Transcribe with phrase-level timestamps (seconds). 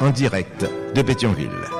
[0.00, 1.75] en direct de Pétionville.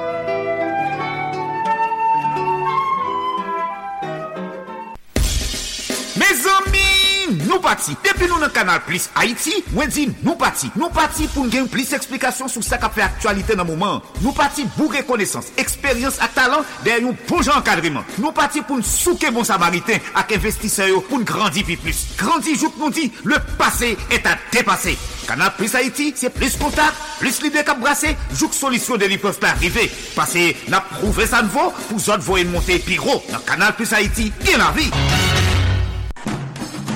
[7.77, 7.97] pati.
[8.05, 10.71] Depi nou nan kanal Plus Haiti, mwen di nou pati.
[10.77, 14.01] Nou pati pou gen plis eksplikasyon sou sa ka fe aktualite nan mouman.
[14.23, 18.07] Nou pati pou rekonesans, eksperyans ak talant der yon bon poujan enkadriman.
[18.19, 22.07] Nou pati pou n souke bon samariten ak investiseyo pou n grandi pi plus.
[22.21, 24.97] Grandi jouk nou di, le pase et a depase.
[25.27, 29.41] Kanal Plus Haiti, se plis kontak, plis lide kap brase, jouk solisyon de li peuf
[29.43, 29.89] pa arrive.
[30.15, 33.19] Pase, na prouve san vo, pou zot vo en monte pi ro.
[33.33, 34.87] Nan Kanal Plus Haiti, gen la vi.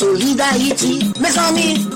[0.00, 1.86] Solidarity, mes amis.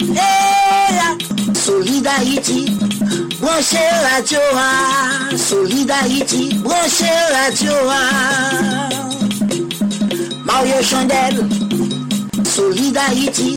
[0.00, 2.76] Eh hey, solidarity,
[3.40, 5.36] branchez la Torah.
[5.36, 8.88] Solidarity, branchez la Torah.
[10.44, 11.48] Mario Chandel,
[12.44, 13.54] Solidarity,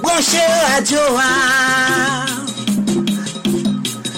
[0.00, 2.24] branchez la Torah.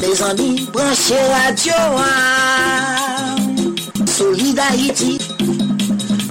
[0.00, 3.34] Mes amis, branchez la Torah.
[4.06, 5.18] Solidarity,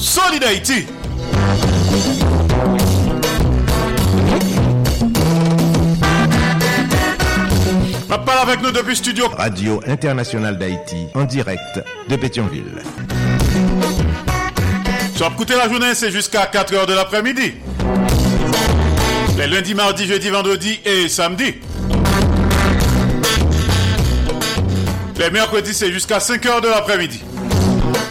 [0.00, 0.86] Solid Haïti.
[8.08, 9.28] Ma parle avec nous depuis studio.
[9.28, 12.82] Radio Internationale d'Haïti, en direct de Pétionville.
[15.14, 17.52] Sur écouter la journée, c'est jusqu'à 4h de l'après-midi.
[19.36, 21.56] Les lundis, mardis, jeudi, vendredi et samedi.
[25.18, 27.22] Les mercredis, c'est jusqu'à 5h de l'après-midi.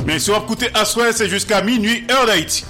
[0.06, 2.66] Mais sur écouter à soir, c'est jusqu'à minuit, heure d'Haïti.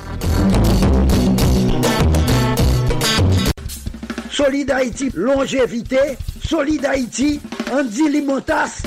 [4.31, 6.17] Solid Haïti, longévité.
[6.47, 7.39] Solid Haïti,
[7.71, 8.81] Andy Limotas.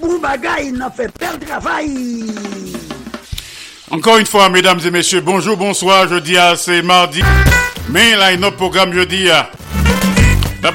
[0.00, 2.26] Boubagaï, n'a fait perdre travail.
[3.90, 6.06] Encore une fois, mesdames et messieurs, bonjour, bonsoir.
[6.06, 7.22] Jeudi, à c'est mardi.
[7.88, 9.28] Mais là, il y a un programme jeudi.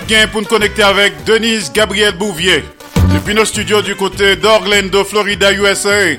[0.08, 2.64] Bien pour nous connecter avec Denise Gabriel Bouvier.
[3.14, 6.18] Depuis nos studios du côté d'Orlando, Florida, USA.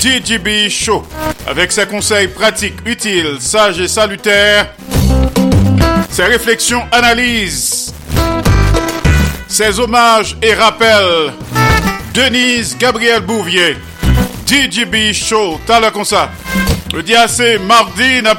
[0.00, 1.04] DJB Show.
[1.46, 4.70] Avec ses conseils pratiques, utiles, sages et salutaires.
[6.08, 7.92] Ses réflexions, analyses.
[9.46, 11.34] Ses hommages et rappels.
[12.14, 13.76] Denise Gabriel Bouvier.
[14.46, 16.30] DJB Show, t'as comme ça.
[16.94, 18.34] Le c'est mardi, n'a.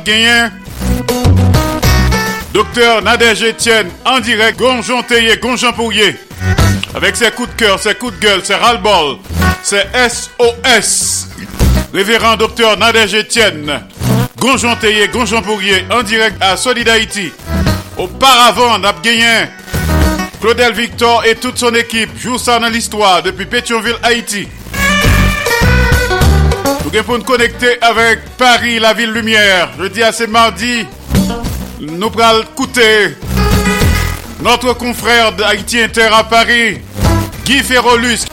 [2.53, 5.71] Docteur Nadège Etienne, en direct, Gonjon Théier, Gonjon.
[6.95, 9.17] Avec ses coups de cœur, ses coups de gueule, ses ras-le-bol,
[9.63, 11.30] ses SOS.
[11.93, 13.81] Révérend docteur Nadège Etienne,
[14.37, 17.33] Gonjon Théier, Gonjon Pourrier, en direct à Solid Haïti.
[17.97, 18.93] Auparavant, n'a.
[20.39, 24.47] Claudel Victor et toute son équipe jouent ça dans l'histoire depuis Pétionville, Haïti.
[26.85, 29.69] Nous allons nous connecter avec Paris, la ville lumière.
[29.77, 30.85] Je dis à ce mardi,
[31.81, 33.17] nous allons écouter
[34.41, 36.79] notre confrère d'Haïti Inter à Paris,
[37.45, 38.25] Guy Ferrolus.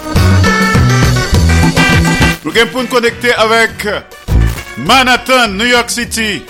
[2.49, 3.87] Nous allons nous connecter avec
[4.79, 6.43] Manhattan, New York City,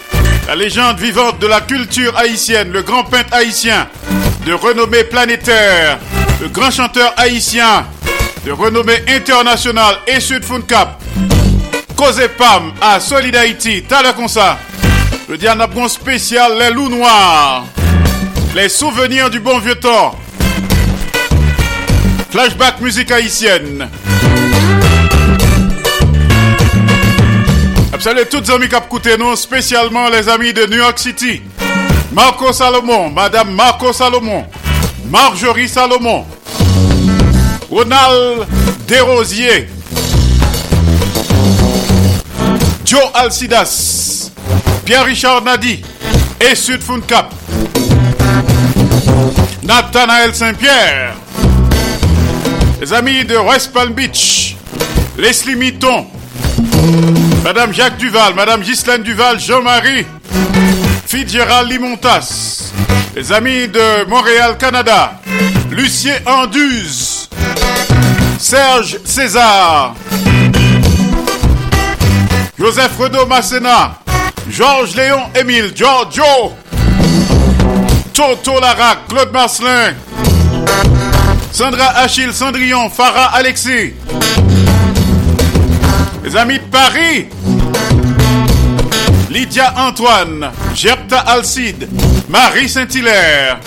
[0.46, 3.88] la légende vivante de la culture haïtienne, le grand peintre haïtien
[4.46, 5.98] de renommée planétaire,
[6.40, 7.84] le grand chanteur haïtien
[8.46, 11.02] de renommée internationale et Sud Cap.
[11.96, 13.82] Cause Pam à Solid Haïti,
[14.28, 14.56] ça.
[15.28, 17.64] Le dianabron spécial, les loups noirs.
[18.54, 20.16] Les souvenirs du bon vieux temps.
[22.30, 23.88] Flashback musique haïtienne.
[28.00, 31.42] Salut toutes les amis qui nous, spécialement les amis de New York City.
[32.12, 34.46] Marco Salomon, Madame Marco Salomon,
[35.10, 36.24] Marjorie Salomon,
[37.68, 38.46] Ronald
[38.86, 39.68] Desrosiers,
[42.84, 44.30] Joe Alcidas,
[44.84, 45.82] Pierre-Richard Nadi
[46.40, 47.34] et Sud Cap.
[49.64, 51.14] Nathanaël Saint-Pierre,
[52.80, 54.56] les amis de West Palm Beach,
[55.18, 56.06] Leslie Mitton,
[57.44, 60.06] Madame Jacques Duval, Madame Ghislaine Duval, Jean-Marie,
[61.06, 62.72] Fitzgerald Limontas,
[63.14, 65.20] les amis de Montréal, Canada,
[65.70, 67.28] Lucien Anduze,
[68.38, 69.94] Serge César,
[72.58, 73.98] Joseph Redo Masséna,
[74.50, 76.52] Georges Léon Émile, Giorgio,
[78.12, 79.94] Toto Larac, Claude Marcelin,
[81.52, 83.94] Sandra Achille, Cendrillon, Farah Alexis,
[86.22, 87.26] les amis de Paris,
[89.30, 91.88] Lydia Antoine, Gerta Alcide,
[92.28, 93.60] Marie Saint-Hilaire.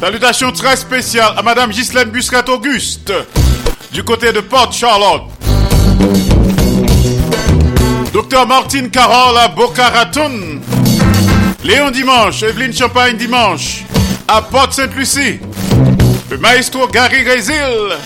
[0.00, 3.12] Salutations très spéciales à Madame Ghislaine Buscat-Auguste,
[3.92, 5.22] du côté de Port Charlotte.
[8.12, 10.60] Docteur Martine Carole à Boca Raton.
[11.64, 13.84] Léon Dimanche, Evelyne Champagne Dimanche,
[14.28, 15.40] à Port Sainte-Lucie.
[16.30, 17.96] Le maestro Gary Rezil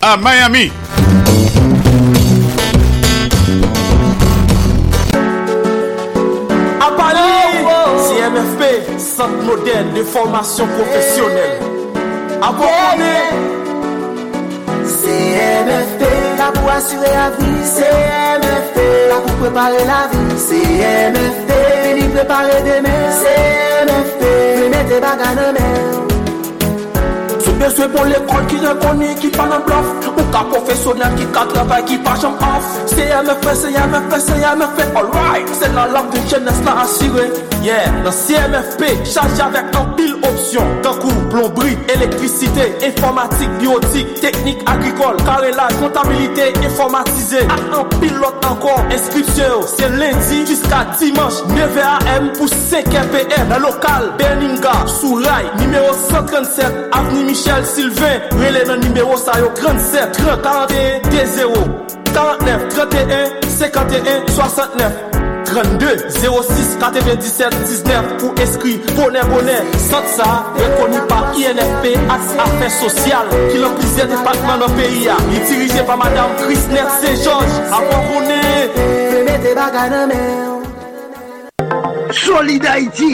[0.00, 0.70] à Miami.
[9.18, 11.58] Centre moderne de formation professionnelle.
[12.40, 12.52] À
[14.84, 16.02] CMFP,
[16.38, 17.64] là pour assurer la vie.
[17.64, 20.38] CMFP, là pour préparer la vie.
[20.38, 21.50] CMFP,
[21.88, 23.10] venir préparer demain.
[23.10, 24.22] CMFP,
[24.70, 26.07] mettre des bagages dans
[27.58, 31.82] Bezwe pou l'ekol ki rekoni, ki pa nan blaf Ou ka profesyonel ki ka travay,
[31.88, 37.26] ki pa jom af CMFP, CMFP, CMFP, alright Se nan lak de chenes la asire
[37.66, 40.17] Yeah, nan CMFP, chaje avèk an pil
[40.82, 49.88] tankou, plombri, électricité, informatique, biotique, technique agricole, carrelage, comptabilité informatisée, ak pilote encore, inscription, c'est
[49.90, 51.78] lundi jusqu'à dimanche, 9
[52.16, 58.64] am pour 5 PM, dans local, Berninga, sous rail, numéro 137, avenue Michel Sylvain, relais
[58.64, 61.52] dans numéro ça yo 37 30 41 0
[62.14, 65.07] 49 31 51 69
[65.48, 69.56] 32 06 97 19 pou eskri bonè bonè
[69.88, 70.26] Sot sa,
[70.58, 75.96] rekoni pa INFP Aks Afè Sosyal Ki l'anplize depatman nan peyi ya Li dirije pa
[75.96, 78.42] Madame Krisnet Saint-Georges Apo konè
[78.76, 80.46] Fè mette bagay nan men
[82.24, 83.10] Solid Haiti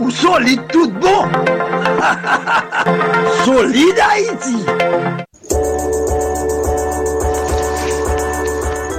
[0.00, 1.22] Ou solid tout bon.
[3.44, 4.58] Solid Haiti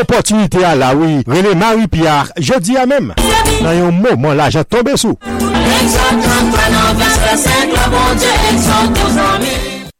[0.00, 1.22] Opportunité à la oui.
[1.26, 3.14] René Marie Pierre, jeudi à même.
[3.62, 5.16] Dans un moment l'argent tombé sous.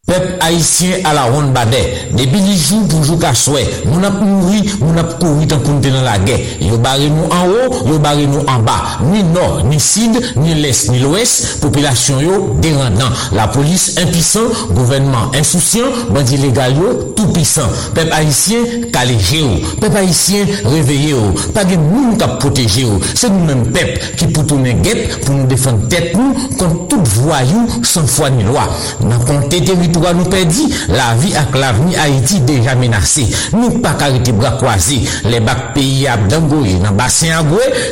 [0.08, 1.82] Pep Haitien ala ronde badè.
[2.16, 3.60] Depi li jou poujou ka souè.
[3.90, 6.38] Moun ap mouri, moun ap kouri tan kounte nan la gè.
[6.64, 8.78] Yo bare nou an ou, yo bare nou an ba.
[9.04, 11.34] Ni nor, ni sid, ni les, ni l'oues.
[11.60, 13.12] Popilasyon yo derandan.
[13.36, 17.68] La polis impisan, gouvenman insousyan, bandi legal yo tout pisan.
[17.96, 19.60] Pep Haitien kaleje yo.
[19.82, 21.26] Pep Haitien reveye yo.
[21.52, 22.96] Page moun kap proteje yo.
[23.12, 27.44] Se nou men pep ki poutounen get pou nou defan tet nou kont tout vwa
[27.44, 28.64] yo san fwa ni lwa.
[29.04, 33.26] Nan konte teritou nous perdit, la vie avec l'avenir Haïti déjà menacée.
[33.52, 35.00] Nous pas arrêter bras croisés.
[35.24, 37.44] Les bacs pays à Dangoye, dans bassin à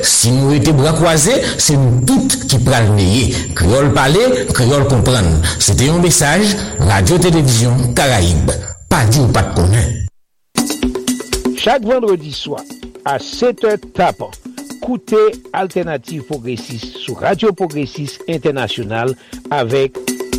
[0.02, 5.40] si nous étions bras croisés, c'est nous toutes qui le Créole parler, créole comprendre.
[5.58, 8.50] C'était un message, Radio-Télévision Caraïbe.
[8.88, 10.06] Pas dit ou pas de connaître.
[11.56, 12.60] Chaque vendredi soir,
[13.04, 14.30] à 7h tapant,
[14.76, 15.16] écoutez
[15.52, 19.14] Alternative Progressiste sur Radio Progressiste International
[19.50, 19.96] avec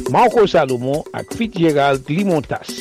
[0.09, 2.79] Marco Salomon ak Fitzgerald Limontas.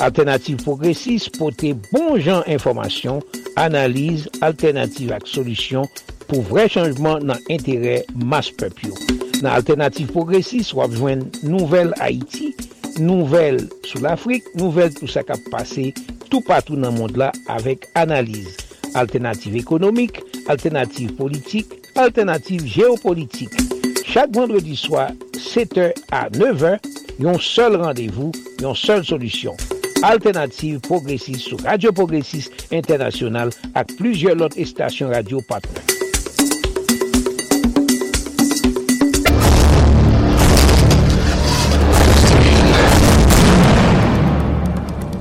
[0.00, 3.20] Alternative Progressive pote bon jan informasyon,
[3.60, 5.84] analize, alternative ak solusyon
[6.30, 8.96] pou vre chanjman nan entere mas pepyo.
[9.42, 12.54] Nan Alternative Progressive wap jwen nouvel Haiti,
[12.96, 15.90] nouvel sou l'Afrique, nouvel tout sa kap pase,
[16.30, 18.56] tout patou nan mond la avek analize.
[18.96, 23.81] Alternative ekonomik, alternative politik, alternative geopolitik.
[24.12, 26.76] Chak vendredi swa, 7h à 9h,
[27.18, 29.56] yon seul rendez-vous, yon seule solution.
[30.02, 35.82] Alternative progressiste sur Radio Progressiste International avec plusieurs autres stations radio partenaires.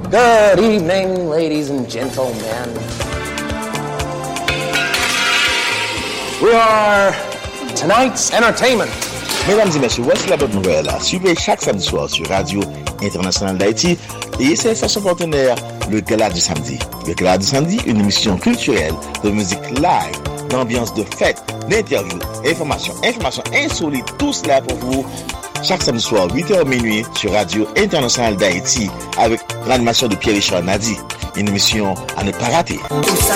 [0.10, 2.68] Good evening, ladies and gentlemen.
[6.44, 7.14] We are
[7.76, 8.90] Tonight's Entertainment.
[9.48, 10.90] Mesdames et messieurs, voici la bonne nouvelle.
[11.02, 12.62] Suivez chaque samedi soir sur Radio
[13.02, 13.98] Internationale d'Haïti
[14.40, 15.56] et ses stations partenaires
[15.90, 16.78] le Gala du Samedi.
[17.08, 22.94] Le Gala du Samedi, une émission culturelle de musique live, d'ambiance de fête, d'interviews, informations,
[23.04, 25.06] informations insolites, tout cela pour vous
[25.64, 30.98] chaque samedi soir 8h minuit sur Radio Internationale d'Haïti avec l'animation de Pierre-Richard Nadi.
[31.36, 32.80] Une émission à ne pas rater.
[32.90, 33.36] Tout ça,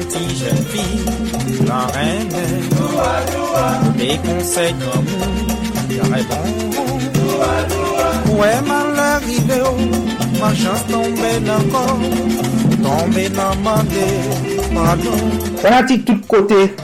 [0.00, 2.28] gentille jeune fille, la reine.
[3.96, 5.06] Mes conseils comme
[5.96, 6.76] la réponse.
[8.30, 11.98] Ouais, malheur, il est haut, ma chance tombée dans le corps,
[12.82, 13.76] tombée dans ma
[14.74, 15.16] pardon.
[15.56, 16.74] Fanatique tout côté,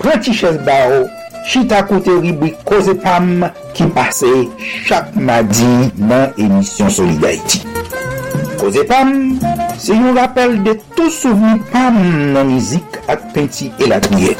[0.00, 1.06] petit chaise barreau,
[1.44, 4.48] chita côté ribri, cause pam, qui passait
[4.84, 7.69] chaque mardi dans émission Solidarité.
[8.60, 9.38] Koze Pam,
[9.80, 11.96] se yon rappel de tou souveni Pam
[12.34, 14.34] nan mizik ak penti elakouye.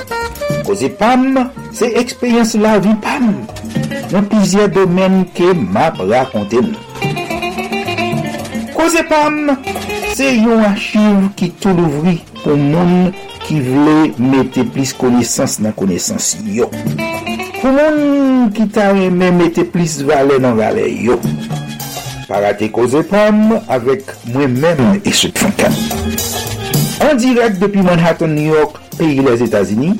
[0.67, 1.39] Koze Pam,
[1.73, 3.31] se ekspeyens la vi Pam,
[4.13, 6.77] nan pizye domen ke map rakonte nou.
[8.77, 9.55] Koze Pam,
[10.13, 13.15] se yon achiv ki tou louvri pou moun
[13.47, 16.69] ki vle mette plis konesans nan konesans yo.
[17.63, 21.17] Pou moun ki ta reme mette plis vale nan vale yo.
[22.31, 25.75] Parate Koze Pam avek mwen men e Eswek Fankan.
[27.03, 29.99] An direk depi Manhattan, New York, peyi les Etats-Unis,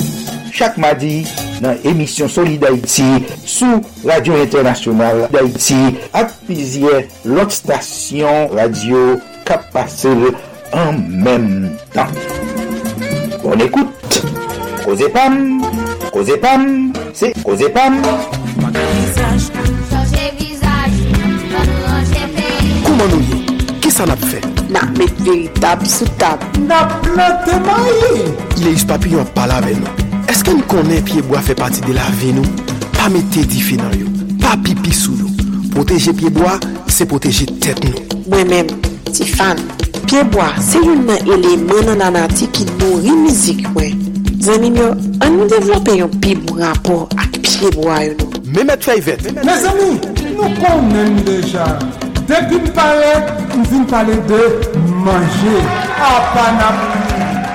[0.55, 1.25] chak madi
[1.65, 3.09] nan emisyon Soli d'Haïti
[3.43, 5.81] sou Radio Internasyonal d'Haïti
[6.15, 9.19] ak pizye lot stasyon radio
[9.49, 10.15] kap pase
[10.71, 12.15] en mèm tan.
[13.43, 14.23] Bon ekoute,
[14.85, 15.43] Koze Pam,
[16.15, 16.71] Koze Pam,
[17.11, 17.99] se Koze Pam.
[18.07, 19.80] Koze Pam.
[23.01, 23.39] maman nou yo,
[23.81, 24.41] ki sa nap fe?
[24.71, 26.43] Nap met veritab sou tab.
[26.69, 28.27] Nap plante mayi.
[28.59, 30.09] Ileus papillon pala ve nou.
[30.31, 32.45] Eske nou konen piyeboa fe pati de la ve nou?
[32.99, 34.11] Pa mette di fe nan yo,
[34.43, 35.49] pa pipi sou nou.
[35.73, 36.59] Proteje piyeboa,
[36.93, 38.05] se proteje tet nou.
[38.29, 38.75] Mwen men,
[39.09, 39.63] ti fan,
[40.05, 43.97] piyeboa se yon nan eleman nan anati ki nori mizik mwen.
[44.45, 44.93] Zanmi myo,
[45.25, 48.45] an nou devlope yon pi bon rapor ak piyeboa yo nou.
[48.51, 49.25] Mehmet Fayvet.
[49.47, 49.95] Mes ami,
[50.35, 51.71] nou konnen deja.
[52.31, 54.43] Depi m'pale, m'vin pale de
[55.05, 55.55] manje.
[55.99, 56.77] A ah, panap,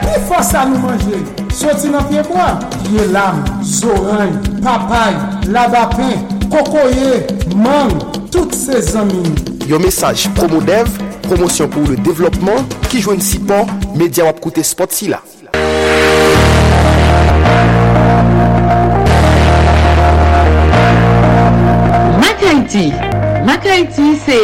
[0.01, 1.21] pou fasa nou manje?
[1.55, 2.49] Soti nan pieboa,
[2.91, 5.15] ye lam, zoran, papay,
[5.47, 7.23] lavapen, kokoye,
[7.55, 7.95] mang,
[8.35, 9.31] tout se zanmini.
[9.71, 10.91] Yo mesaj Promodev,
[11.29, 15.23] promosyon pou le devlopman, ki jwen sipan, media wap koute spot si la.
[22.19, 23.14] Mati Haiti
[23.45, 24.35] Mak Haiti se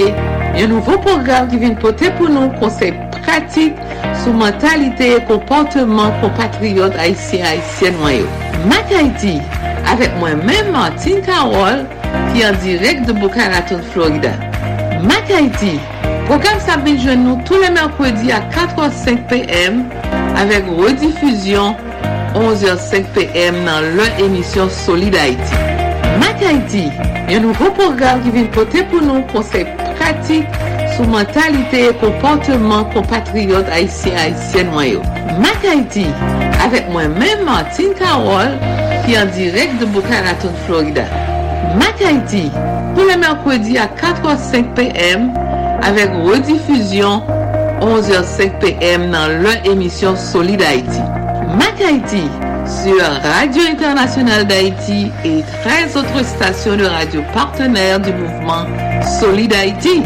[0.53, 3.79] yon nouvo program ki vin pote pou nou konsep pratik
[4.21, 8.27] sou mentalite e komporteman kompatriot Haitien Haitien wanyo.
[8.69, 9.39] Mak Haiti,
[9.89, 11.81] avek mwen men Martin Karol
[12.35, 14.35] ki an direk de Boca Raton, Florida.
[15.01, 15.79] Mak Haiti,
[16.29, 19.81] program sa benjwen nou tou le merkwedi a 4h05 pm
[20.45, 21.73] avek redifuzyon
[22.37, 25.70] 11h05 pm nan lè emisyon Solid Haiti.
[26.21, 26.83] Mak Haiti,
[27.31, 30.59] yon nouvo program ki vin pote pou nou konsep pratik
[30.93, 35.01] sou mentalite e komporteman kompatriot Haitien-Haitien wanyo.
[35.41, 36.05] Mak Haiti,
[36.61, 38.53] avek mwen men Martin Karol
[39.07, 41.07] ki an direk de Bukaraton, Florida.
[41.81, 42.43] Mak Haiti,
[42.93, 45.31] pou le merkwedi a 4h05 pm
[45.87, 47.25] avek redifuzyon
[47.81, 51.01] 11h05 pm nan lè emisyon Solid Haiti.
[51.57, 52.27] Mak Haiti,
[52.65, 58.65] sur Radio Internationale d'Haïti et 13 autres stations de radio partenaires du mouvement
[59.19, 60.01] Solid Haïti.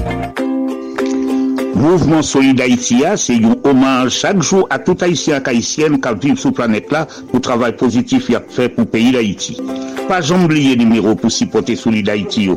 [1.76, 6.40] Mouvement Solid Haïti c'est un hommage chaque jour à tout Haïtien et Haïtienne qui vivent
[6.40, 9.58] sur planète là pour le travail positif qu'il a fait pour le pays d'Haïti.
[10.08, 12.50] Pas oublier le numéro pour supporter Solid Haïti.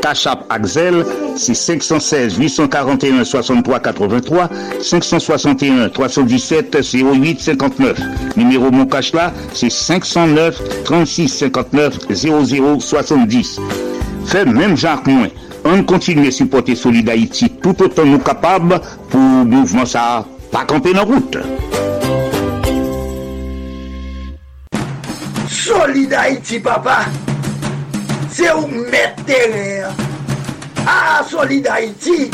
[0.00, 1.04] Kachap Axel,
[1.36, 4.48] c'est 516 841 63 83,
[4.80, 7.98] 561 317 08 59.
[8.36, 13.60] Numéro Mon Cachela, c'est 509 36 59 00 70.
[14.26, 15.28] Fait même Jacques Moins.
[15.64, 18.80] On continue à supporter Solid Haïti tout autant nous capables
[19.10, 21.38] pour mouvement ça pas camper nos route.
[25.48, 27.06] Solid Haïti, papa!
[28.38, 29.92] C'est où mettre terrain.
[30.86, 32.30] Ah, Solid Haïti.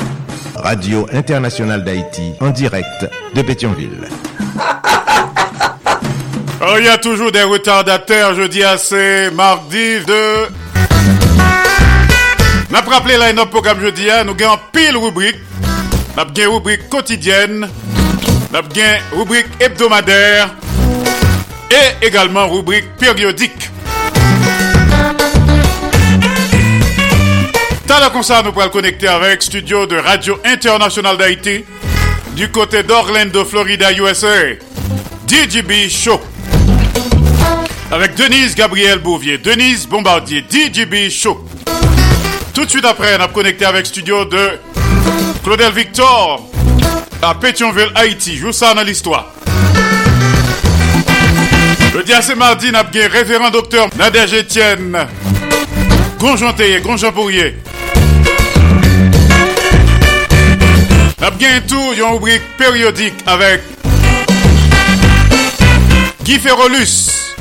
[0.55, 4.07] Radio Internationale d'Haïti, en direct de Pétionville.
[6.67, 10.47] Oh, il y a toujours des retardataires, je dis assez, mardi de...
[12.71, 14.25] N'a pas rappelé line-up programme jeudi, hein.
[14.25, 15.37] nous avons pile rubrique.
[16.17, 17.69] Nous avons une rubrique quotidienne.
[18.51, 20.55] Nous avons une rubrique hebdomadaire.
[21.71, 23.71] Et également rubrique périodique.
[27.87, 31.65] T'as comme ça, nous pourrons le connecter avec studio de Radio Internationale d'Haïti
[32.35, 34.55] du côté d'Orlando, Florida, USA.
[35.27, 36.21] DJB Show.
[37.91, 41.45] Avec Denise Gabriel Bouvier, Denise Bombardier, DJB Show.
[42.55, 44.59] Tout de suite après, on a connecté avec studio de
[45.43, 46.49] Claudel Victor
[47.21, 48.37] à Pétionville, Haïti.
[48.37, 49.33] Joue ça dans l'histoire.
[51.95, 55.07] Le dia c'est mardi, on a révérend docteur Nadège Etienne.
[56.19, 57.57] Gonjon Théier, Gonjon Pourrier.
[61.25, 63.63] On a bien tout, une rubrique périodique avec
[66.23, 67.33] Guy Ferrolus.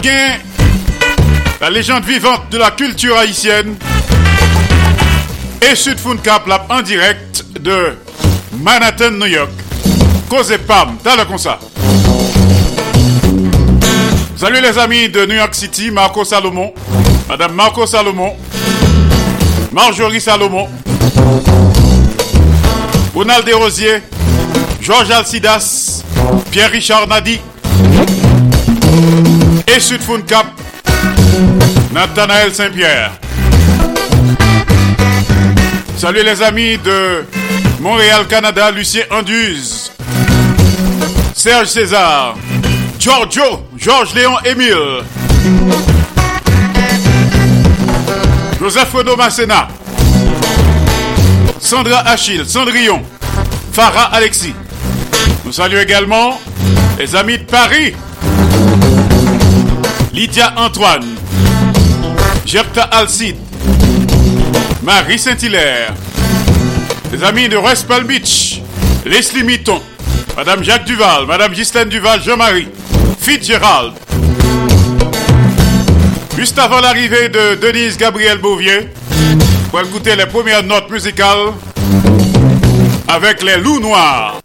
[0.00, 0.38] Bien
[1.60, 3.76] la légende vivante de la culture haïtienne.
[5.70, 7.94] Et Sud Cap là, en direct de
[8.62, 9.50] Manhattan, New York.
[10.30, 11.58] Cause Pam, t'as le ça.
[14.34, 16.72] Salut les amis de New York City, Marco Salomon,
[17.28, 18.34] Madame Marco Salomon,
[19.72, 20.68] Marjorie Salomon,
[23.14, 24.02] Ronald Desrosiers,
[24.80, 26.04] Georges Alcidas,
[26.50, 27.40] Pierre-Richard Nadi
[29.66, 30.46] et Sud Cap,
[31.92, 33.12] Nathanaël Saint-Pierre.
[35.96, 37.24] Salut les amis de
[37.80, 39.92] Montréal, Canada, Lucien Anduze,
[41.34, 42.36] Serge César,
[42.98, 45.02] Giorgio, Georges Léon Émile,
[48.60, 49.68] Joseph Renaud Masséna,
[51.68, 53.02] Sandra Achille, Cendrillon,
[53.74, 54.54] Farah Alexis.
[55.44, 56.40] Nous saluons également
[56.98, 57.92] les amis de Paris,
[60.14, 61.04] Lydia Antoine,
[62.46, 63.36] Gerta Alcide,
[64.82, 65.92] Marie Saint-Hilaire,
[67.12, 68.62] les amis de West Palm Beach,
[69.04, 69.82] Leslie Mitton,
[70.38, 72.68] Madame Jacques Duval, Madame Ghislaine Duval, Jean-Marie,
[73.20, 73.92] Fitzgerald.
[76.34, 78.88] Juste avant l'arrivée de Denise Gabriel Bouvier,
[79.70, 81.52] pour écouter les premières notes musicales
[83.06, 84.40] avec les loups noirs.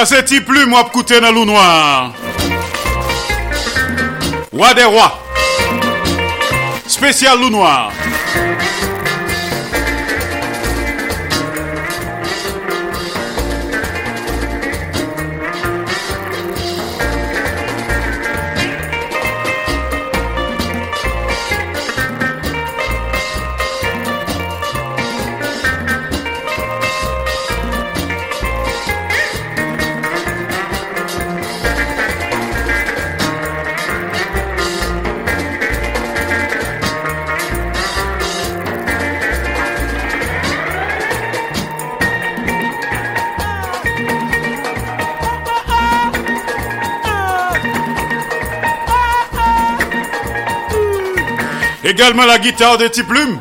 [0.00, 2.14] Ça c'est ti plume wap koute nan lou noir.
[4.50, 5.12] Roi des rois.
[6.86, 7.92] Spécial lou noir.
[52.00, 53.38] La guitare de Tiplume.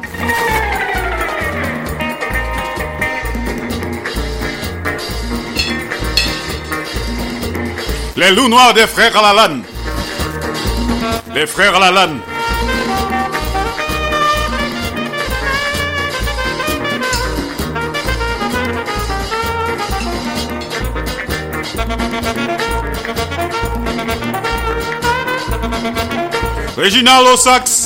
[8.18, 9.64] Les loups noirs des frères à la lane.
[11.34, 12.20] Les frères à la lane.
[26.78, 27.79] Réginald au sax.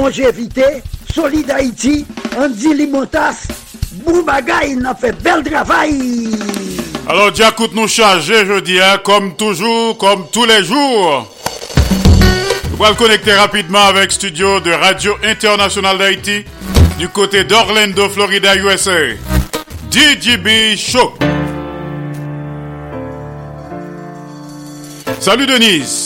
[0.00, 0.82] Longévité,
[1.12, 2.06] Solid Haïti,
[2.38, 3.46] Andy Limotas,
[4.04, 6.30] Boubagaï, il a fait bel travail.
[7.08, 11.26] Alors, Diakout nous charger, je dis, hein, comme toujours, comme tous les jours.
[12.78, 16.44] Va le connecter rapidement avec studio de Radio Internationale d'Haïti
[16.98, 19.14] du côté d'Orlando, Florida, USA.
[19.90, 21.14] DJB Show.
[25.20, 26.05] Salut Denise.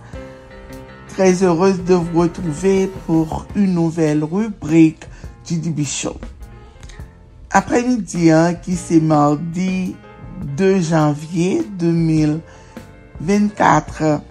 [1.13, 5.03] Très heureuse de vous retrouver pour une nouvelle rubrique
[5.49, 6.15] du Show.
[7.49, 9.97] Après-midi, hein, qui c'est mardi
[10.55, 14.21] 2 janvier 2024,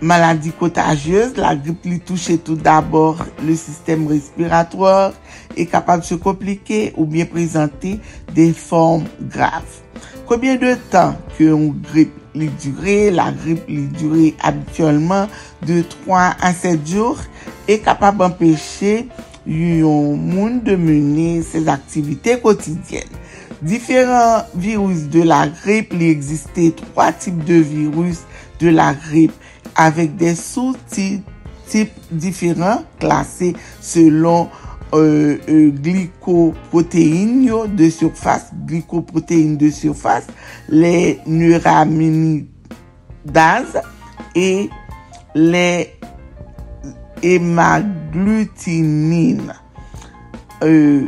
[0.04, 5.14] Maladi kotajyeuse, la grip li touche tout d'abord le sistem respiratoire
[5.56, 8.00] et kapab se komplike ou bien prezante
[8.36, 9.80] des formes graves.
[10.28, 15.30] Koubyen de tan ke yon grip li dure, la grip li dure abituellement
[15.68, 17.22] 2, 3 a 7 jour
[17.70, 19.04] e kapab empeshe
[19.48, 23.08] yon moun de mene ses aktivite kotidyen.
[23.64, 28.26] Diferent virus de la grip, li existe 3 tip de virus
[28.60, 29.32] de la grip
[29.80, 34.63] avek de sou-tip diferent klasé selon virus.
[34.94, 40.28] euh, euh, glikoproteine yo de surfas, glikoproteine de surfas,
[40.70, 42.48] le neuraminidaz
[44.36, 44.70] e
[45.36, 45.86] le
[47.24, 49.54] emaglutinine.
[50.64, 51.06] Euh,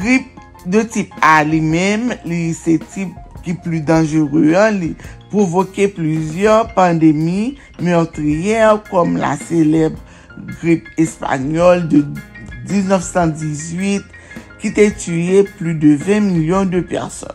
[0.00, 0.26] grip
[0.66, 3.08] de tip A li mem, li se tip
[3.44, 4.94] ki pli dangereux, li
[5.32, 9.98] provoke plusieurs pandemi meurtrières kom la célèbre
[10.60, 12.33] grip espanyol de 2019.
[12.70, 14.04] 1918
[14.60, 17.28] ki te tuye plus de 20 milyon de person.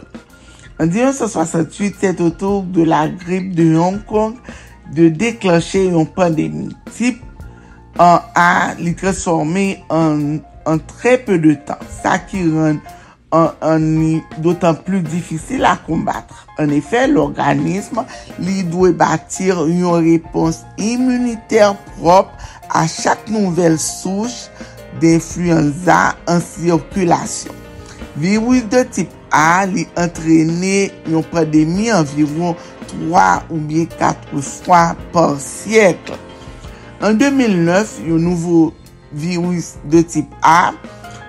[0.80, 4.36] En 1968, c'est au tour de la grippe de Hong Kong
[4.96, 7.20] de déclencher yon pandemi tip
[8.02, 11.82] an a li transforme an tre peu de tan.
[12.02, 12.80] Sa ki ren
[13.36, 16.48] an ni dotan plu difisil a kombatre.
[16.60, 18.06] En efè, l'organisme
[18.42, 22.34] li dwe batir yon repons immuniter prop
[22.70, 24.50] a chak nouvel souche
[24.99, 27.56] de influenza an sirkulasyon.
[28.19, 32.56] Virus de tip A li entrene yon pandemi anviron
[32.89, 36.17] 3 ou bien 4 swa por siyekl.
[37.06, 38.71] An 2009, yon nouvo
[39.13, 40.73] virus de tip A,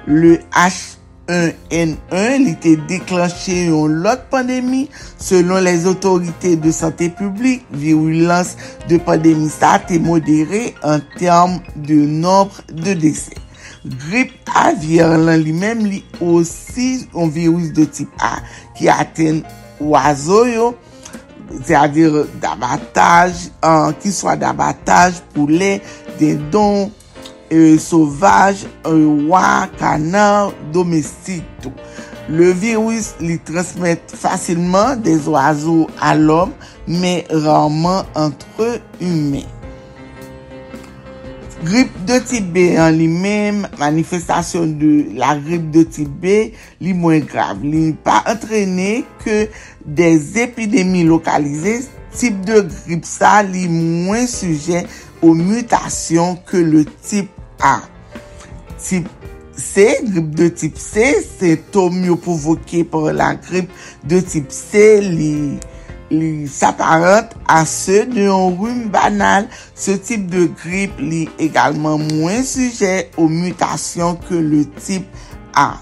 [0.08, 4.86] le H1N1, li te deklanche yon lot pandemi
[5.20, 7.68] selon les otorite de santé publique.
[7.70, 8.56] Virulence
[8.88, 13.36] de pandemi sa te modere an term de nombre de desè.
[13.80, 18.42] Grip avyer lan li menm li osi yon virus de tip A
[18.76, 19.38] ki aten
[19.80, 20.66] wazo yo,
[21.64, 25.78] se avyer dabataj, an, ki swa dabataj, poule,
[26.20, 26.90] dedon,
[27.48, 28.92] e, sovaj, e,
[29.32, 31.72] wak, kanan, domestik tou.
[32.30, 36.52] Le virus li transmette fasilman des wazo al om,
[36.86, 39.59] me ranman antre humen.
[41.60, 46.36] Grip de tip B an li men, manifestasyon de la grip de tip B
[46.80, 47.60] li mwen grav.
[47.60, 49.42] Li pa entrene ke
[49.84, 54.86] des epidemi lokalize, tip de grip sa li mwen suje
[55.20, 57.28] ou mutasyon ke le tip
[57.60, 57.82] A.
[58.80, 59.12] Tip
[59.52, 63.68] C, grip de tip C, se tom yo provoke por la grip
[64.08, 65.34] de tip C li...
[66.10, 72.44] li s'aparente a se de yon roum banal, se tip de grip li egalman mwen
[72.46, 75.08] suje ou mutasyon ke le tip
[75.58, 75.80] A.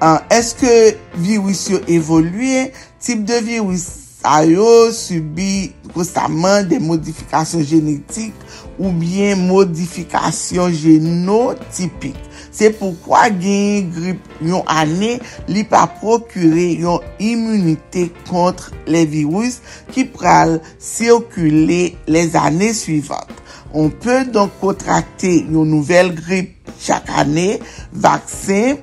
[0.00, 3.86] An, eske virus yo evolue, tip de virus
[4.20, 8.36] sa yo subi konstaman de modifikasyon genetik
[8.76, 12.16] ou bien modifikasyon genotipik.
[12.60, 15.14] Se poukwa genye grip yon ane
[15.48, 19.62] li pa prokure yon imunite kontre le virus
[19.94, 23.32] ki pral sirkule les ane suivante.
[23.72, 27.62] On peut donc kontrakte yon nouvel grip chak ane.
[27.96, 28.76] Vaksin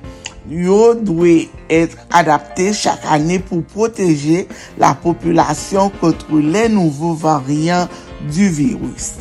[0.50, 1.36] yo dwe
[1.70, 4.48] etre adapte chak ane pou proteje
[4.82, 7.86] la populasyon kontre le nouvo variant
[8.26, 9.12] du virus.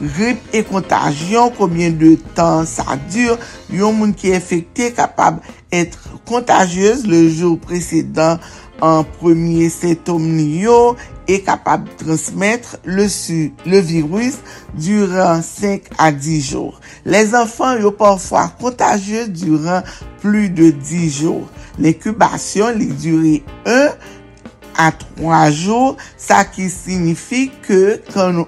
[0.00, 3.38] grip e kontajyon, komyen de tan sa dure,
[3.72, 5.40] yon moun ki efekte kapab
[5.74, 8.40] etre kontajyeuse le jou presedan
[8.80, 10.96] an premye setom ni yo
[11.30, 14.40] e kapab transmetre le, su, le virus
[14.72, 16.80] duran 5 a 10 jour.
[17.04, 19.84] Les anfan yo porfwa kontajyeuse duran
[20.24, 21.44] plu de 10 jour.
[21.80, 24.18] L'inkubasyon li dure 1 jour
[24.80, 28.40] a 3 jou, sa ki signifi ke kan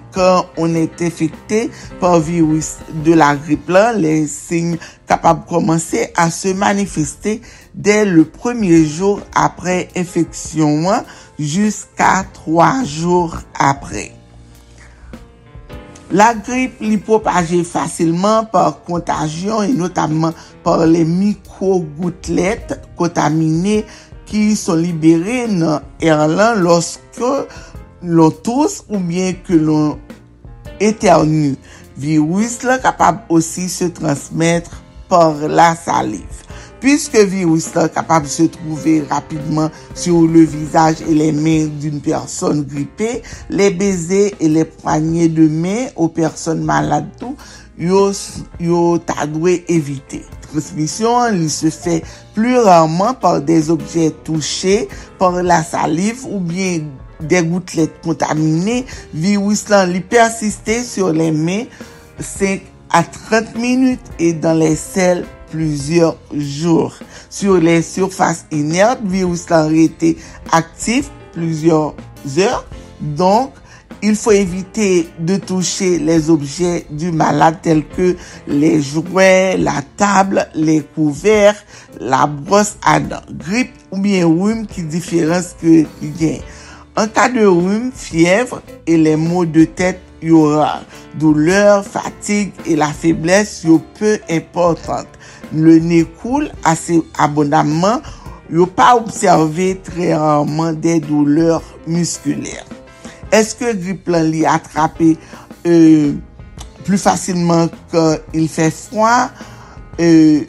[0.60, 1.66] on ete efekte
[2.00, 4.78] pa virus de la gripe lan, le sign
[5.10, 7.40] kapab komanse a se manifeste
[7.74, 11.06] de le premier jour apre efeksyon an,
[11.36, 14.08] jiska 3 jour apre.
[16.12, 23.78] La gripe li propaje fasilman par kontajyon e notabman par le mikro goutlet kontamine
[24.32, 27.32] ki son libere nan erlan loske
[28.02, 29.98] lon tos ou bien ke lon
[30.80, 31.52] eternu.
[32.00, 34.80] Virus la kapab osi se transmetre
[35.12, 36.40] par la salive.
[36.82, 42.64] Piske virus la kapab se trouve rapidman sur le visaj e le men d'un person
[42.64, 43.20] gripe,
[43.52, 47.36] le beze e le panye de men ou person malade tou,
[47.78, 48.08] yo,
[48.58, 50.24] yo ta dwe evite.
[50.48, 52.00] Transmisyon li se fe
[52.34, 56.80] plus rarement par des objets touchés, par la salive ou bien
[57.20, 58.86] des gouttelettes contaminées.
[59.14, 60.02] Virus là li
[60.84, 61.64] sur les mains
[62.18, 66.94] 5 à 30 minutes et dans les selles plusieurs jours.
[67.30, 70.18] Sur les surfaces inertes, virus aurait été
[70.50, 71.94] actif plusieurs
[72.38, 72.64] heures.
[73.00, 73.52] Donc,
[74.02, 78.16] il faut éviter de toucher les objets du malade tels que
[78.48, 81.62] les jouets, la table, les couverts,
[82.00, 86.38] la brosse à dents, grippe ou bien rhume qui différence que bien.
[86.96, 90.80] En cas de rhume, fièvre et les maux de tête il y aura
[91.18, 95.08] douleur, fatigue et la faiblesse yo peu importante.
[95.52, 98.00] Le nez coule assez abondamment,
[98.50, 102.66] yo pas observé très rarement des douleurs musculaires.
[103.32, 105.14] eske grip lan li atrape
[105.66, 106.12] euh,
[106.84, 108.04] plus fasilman ke
[108.36, 109.30] il fè fwa,
[110.02, 110.42] euh,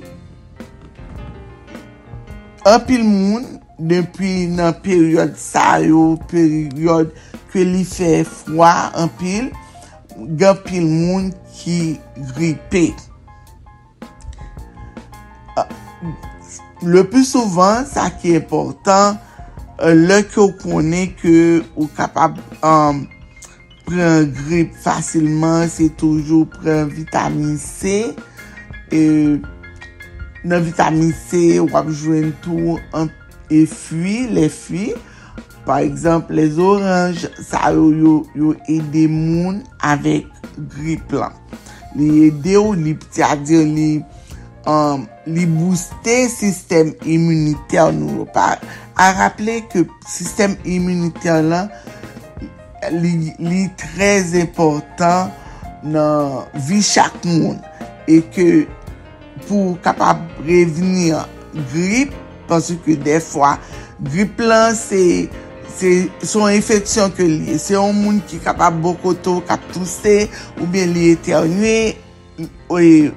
[2.67, 3.45] an pil moun,
[3.77, 7.13] depi nan peryode sa yo, peryode
[7.53, 9.51] ke li fè fwa an pil,
[10.39, 11.97] gen pil moun ki
[12.33, 12.87] gripe.
[15.57, 15.67] Euh,
[16.83, 19.21] le plus souvan, sa ki important,
[19.91, 21.35] lè ki ou konen ke
[21.75, 23.01] ou kapab um,
[23.83, 28.13] pren grip fasilman, se toujou pren vitamin C.
[28.93, 29.01] E
[30.43, 33.09] nan vitamin C, wap jwen tou an,
[33.51, 34.93] e fwi, le fwi.
[35.65, 40.27] Par exemple, les oranj, sa yo yo, yo ede moun avèk
[40.75, 41.35] grip lan.
[41.95, 43.89] Li ede ou li pti adir li
[44.67, 48.27] um, li booste sistem imuniter nou.
[48.35, 48.57] Pa,
[48.99, 51.69] a rappele ke sistem imuniter lan
[52.91, 55.31] li, li trez important
[55.83, 57.59] nan vi chak moun.
[58.07, 58.65] E ke
[59.47, 61.11] pou kapab reveni
[61.71, 62.13] grip,
[62.49, 63.55] panse ke defwa
[64.03, 65.29] grip lan se,
[65.71, 65.93] se
[66.27, 67.57] son infeksyon ke li.
[67.61, 70.27] Se yon moun ki kapab bokoto, kap tousse,
[70.59, 71.93] ou bien li eternye,
[72.67, 73.11] ou e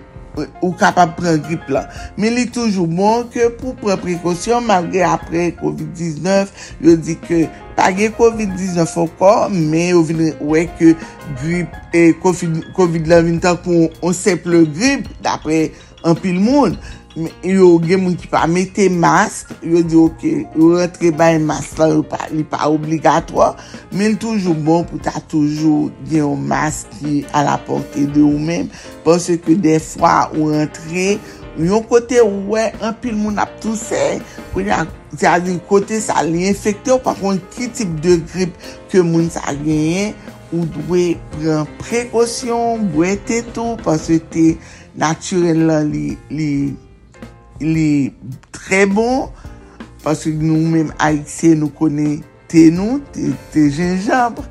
[0.62, 1.88] ou kapap pren grip lan.
[2.20, 6.52] Men li toujou moun ke pou pren prekosyon magre apre COVID-19,
[6.84, 10.94] yo di ke page COVID-19 ankon, men yo vin wè ke
[11.40, 15.66] grip eh, e COVID-19 tan kon on seple grip dapre
[16.06, 16.78] an pil moun.
[17.16, 21.88] yo gen moun ki pa mette mask, yo di ok, yo rentre bay mask bon
[21.88, 23.54] la, pa, li pa obligatwa,
[23.96, 28.36] men toujou bon pou ta toujou gen yon mask ki a la porte de ou
[28.36, 28.68] men,
[29.06, 31.08] pwese ke defwa ou rentre,
[31.56, 34.20] yon kote ouwe, an pil moun ap tousè,
[34.52, 38.20] kwenye ak, se a di kote sa li infekte ou pa kon ki tip de
[38.28, 38.56] grip
[38.92, 40.10] ke moun sa genye,
[40.52, 44.50] ou dwe pren prekosyon, bwe te tou, pwese te
[45.00, 46.50] naturel la li, li
[47.62, 48.12] li
[48.54, 49.28] tre bon,
[50.04, 54.46] paske nou menm Aïtse nou kone te nou, te, te jenjambre,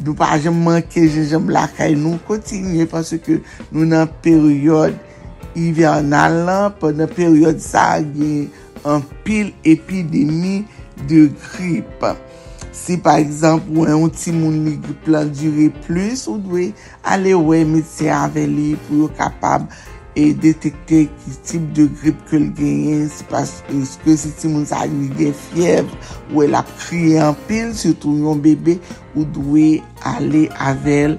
[0.00, 3.40] nou pa jen manke jenjambre lakay nou kontinye, paske
[3.70, 4.98] nou nan peryode
[5.56, 8.50] hivernal lan, pa nan peryode sa gen
[8.86, 10.64] an pil epidemi
[11.08, 12.04] de grip.
[12.72, 16.70] Si par exemple ou an ti moun li grip lan dure plus, ou dwe
[17.02, 19.66] ale we metse aveli pou yo kapab
[20.18, 24.82] e detekte ki tip de grip ke l genyen, se paske se ti moun sa
[24.88, 25.90] li gen fiev,
[26.32, 28.78] ou el ap kriye an pil, se tou yon bebe,
[29.14, 31.18] ou dwe ale avel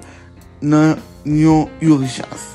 [0.60, 2.50] nan yon urjans.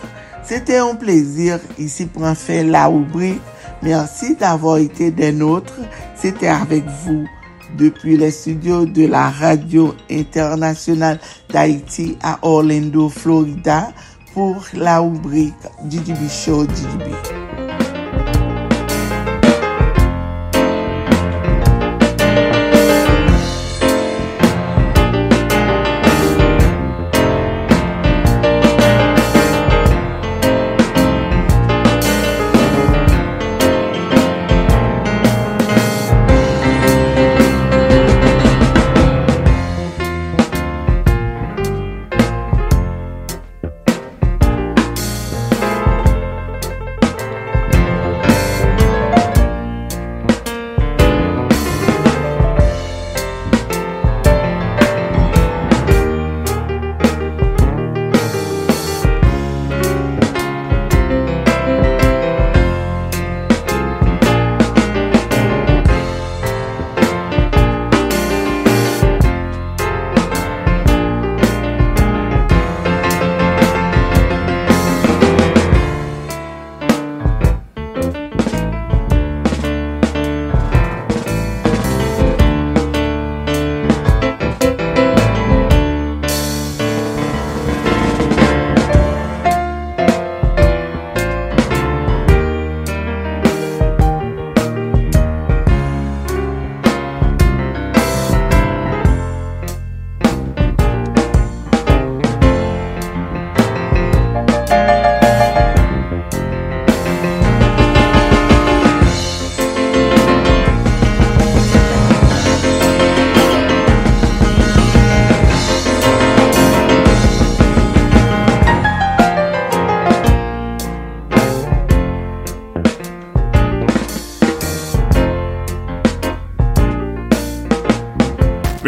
[0.47, 3.35] Sete yon plezir, isi pran fe la oubri,
[3.83, 7.25] mersi d'avor ite den notre, sete avek vou,
[7.77, 11.19] depi le studio de la radio internasyonal
[11.51, 13.93] d'Haïti a Orlando, Florida,
[14.37, 15.55] pour la rubrique
[15.89, 17.46] DJB Show DJB.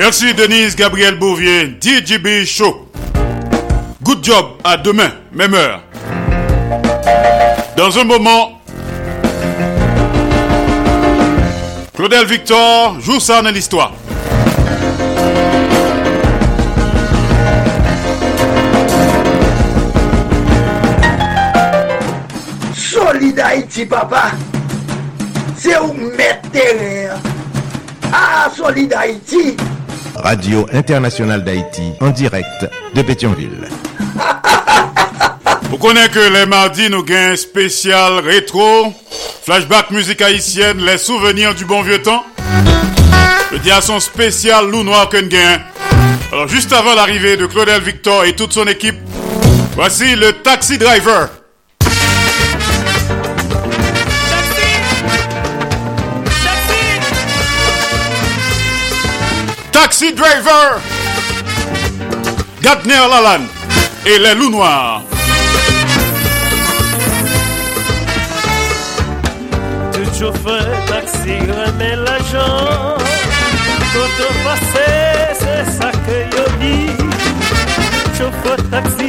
[0.10, 2.89] Merci Denise Gabriel Bouvier, DJB Show.
[4.01, 5.84] Good job, à demain, même heure.
[7.78, 8.60] Dans un moment,
[11.95, 13.93] Claudel Victor joue ça dans l'histoire.
[22.74, 24.32] Solid Haïti, papa.
[25.55, 27.16] C'est où mettre terrain.
[28.12, 29.55] Ah, Solid Haïti.
[30.24, 33.67] Radio Internationale d'Haïti, en direct de Pétionville.
[35.70, 38.93] Vous connaissez que les mardis, nous gagnons spécial rétro,
[39.43, 42.24] flashback musique haïtienne, les souvenirs du bon vieux temps.
[43.51, 45.61] Le dia son spécial loup noir gagnons.
[46.32, 48.97] Alors juste avant l'arrivée de Claudel Victor et toute son équipe,
[49.76, 51.30] voici le Taxi Driver.
[60.00, 60.80] Taxi Driver,
[62.62, 63.47] Gardner Lalanne
[64.06, 65.04] et les loups noirs.
[69.91, 72.95] Tout chauffeur taxi remet l'argent.
[73.93, 74.78] Quand on passe,
[75.38, 76.95] c'est ça que yo dit.
[78.18, 79.09] Chauffeur taxi,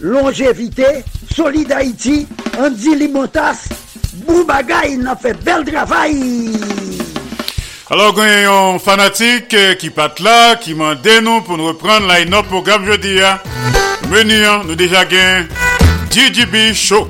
[0.00, 1.04] Longévité,
[1.34, 2.26] Solid Haïti,
[2.58, 3.68] Andy Limotas,
[4.26, 6.52] Boubagaï, il a fait bel travail.
[7.90, 11.66] Alors, il y a un fanatique euh, qui part là, qui m'a nous pour nous
[11.66, 13.20] reprendre line-up programme jeudi.
[13.20, 13.38] hein.
[14.10, 15.46] Menu, hein, nous déjà gain
[16.10, 17.08] DJB Show.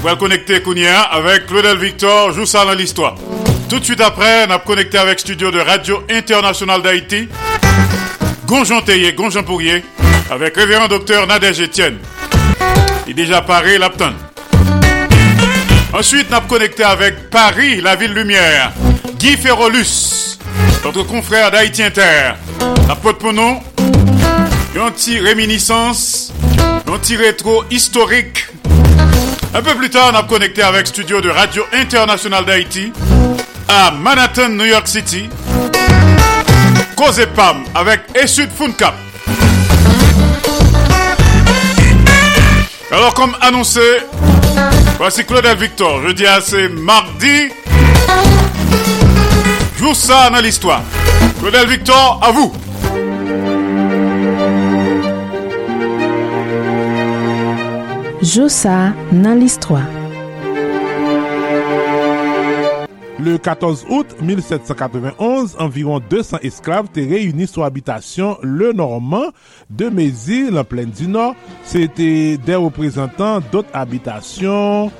[0.00, 3.16] Nous allons connecter Kounia avec Claudel Victor, joue ça dans l'histoire.
[3.68, 7.28] Tout de suite après, on a connecté avec studio de Radio Internationale d'Haïti.
[8.46, 9.84] Gonjon Théier, Gonjon Pourrier,
[10.30, 11.98] avec révérend docteur Nadège Etienne.
[13.06, 14.12] Il est déjà paré, l'Apton.
[15.92, 18.72] Ensuite, a connecté avec Paris, la ville lumière.
[19.18, 20.38] Guy Ferrolus,
[20.84, 22.34] notre confrère d'Haïti Inter.
[22.88, 23.60] La pote pour nous,
[24.80, 26.32] un petit réminiscence,
[26.86, 28.46] un petit rétro historique.
[29.54, 32.92] Un peu plus tard, a connecté avec studio de Radio Internationale d'Haïti
[33.68, 35.28] à Manhattan, New York City.
[36.96, 37.20] Cause
[37.74, 39.05] avec Essud Funcap.
[42.96, 43.98] Alors, comme annoncé,
[44.96, 46.00] voici Claudel Victor.
[46.06, 47.50] Je dis c'est mardi.
[49.78, 50.80] Joue ça dans l'histoire.
[51.38, 52.54] Claudel Victor, à vous.
[58.22, 59.95] Josa dans l'histoire.
[63.18, 69.30] Le 14 out 1791, environ 200 esklav te reyuni sou abitasyon le Norman
[69.72, 71.32] de Mézil, en plène du Nord.
[71.64, 74.92] Se te de reprezentant dot abitasyon,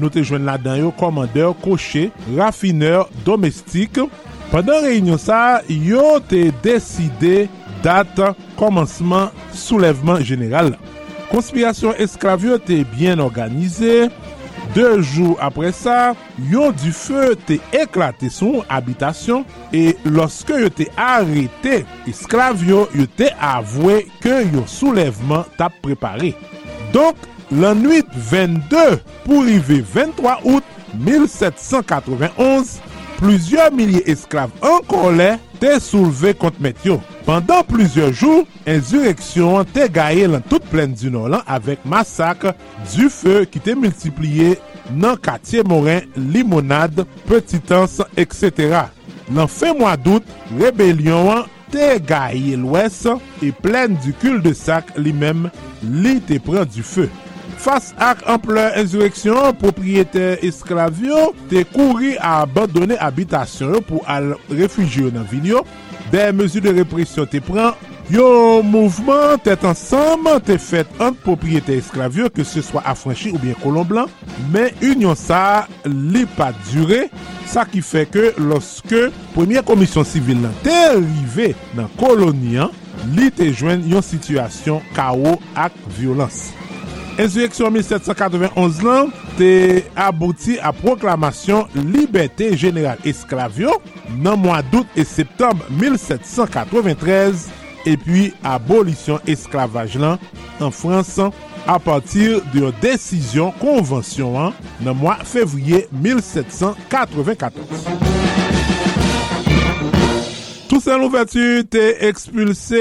[0.00, 4.00] nou te jwen la dan yo komandeur, koche, rafineur, domestik.
[4.48, 7.44] Pendan reynyon sa, yo te deside
[7.84, 10.72] date komanseman soulevman general.
[11.28, 14.08] Konspirasyon esklavyo te bien organize.
[14.70, 16.12] De jou apre sa,
[16.50, 19.42] yon di fe te eklate son abitasyon
[19.74, 26.36] e loske yo te arete esklav yo, yo te avwe ke yo soulevman tap prepare.
[26.94, 27.18] Donk,
[27.50, 28.84] lan 8 22
[29.24, 32.78] pou rive 23 out 1791,
[33.20, 36.94] Plüzyor milye esklav ankon lè te souleve kont met yo.
[37.26, 42.46] Pendan plüzyor jou, enzureksyon te gaye lan tout plen di nou lan avèk masak
[42.94, 44.54] du fe ki te multipliye
[44.96, 48.86] nan katye morin, limonade, petitans, etc.
[49.28, 50.24] Nan fe mwa dout,
[50.56, 53.02] rebelyon an te gaye lwes
[53.44, 55.50] e plen du kul de sak li mem
[55.84, 57.10] li te pren du fe.
[57.60, 65.26] Fas ak ampleur inzureksyon, propriyete esklavyo te kouri a abandone abitasyon pou al refugyo nan
[65.28, 65.60] vinyo.
[66.08, 67.76] De mezu de represyon te pran,
[68.08, 73.58] yo mouvment tet ansam te fet ant propriyete esklavyo ke se swa afranchi ou bien
[73.60, 74.08] kolon blan.
[74.54, 77.10] Men union sa li pa dure,
[77.50, 82.72] sa ki fe ke loske premier komisyon sivil nan te rive nan kolonian,
[83.12, 86.48] li te jwen yon situasyon kao ak violans.
[87.20, 93.74] Insurreksyon 1791 lan te abouti a proklamasyon Liberté Générale Esclavio
[94.22, 97.50] nan mwa dout e septembre 1793
[97.90, 100.16] epi abolisyon esklavaj lan
[100.64, 101.34] an Fransan
[101.68, 107.52] a patir de yon desisyon konvensyon an nan mwa fevriye 1794.
[110.70, 112.80] Toussaint Louverture te expulsé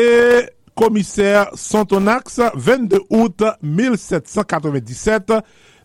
[0.79, 5.33] commissaire Santonax, 22 août 1797,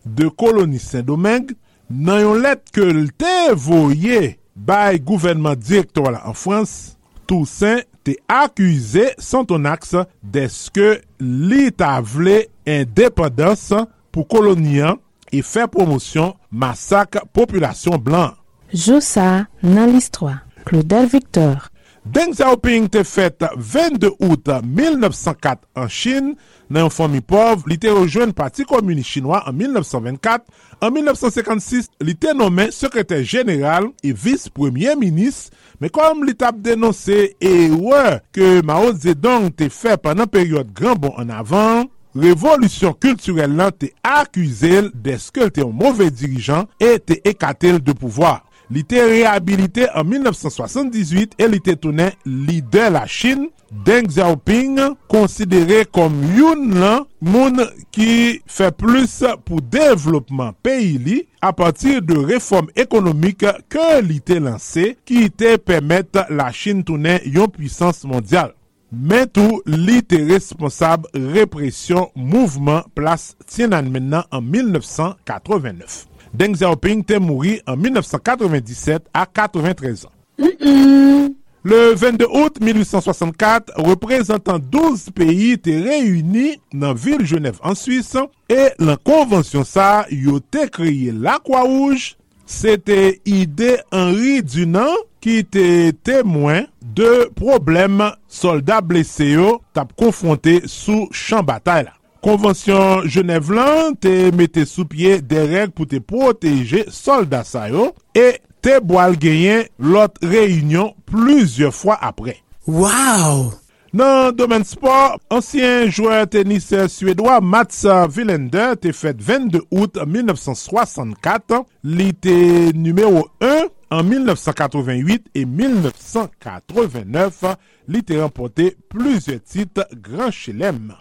[0.05, 1.57] de koloni Saint-Domingue,
[1.91, 6.95] nan yon let ke lte voye bay gouvernement direktor la an Frans,
[7.27, 13.67] Toussaint te akwize Santonax deske li ta vle independans
[14.15, 18.35] pou kolonian e fe promosyon masak populasyon blan.
[18.71, 20.37] Joussa nan list 3.
[20.65, 21.67] Claudel Victor
[22.05, 26.35] Deng Xiaoping te fèt 22 out 1904 an Chine,
[26.69, 30.45] nan yon fomi pov, li te rejoen pati komuni chinois an 1924.
[30.85, 35.47] An 1956, li te nomen sekretèr jeneral e vice-premier minis,
[35.81, 38.05] me kom li tap denonse e wè
[38.37, 44.75] ke Mao Zedong te fè panan peryode granbon an avan, revolusyon kulturel lan te akuse
[44.85, 48.43] l deske te yon mouve dirijan e te ekatel de pouvoar.
[48.73, 53.51] Li te rehabilite an 1978 e li te tounen lider la Chine,
[53.85, 54.77] Deng Xiaoping
[55.11, 57.59] konsidere kom yon lan moun
[57.93, 64.39] ki fe plus pou devlopman peyi li a patir de reform ekonomik ke li te
[64.39, 68.53] lanse ki te pemet la Chine tounen yon pwisans mondyal.
[68.95, 76.14] men tou li te responsab represyon mouvment plas Tiananmen nan an 1989.
[76.35, 80.11] Deng Xiaoping te mouri en 1997 à 93 ans.
[80.37, 81.33] Mm -mm.
[81.63, 88.17] Le 22 août 1864, représentant 12 pays te réunis dans ville Genève en Suisse
[88.49, 92.17] et la convention ça, yo te créé la Croix-Rouge.
[92.45, 99.35] C'était idée Henri Dunant qui était témoin de problèmes soldats blessés
[99.73, 101.89] tap confrontés sous champ bataille.
[102.25, 107.91] Konvensyon Genève lan te mette sou pie de reg pou te proteje soldat sa yo
[108.17, 112.33] e te boal genyen lot reyunyon pluzye fwa apre.
[112.65, 113.53] Waw!
[113.93, 117.85] Nan domen sport, ansyen joueur tenis suédois Mats
[118.17, 127.53] Wilander te fet 22 out 1964, li te numero 1 an 1988 et 1989,
[127.85, 130.95] li te rempote pluzye tit Grand Chelem.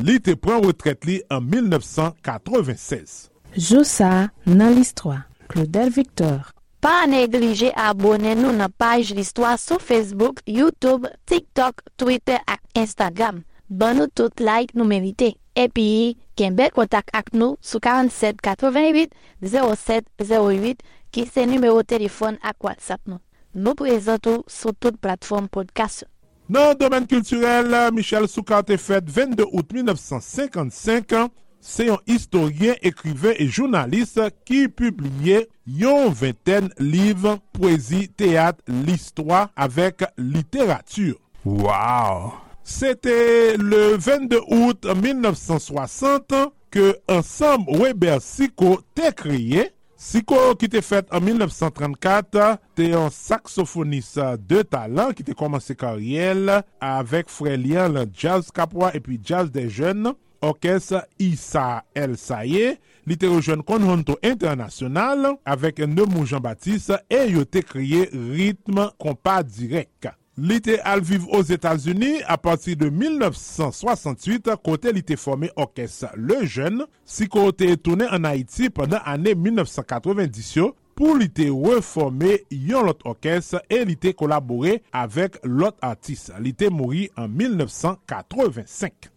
[0.00, 3.30] Li te pran retret li an 1996.
[3.56, 5.26] Joussa nan l'histoire.
[5.50, 6.50] Claudel Victor.
[6.80, 13.42] Pa neglije abone nou nan paj l'histoire sou Facebook, YouTube, TikTok, Twitter ak Instagram.
[13.68, 15.34] Ban nou tout like nou merite.
[15.58, 19.12] Epi, kenbe kontak ak nou sou 47 88
[19.42, 23.20] 07 08 ki se numero telefon ak WhatsApp nou.
[23.52, 26.06] Nou prezentou sou tout platform podcast.
[26.50, 31.28] Nan domen kulturel, Michel Souka te fet 22 out 1955 an.
[31.62, 40.08] Se yon historien, ekriven e jounalist ki publie yon venten liv poezi, teat, listwa avek
[40.18, 41.20] literatur.
[41.44, 42.32] Waw!
[42.66, 43.14] Sete
[43.60, 49.68] le 22 out 1960 ke ansam Weber Siko te kriye
[50.00, 54.14] Siko ki te fet an 1934, te yon saksofonis
[54.48, 56.48] de talan ki te komanse karyel
[56.80, 60.08] avek frelyan la jazz kapwa epi jazz de jen,
[60.40, 60.88] orkes
[61.20, 68.08] Issa El Saye, li te rejoen konjonto internasyonal avek Nemo Jean-Baptiste e yo te kriye
[68.14, 70.14] ritme kompa direk.
[70.40, 76.46] Li te alviv os Etats-Unis a pati de 1968 kote li te forme Orkes Le
[76.46, 83.04] Jeune, si kote etoune an Haiti pandan ane 1990 pou li te reforme yon lot
[83.10, 86.32] Orkes e li te kolabore avek lot artiste.
[86.40, 89.12] Li te mouri an 1985.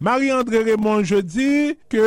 [0.00, 1.52] Marie-André Raymond je di
[1.92, 2.06] ke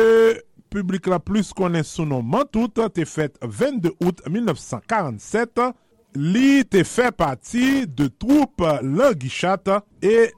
[0.74, 5.70] publik la plus konen sou nou mantout te fet 22 out 1947
[6.16, 9.70] li te fe pati de troupe Languichat
[10.02, 10.30] e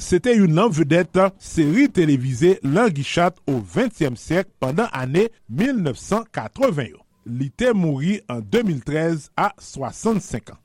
[0.00, 6.98] sete yon nan vedet seri televize Languichat ou 20e sek pandan ane 1981.
[7.24, 10.63] Li te mouri an 2013 a 65 an.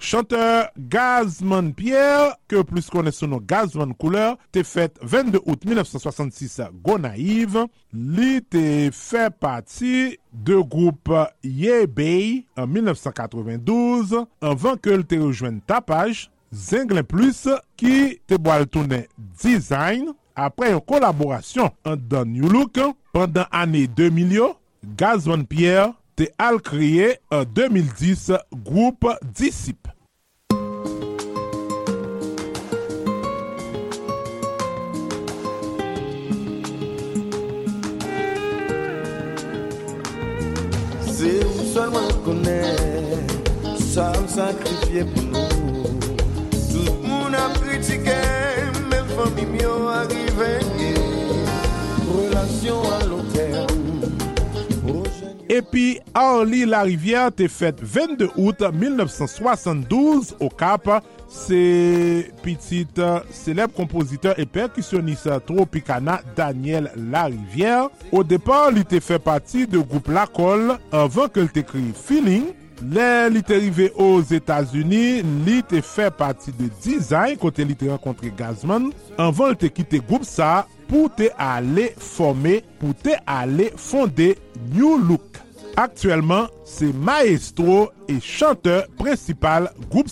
[0.00, 6.56] Chanteur Gazman Pierre, ke plus kone sou nou Gazman Couleur, te fet 22 out 1966
[6.80, 11.12] go Naive, Li te fe pati de group
[11.44, 17.44] Ye Yebey en 1992, anvan ke l te rejoen tapaj, Zenglen Plus
[17.78, 19.04] ki te boal toune
[19.42, 20.14] Design.
[20.38, 22.80] Apre yon kolaborasyon an dan New Look,
[23.12, 24.52] pandan ane 2000 yo,
[24.96, 29.06] Gazman Pierre, te al kriye en 2010 group
[29.38, 29.88] Disip.
[41.08, 43.24] Se ou solman konen,
[43.80, 45.96] sa m sakrifye pou nou
[46.68, 48.20] Tout moun ap kritike,
[48.92, 50.52] men fami myo arive
[52.10, 52.99] Relasyon a
[55.60, 60.88] epi Henri Larivière te fèt 22 out 1972 au Cap,
[61.30, 62.98] Se pitit
[63.30, 67.86] seleb kompoziteur e perkusyonisa Tropicana Daniel Larivière.
[68.10, 72.50] Au depan li te fè pati de goup Lacol avan ke li te kri Feeling.
[72.80, 77.92] Le li te rive os Etats-Unis, li te fè pati de Design kote li te
[77.92, 78.88] renkontre Gazman.
[79.20, 84.32] Avan li te kite goup sa pou te ale forme, pou te ale fonde
[84.72, 85.38] New Look.
[85.76, 90.08] Aktuellement, se maestro e chanteur principal groupe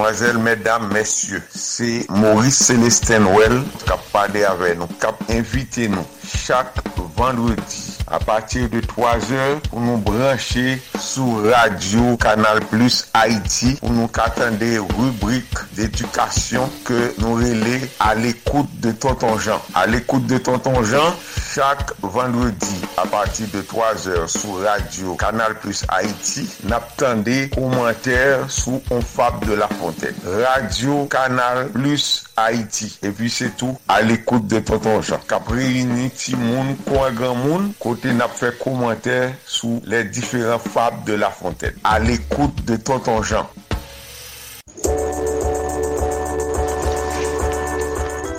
[0.00, 5.88] Mesdemoiselles, mesdames, messieurs, c'est Maurice Célestin Well qui a parlé avec nous, qui a invité
[5.88, 6.74] nous chaque
[7.16, 7.89] vendredi.
[8.10, 14.08] à partir de 3 heures pour nous brancher sur Radio Canal Plus Haïti pour nous
[14.08, 14.58] qu'attendre
[14.98, 19.60] rubrique d'éducation que nous relais à l'écoute de Tonton Jean.
[19.74, 21.14] À l'écoute de Tonton Jean,
[21.54, 28.82] chaque vendredi à partir de 3 heures sur Radio Canal Plus Haïti, n'attendez commentaires sous
[28.90, 30.14] On Fab de la Fontaine.
[30.26, 32.98] Radio Canal Plus Haïti.
[33.02, 35.20] Et puis c'est tout à l'écoute de Tonton Jean.
[35.28, 41.30] Capri, Niti, Moun, Kouagan Moun, côté n'a fait commentaire sous les différents fables de la
[41.30, 41.74] Fontaine.
[41.84, 43.46] À l'écoute de Tonton Jean.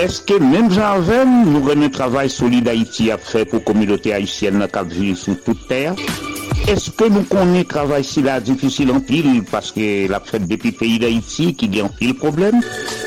[0.01, 4.87] Eske menm janven nou renen travay solide Haïti ap fè pou komilote Haïtienne nan kap
[4.89, 5.93] vive sou tout terre?
[6.71, 11.51] Eske nou konen travay si la difisil an pil paske la fèt depi peyi d'Haïti
[11.59, 12.63] ki gen pil problem?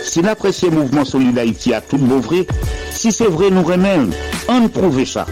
[0.06, 2.44] Si na presye mouvment solide Haïti a tout bouvre,
[2.94, 4.12] si se vre nou renen,
[4.54, 5.26] an prouve sa.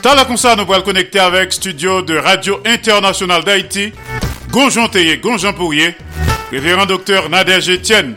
[0.00, 3.92] T'as la concert, nous pourrons connecter avec studio de Radio Internationale d'Haïti,
[4.52, 5.96] Gonjon Théier, Gonjon Pourrier,
[6.52, 8.14] révérend docteur Nadège Etienne.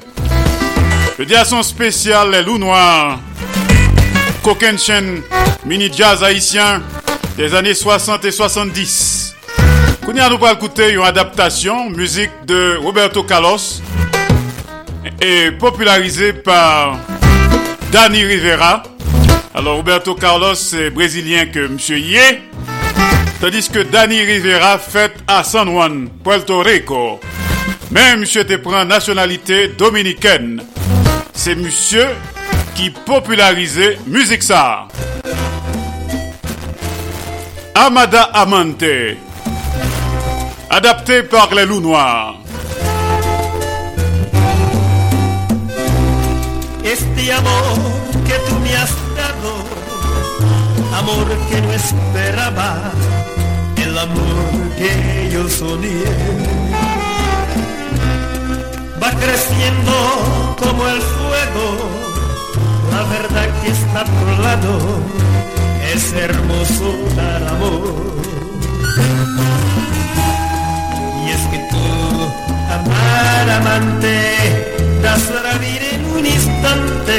[1.17, 3.19] Le diason spécial Les Loups Noirs,
[4.43, 4.75] Coquin
[5.65, 6.81] mini jazz haïtien
[7.37, 9.35] des années 60 et 70.
[10.03, 13.57] Kounia nous va écouter une adaptation, musique de Roberto Carlos,
[15.21, 16.97] et popularisée par
[17.93, 18.83] Danny Rivera.
[19.55, 22.17] Alors Roberto Carlos c'est brésilien que monsieur y
[23.39, 27.21] tandis que Danny Rivera fait à San Juan, Puerto Rico.
[27.91, 30.61] Mais monsieur te prend nationalité dominicaine.
[31.33, 32.07] C'est monsieur
[32.75, 34.87] qui popularisait musique ça.
[37.75, 39.17] Amada Amante,
[40.69, 42.35] adapté par les loups noirs.
[46.83, 47.77] Este amor
[48.27, 49.51] que tú me has dado,
[50.99, 52.91] amor que no esperaba,
[53.77, 54.45] el amor
[54.77, 56.03] que yo soñé,
[59.01, 62.12] va creciendo como el fuego,
[63.03, 64.73] la verdad que está a tu lado,
[65.93, 68.13] es hermoso dar amor.
[71.25, 71.85] Y es que tú,
[72.77, 74.15] amar amante,
[75.01, 77.17] das la vida en un instante,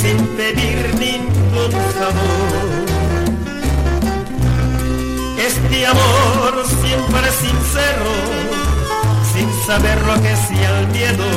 [0.00, 2.62] sin pedir ningún favor.
[5.48, 8.10] Este amor siempre sincero,
[9.32, 11.28] sin saber lo que sea el miedo,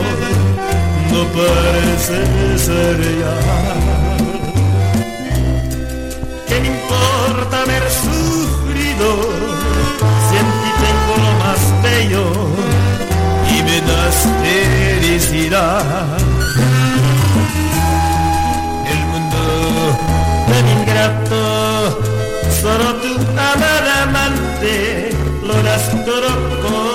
[1.16, 2.18] no parece
[2.66, 3.38] ser ya.
[6.48, 9.10] ¿Qué me importa haber sufrido?
[10.26, 12.26] Si en ti tengo lo más bello
[13.54, 16.18] y me das felicidad.
[18.94, 19.44] El mundo
[20.50, 21.42] tan ingrato,
[22.62, 23.14] solo tu
[23.52, 24.74] amada amante,
[25.48, 26.95] lo das todo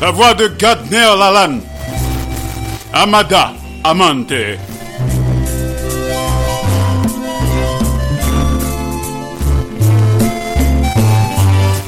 [0.00, 1.60] La voix de Gardner Lalanne.
[2.90, 3.52] Amada
[3.84, 4.58] Amante.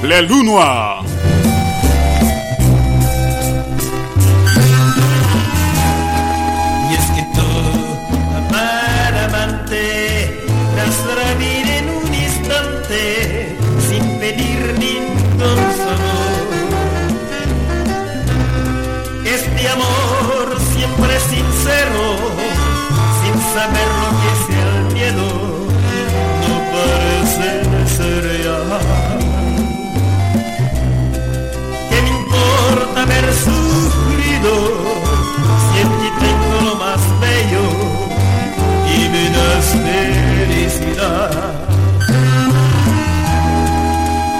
[0.05, 1.02] Les loups noirs.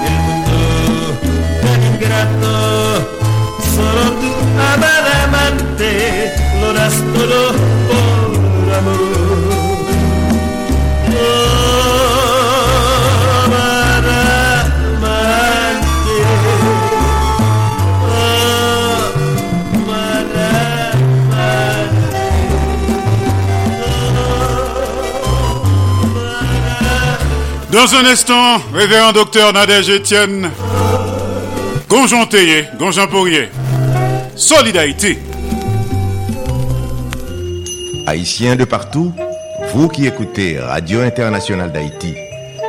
[0.07, 0.57] El mundo
[1.61, 2.53] tan ingrato,
[3.75, 4.31] solo tú,
[4.73, 5.89] amada amante,
[6.61, 7.39] lo das todo
[7.87, 8.12] por
[27.83, 30.49] Dans un instant, révérend docteur Nadège Etienne,
[31.89, 32.25] Gonjon
[32.79, 33.09] Gonjon
[34.37, 35.19] Solidarité.
[38.07, 39.11] Haïtiens de partout,
[39.73, 42.15] vous qui écoutez Radio Internationale d'Haïti,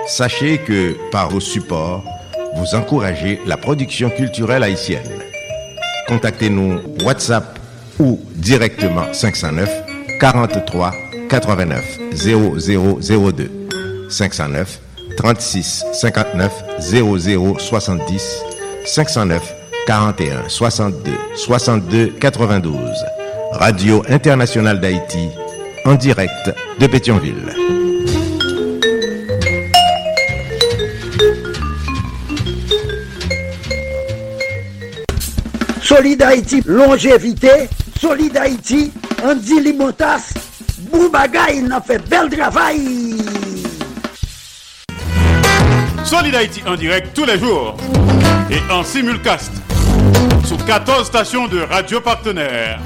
[0.09, 2.03] sachez que par vos supports,
[2.57, 5.09] vous encouragez la production culturelle haïtienne.
[6.09, 7.57] Contactez-nous WhatsApp
[8.01, 9.71] ou directement 509
[10.19, 10.93] 43
[11.29, 11.85] 89
[12.15, 13.69] 0002
[14.09, 14.81] 509
[15.17, 18.45] 36 59 00 70
[18.85, 19.55] 509
[19.87, 22.79] 41 62 62 92
[23.53, 25.29] Radio Internationale d'Haïti
[25.85, 27.55] en direct de Pétionville.
[35.83, 37.69] Solid Haïti, longévité.
[38.01, 38.91] Solid Haïti,
[39.23, 40.33] Andy Limotas.
[40.91, 43.14] Boubagaï, il a fait bel travail.
[46.17, 47.77] Solid Haïti en direct tous les jours
[48.49, 49.51] et en simulcast
[50.45, 52.79] sur 14 stations de radio partenaires.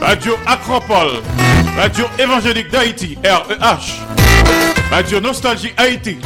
[0.00, 1.20] Radio Acropole,
[1.76, 4.04] Radio Évangélique d'Haïti, REH,
[4.92, 6.18] Radio Nostalgie Haïti,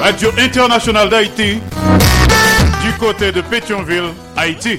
[0.00, 1.58] Radio Internationale d'Haïti,
[2.84, 4.78] du côté de Pétionville, Haïti.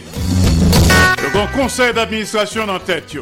[1.21, 3.13] Le grand conseil d'administration en tête.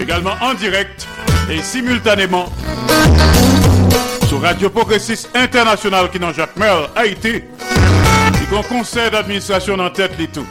[0.00, 1.06] Également en direct
[1.50, 2.46] et simultanément
[4.40, 6.50] Radio Progressiste International qui dans Jacques
[6.94, 7.28] Haïti.
[7.36, 10.46] Et qu'on conseil d'administration en tête du tout.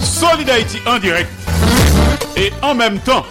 [0.00, 1.30] Solid Haïti en direct
[2.36, 3.24] et en même temps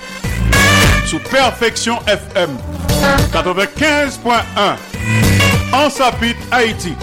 [1.06, 2.50] sous Perfection FM
[3.34, 4.34] 95.1
[5.74, 6.94] en Sapit Haïti.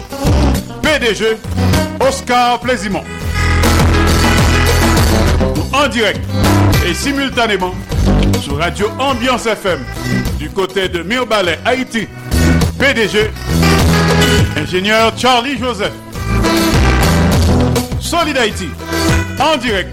[0.83, 1.37] PDG
[2.01, 3.05] Oscar Plaisimont.
[5.73, 6.21] En direct
[6.87, 7.75] et simultanément
[8.41, 9.85] sur Radio Ambiance FM
[10.49, 12.09] du côté de Mirbalet, Haïti.
[12.79, 13.31] PDG,
[14.57, 15.93] ingénieur Charlie Joseph.
[18.01, 18.69] Solid Haïti,
[19.41, 19.91] en direct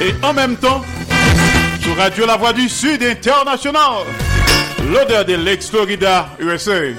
[0.00, 0.82] et en même temps
[1.80, 4.04] sur Radio La Voix du Sud International.
[4.90, 6.94] L'odeur de l'ex-Florida, USA.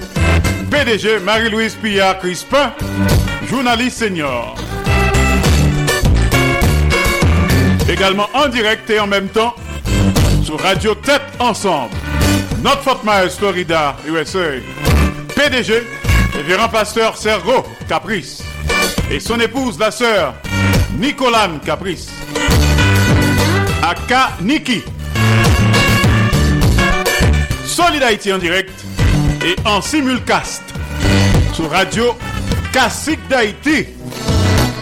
[0.70, 2.72] PDG Marie-Louise Pillard Crispin,
[3.48, 4.54] journaliste senior.
[7.88, 9.54] Également en direct et en même temps
[10.44, 11.94] sur Radio Tête Ensemble.
[12.64, 14.58] Notre Fort Myers, Florida, USA.
[15.36, 15.82] PDG,
[16.32, 18.42] révérend pasteur Sergo Caprice.
[19.10, 20.32] Et son épouse, la sœur
[20.98, 22.08] Nicolane Caprice.
[23.82, 24.82] Aka Niki.
[27.66, 28.72] Solid Haïti en direct
[29.44, 30.62] et en simulcast
[31.52, 32.16] sur Radio
[32.72, 33.88] Classique d'Haïti.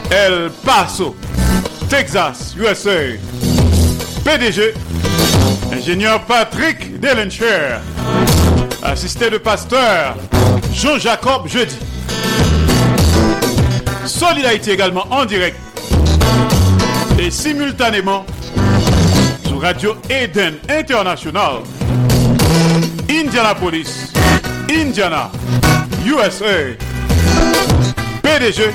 [0.08, 1.16] El Paso,
[1.88, 3.16] Texas, USA.
[4.24, 4.72] PDG,
[5.82, 7.80] ingénieur Patrick Delencher.
[8.84, 10.14] Assisté de pasteur
[10.72, 11.76] Jean-Jacob Jeudi.
[14.06, 15.56] Solid Haïti également en direct
[17.18, 18.24] et simultanément
[19.44, 21.62] sur Radio Eden International.
[23.10, 24.12] Indianapolis,
[24.70, 25.32] Indiana,
[26.06, 26.76] USA.
[28.22, 28.70] PDG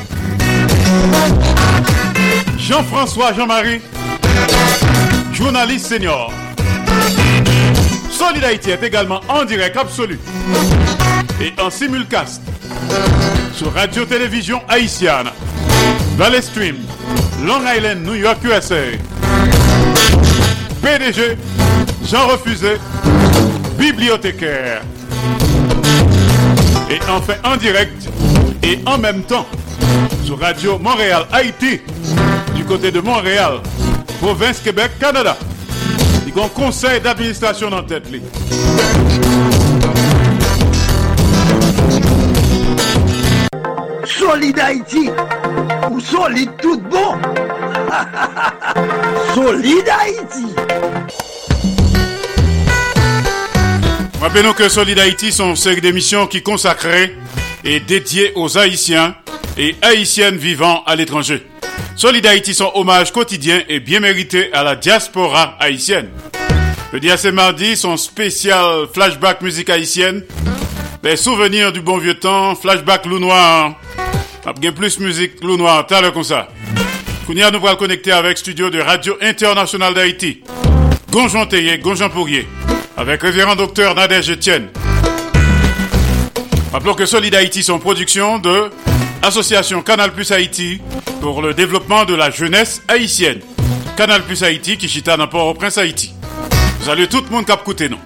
[2.58, 3.80] Jean-François Jean-Marie,
[5.32, 6.34] journaliste senior.
[8.18, 10.20] Solid Haïti est également en direct absolu
[11.39, 12.41] et en simulcast
[13.53, 15.28] sur Radio-Télévision Haïtienne,
[16.18, 16.78] Valley Stream,
[17.45, 18.76] Long Island, New York, USA.
[20.82, 21.38] PDG
[22.09, 22.78] Jean Refusé,
[23.78, 24.82] bibliothécaire.
[26.89, 28.09] Et enfin en direct
[28.63, 29.45] et en même temps
[30.26, 31.82] sur Radio Montréal Haïti
[32.55, 33.59] du côté de Montréal,
[34.20, 35.38] province Québec, Canada.
[36.39, 38.11] Un conseil d'administration en tête.
[38.11, 38.21] li.
[44.05, 45.09] Solid Haïti,
[45.89, 47.15] ou solide tout bon.
[49.33, 50.45] Solid Haïti.
[54.21, 57.15] Rappelons que Solid Haïti sont une série d'émissions qui consacrées
[57.63, 59.15] et dédiées aux Haïtiens
[59.57, 61.47] et Haïtiennes vivant à l'étranger.
[61.95, 66.09] Solid Haïti son hommage quotidien et bien mérité à la diaspora haïtienne.
[66.93, 70.23] Le c'est mardi, son spécial flashback musique haïtienne.
[71.03, 73.75] Les souvenirs du bon vieux temps, flashback loup noir.
[74.59, 76.47] Bien plus musique loup noir, t'as le comme ça.
[77.25, 80.43] Kounia nous va connecter avec studio de Radio Internationale d'Haïti.
[81.11, 82.47] Gonjon Théier, Gonjon Pourrier.
[82.95, 84.69] Avec révérend docteur Nadège Etienne.
[86.72, 88.70] Rappelons que Solid Haïti sont production de
[89.22, 90.82] Association Canal Plus Haïti
[91.22, 93.39] pour le développement de la jeunesse haïtienne.
[93.95, 96.13] Canal Plus Haïti qui chita dans Port-au-Prince Haïti.
[96.82, 97.99] Salut tout le monde a écouté nous.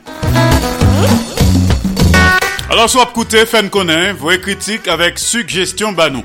[2.70, 6.24] Alors soit écouter, fan connaît, vos critiques avec suggestion banou.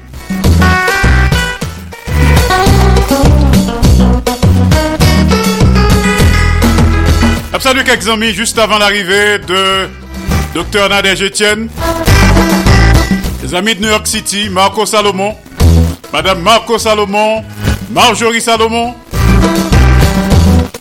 [7.59, 9.89] Salut quelques amis juste avant l'arrivée de
[10.55, 11.69] Dr Nadège Etienne,
[13.47, 15.37] les amis de New York City, Marco Salomon,
[16.13, 17.45] Madame Marco Salomon,
[17.91, 18.93] Marjorie Salomon,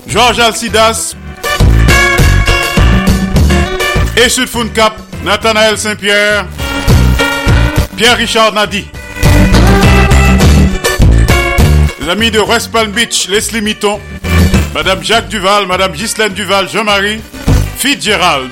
[0.07, 1.15] Georges Alcidas,
[4.17, 6.47] et Sud Cap, Nathanaël Saint-Pierre,
[7.95, 8.87] Pierre-Richard Nadi.
[12.01, 13.99] Les amis de West Palm Beach, Leslie Mitton,
[14.73, 17.21] Madame Jacques Duval, Madame Ghislaine Duval, Jean-Marie
[17.77, 18.49] Fitzgerald.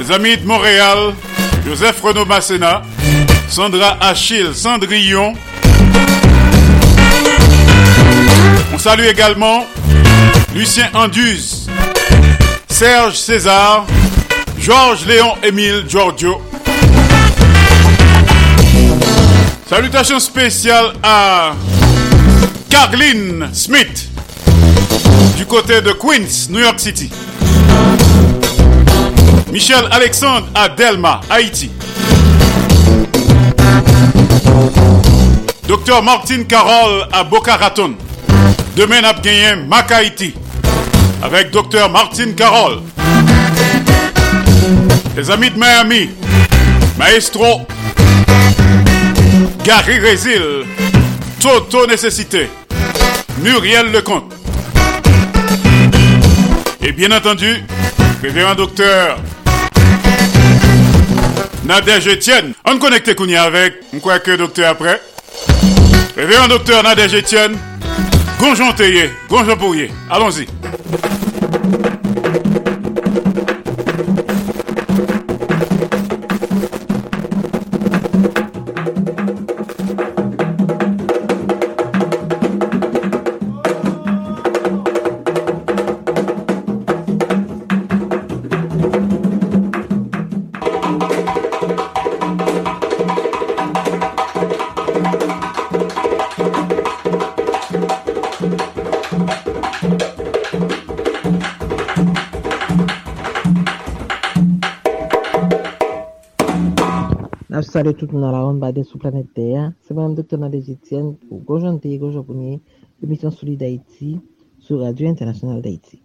[0.00, 1.14] Les amis de Montréal,
[1.66, 2.82] Joseph Renaud Masséna,
[3.48, 5.34] Sandra Achille Cendrillon.
[8.72, 9.64] On salue également
[10.54, 11.68] Lucien Anduze,
[12.68, 13.86] Serge César,
[14.58, 16.42] Georges Léon Émile Giorgio.
[19.68, 21.52] Salutations spéciales à
[22.70, 24.08] Carline Smith
[25.36, 27.10] du côté de Queens, New York City.
[29.50, 31.70] Michel Alexandre à Delma, Haïti.
[35.66, 37.94] Docteur Martine Carole à Boca Raton.
[38.76, 39.90] Demain, nous gagné Mac
[41.22, 42.80] avec Docteur Martine Carole.
[45.16, 46.10] Les amis de Miami,
[46.98, 47.66] Maestro,
[49.64, 50.64] Gary Résil,
[51.40, 52.50] Toto Nécessité,
[53.42, 54.32] Muriel Lecomte.
[56.82, 57.64] Et bien entendu,
[58.22, 59.18] révérend docteur
[61.68, 62.54] Nadège Etienne.
[62.64, 65.02] On connecte Kounia avec, on croit que docteur après.
[66.16, 67.58] Révérend docteur Nadège Etienne,
[68.40, 69.90] Gonjon Théier, Gonjon Pourrier.
[70.10, 70.46] Allons-y.
[107.88, 109.72] Salve tout moun ala ron baden sou planet Terre.
[109.80, 112.58] Se mwen doktor nan Dejitien pou Gojon Teye, Gojon Pounye,
[113.00, 114.18] emisyon Souli d'Haïti
[114.60, 116.02] sou Radio Internationale d'Haïti.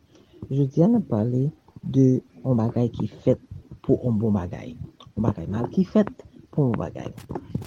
[0.48, 1.50] Je diyan an ap pale
[1.84, 3.42] de on bagay ki fet
[3.84, 4.78] pou on bon bagay.
[5.18, 6.08] On bagay mal ki fet
[6.54, 7.10] pou on bagay.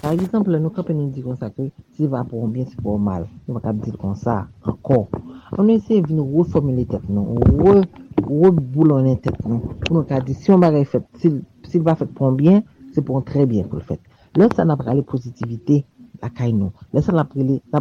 [0.01, 2.79] Par exemple, nou kapen nou di kon sa ke si va pou on bien, si
[2.79, 3.27] pou on mal.
[3.45, 5.05] Nou baka di kon sa ankon.
[5.51, 7.37] An nou ese vin nou reformule tet nou.
[7.53, 9.61] Ou re tet nou.
[9.85, 12.65] Pou nou ka di si on bagay fet, si va fet pou on bien,
[12.97, 14.01] se bon tre bien pou l fèt.
[14.37, 15.83] Lè sa nan prale pozitivite
[16.21, 16.73] la kay nou.
[16.93, 17.29] Lè sa nan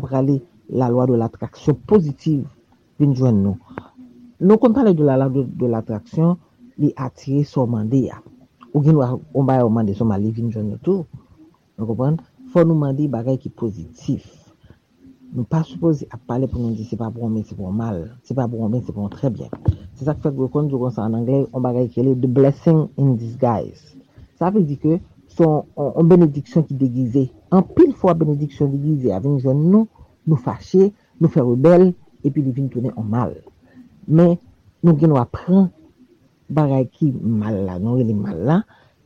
[0.05, 2.45] prale la lwa de l'atraksyon pozitiv
[3.01, 3.57] vin jwen nou.
[4.41, 6.37] Nou kon pale de la lwa de l'atraksyon
[6.83, 8.21] li atire sou mande ya.
[8.75, 11.07] Ou gen ou mbaye ou mande sou mali vin jwen nou tou.
[11.79, 12.19] Nou kompon?
[12.53, 14.27] Fò nou mande bagay ki pozitif.
[15.33, 18.05] Nou pa suppose ap pale pou nou di se pa bon men, se bon mal.
[18.25, 19.53] Se pa bon men, se bon tre bien.
[19.97, 22.15] Se sa k fèk wè kon, jou kon sa an Anglè, on bagay ki le
[22.21, 23.96] the blessing in disguise.
[24.37, 24.99] Sa ve di ke
[25.33, 27.27] son an benediksyon ki degize.
[27.51, 29.89] An pil fwa benediksyon degize avin joun nou,
[30.27, 30.91] nou fache,
[31.21, 31.91] nou fe rebel,
[32.27, 33.33] epi li vin tounen an mal.
[34.07, 34.37] Men
[34.85, 35.71] nou gen nou apren
[36.53, 38.61] baray ki mal la, nou re li mal la,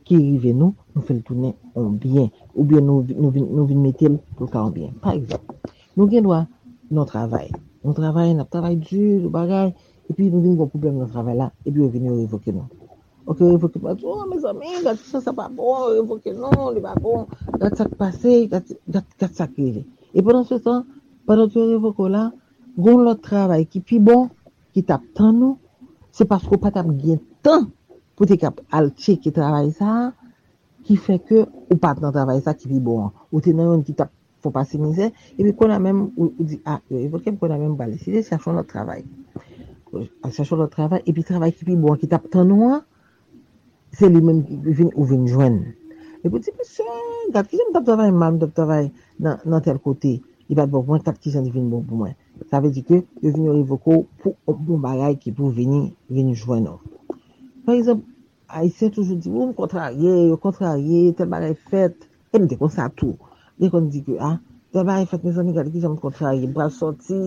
[0.07, 2.27] ki rive nou, nou fe tounen an bien.
[2.55, 4.91] Ou bien nou, nou, vin, nou vin metel pou ka an bien.
[5.03, 5.57] Par exemple,
[5.95, 6.43] nou gen nou a
[6.91, 7.49] nou travay.
[7.85, 9.71] Nou travay, nou travay djur, nou baray,
[10.11, 12.80] epi nou vin kon problem nou travay la, epi ou vin nou revoke nou.
[13.25, 16.95] Ok, revoke pa, oh, mes amin, gati sa sa pa bon, revoke non, li pa
[16.97, 19.83] bon, gati sa ki pase, gati sa ki li.
[20.09, 20.87] E pendant se tan,
[21.29, 22.31] pendant ki revoke la,
[22.73, 24.31] goun lot travay ki pi bon,
[24.73, 25.59] ki tap tan nou,
[26.17, 27.69] se pasko pa tap gen tan
[28.17, 30.11] pou te kap al che ki travay sa,
[30.81, 33.11] ki fe ke ou pat nan travay sa ki pi bon.
[33.29, 34.09] Ou te nan yon ki tap
[34.41, 37.61] fò pase mizè, e pi kon a men, ou di, ah, revoke m kon a
[37.61, 39.05] men de chachon lot travay.
[40.33, 42.81] Chachon lot travay, e pi travay ki pi bon, ki tap tan nou an,
[43.97, 45.61] se li men vin ou vin jwen.
[46.21, 46.85] E pou di, monsye,
[47.33, 50.83] gade ki jen tap travay mal, tap travay nan, nan tel kote, li bat bon
[50.83, 52.13] pou mwen, tap ki jen vin bon pou mwen.
[52.49, 56.35] Sa ve di ke, yo vin yo revoko pou bon bagay ki pou vini, vini
[56.37, 56.79] jwen nou.
[57.65, 58.05] Par exemple,
[58.51, 62.37] a Aisyen toujou di, ou oh, m kontrarye, yo oh, kontrarye, tel bagay fet, e
[62.37, 63.15] m de kon sa tou.
[63.61, 65.95] De kon di ke, a, ah, tel bagay fet, me zon ni gade ki jen
[65.95, 67.19] m kontrarye, bral soti,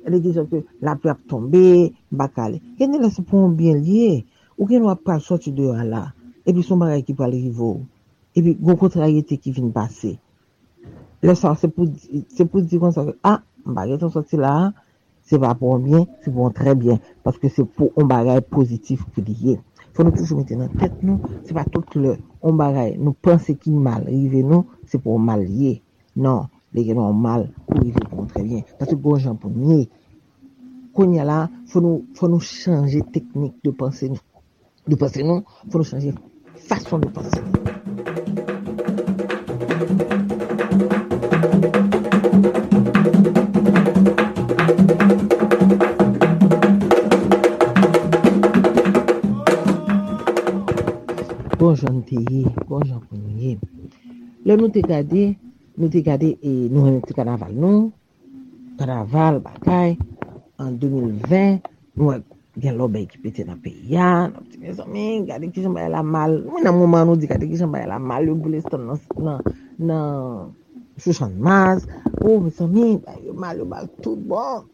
[0.00, 2.62] e de ki jen ke la pi ap tombe, bakale.
[2.80, 4.22] Gen ne lese pou m bien liye,
[4.60, 6.02] Ou gen wap pal soti de yon la,
[6.44, 7.78] epi son bagay ki pal rivo,
[8.36, 10.18] epi go kontrayete ki vin pase.
[11.24, 14.74] Le sa, se pou, pou di kon sa, ah, bagay ton soti la,
[15.24, 18.44] se va pou an bien, se pou an tre bien, paske se pou an bagay
[18.52, 19.56] pozitif pou liye.
[19.96, 23.56] Fon nou toujou mette nan tet nou, se pa tout le an bagay, nou pense
[23.56, 25.78] ki mal, rive nou, se pou an mal liye.
[26.20, 28.68] Non, le gen an mal, pou rive pou an tre bien.
[28.76, 29.86] Paske bon jan pou nye,
[30.90, 34.18] Konya la, fon nou, nou chanje teknik de pense nou.
[34.86, 36.14] de penser, non, il faut nous changer
[36.56, 37.40] façon de penser.
[51.58, 53.58] Bon jan teye, bon jan konye.
[54.44, 55.26] Le nou te gade,
[55.76, 57.90] nou te gade e nou remete kanaval nou,
[58.80, 59.98] kanaval bakay,
[60.56, 61.68] an 2020,
[62.00, 62.24] nou ek
[62.60, 65.88] gen lobe ki pete nan pe ya, nan pti gen somi, gade ki jen baye
[65.92, 68.60] la mal, mwen nan mouman nou di gade ki jen baye la mal, yo boule
[68.64, 69.40] ston nan, nan,
[69.78, 70.50] nan,
[71.00, 71.86] chouchan maz,
[72.20, 74.66] ou oh, mwen somi, baye yo mal, yo bal tout bon.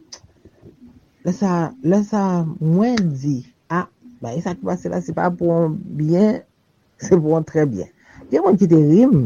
[1.27, 2.23] Le sa, le sa
[2.61, 3.39] mwen di,
[3.71, 3.87] a, ah,
[4.23, 6.43] baye sa ki pase la, se pa pou an bien,
[7.03, 7.93] se pou an tre bien.
[8.33, 9.23] Gen mwen ki te rim,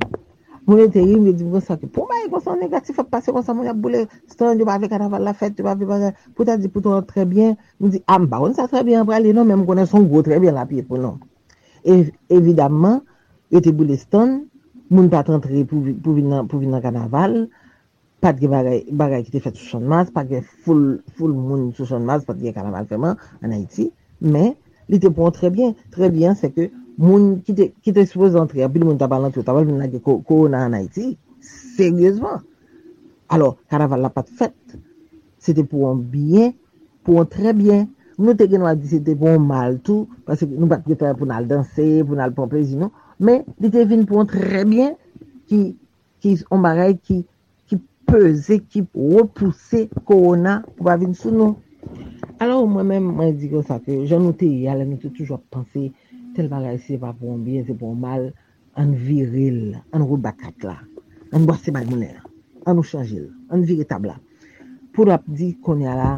[0.71, 2.99] Moun enteri mwen e e di mwen sa ki pou mwen e kon son negatif
[3.03, 5.65] ap pase kon sa moun ap boule stand yo pa ve kanaval la fet yo
[5.67, 8.55] pa ve bagan pou ta di pou ton trebyen mwen di ah, am ba kon
[8.55, 11.19] sa trebyen prale non men mwen konen son go trebyen la piye pou non.
[12.31, 13.01] Evidamman
[13.51, 14.47] yo te boule stand
[14.95, 17.49] moun pat rentre pou vin nan kanaval
[18.23, 22.39] pat ge bagay ki te fet sou chanmaz pat ge full moun sou chanmaz pat
[22.39, 23.91] ge kanaval feman an Haiti
[24.21, 24.55] men
[24.87, 26.71] li te pon trebyen trebyen se ke
[27.01, 30.77] moun ki te, te suppose antre, apil moun tabal antre, tabal moun nage korona an
[30.77, 31.15] Haiti,
[31.77, 32.43] seryezman.
[33.31, 34.77] Alors, karaval la pat fèt,
[35.39, 36.51] se te pou an bien,
[37.07, 37.87] pou an tre bien,
[38.19, 41.29] nou te gen wadi se te pou an mal tou, parce nou pat te pou
[41.31, 42.91] nan danse, pou nan al pon plezi nou,
[43.23, 44.97] men, di te vin pou an tre bien,
[45.47, 45.61] ki,
[46.21, 47.23] ki an barel ki,
[47.71, 47.79] ki
[48.11, 51.57] peze, ki repouse korona pou avin sou nou.
[52.43, 55.39] Alors, mwen men mwen di kon sa, ke jan nou te yale, nou te toujwa
[55.55, 55.87] panse,
[56.37, 58.31] tel bagay se pa pou an bien, se pou an mal,
[58.79, 60.79] an viril, an roud bakat la,
[61.35, 62.19] an bwase bag mounen,
[62.67, 64.17] an nou chanjil, an viri tabla.
[64.95, 66.11] Pou ap di kon ya la,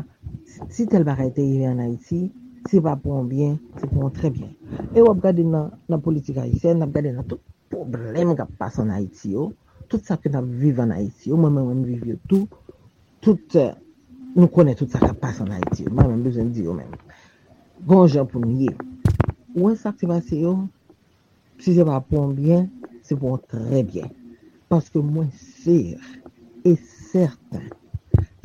[0.73, 2.27] si tel bagay te yive an Haiti,
[2.69, 4.53] se pa pou an bien, se pou an tre bien.
[4.95, 8.93] E wap gade nan, nan politik Haitien, wap gade nan tout problem kap pas an
[8.93, 9.87] Haiti yo, oh.
[9.93, 12.61] tout sa ke nan vive an Haiti yo, mwen mwen mwen vive yo tout,
[13.25, 13.73] tout euh,
[14.37, 15.97] nou konen tout sa kap pas an Haiti yo, oh.
[15.99, 16.93] mwen mwen bezen di yo oh, men.
[17.83, 18.71] Bon, Gonjan pou nou ye.
[19.57, 20.55] wè sa ki se basi yo,
[21.61, 22.69] si se va pon bien,
[23.07, 24.09] se pon tre bien.
[24.73, 26.01] Paske mwen sir,
[26.65, 26.77] e
[27.12, 27.69] certain,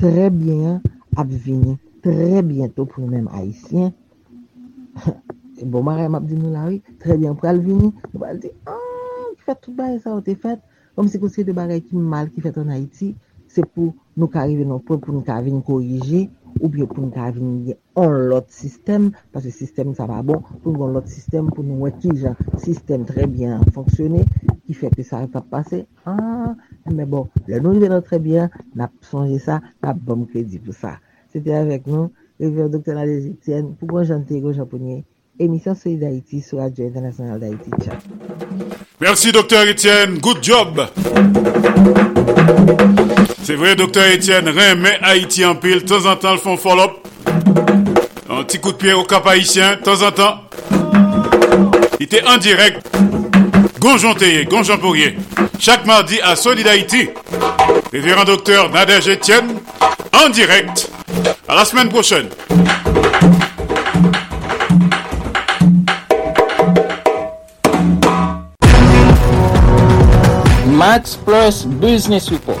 [0.00, 0.82] tre bien
[1.16, 3.94] ap vini, tre bientou pou mèm menm haisyen.
[5.58, 8.36] E bon, marè map di nou la wè, tre bien pou al vini, nou al
[8.38, 10.60] di, an, ki fè tout bagay sa ou te fèt,
[10.94, 13.08] kom se konse de bagay ki mal ki fèt an Haiti,
[13.50, 16.28] se pou nou ka arrive nou pou, pou nou ka vini korije,
[16.60, 20.72] ou biyo pou nou ka avini an lot sistem, pase sistem sa va bon, pou
[20.72, 23.60] nou an lot sistem, pou nou wè ki jan sistem tre bien
[24.68, 26.56] ki fè ki sa rep ap pase, an,
[26.92, 30.76] mè bon, lè nou jve nan tre bien, nap sonje sa, nap bom kredi pou
[30.76, 30.98] sa.
[31.32, 32.10] Sete avèk nou,
[32.40, 32.94] revèr Dr.
[32.98, 35.02] Nadej Etienne, pou bon jante go japonye,
[35.40, 37.96] emisyon Soyi d'Haïti, sou Radio International d'Haïti, tchao.
[39.00, 39.72] Merci Dr.
[39.72, 40.84] Etienne, good job!
[43.42, 45.82] C'est vrai, docteur Etienne, remet Haïti en pile.
[45.82, 46.92] De temps en temps, le font follow-up.
[48.30, 50.42] Un petit coup de pied au cap haïtien, de temps en temps.
[51.98, 52.86] Il était en direct.
[53.80, 54.78] Gonjon Théier, Gonjon.
[55.58, 57.08] Chaque mardi à Solid Haïti.
[57.92, 59.60] Révérend docteur Nadège Etienne,
[60.12, 60.90] en direct.
[61.48, 62.28] À la semaine prochaine.
[70.66, 72.60] Max Plus Business Report,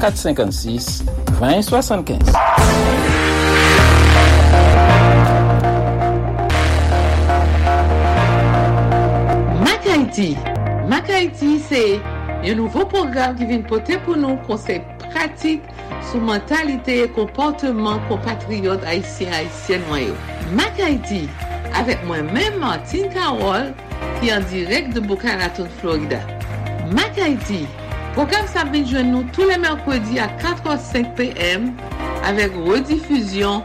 [0.00, 1.04] 456
[1.38, 2.18] 2075.
[9.62, 10.36] Mac Haïti.
[10.88, 11.04] Mac
[11.68, 12.00] c'est
[12.44, 15.62] un nouveau programme qui vient porter pour nous conseils pratiques
[16.10, 19.82] sur mentalité et comportement compatriotes haïtiens haïtiennes.
[20.54, 21.28] Mac Haïti,
[21.74, 23.74] avec moi-même Martine Carole,
[24.20, 26.20] qui est en direct de Boca Raton, Florida.
[26.90, 27.18] Mac
[28.14, 31.72] programme vient joindre nous tous les mercredis à 4h05 p.m.
[32.24, 33.62] avec rediffusion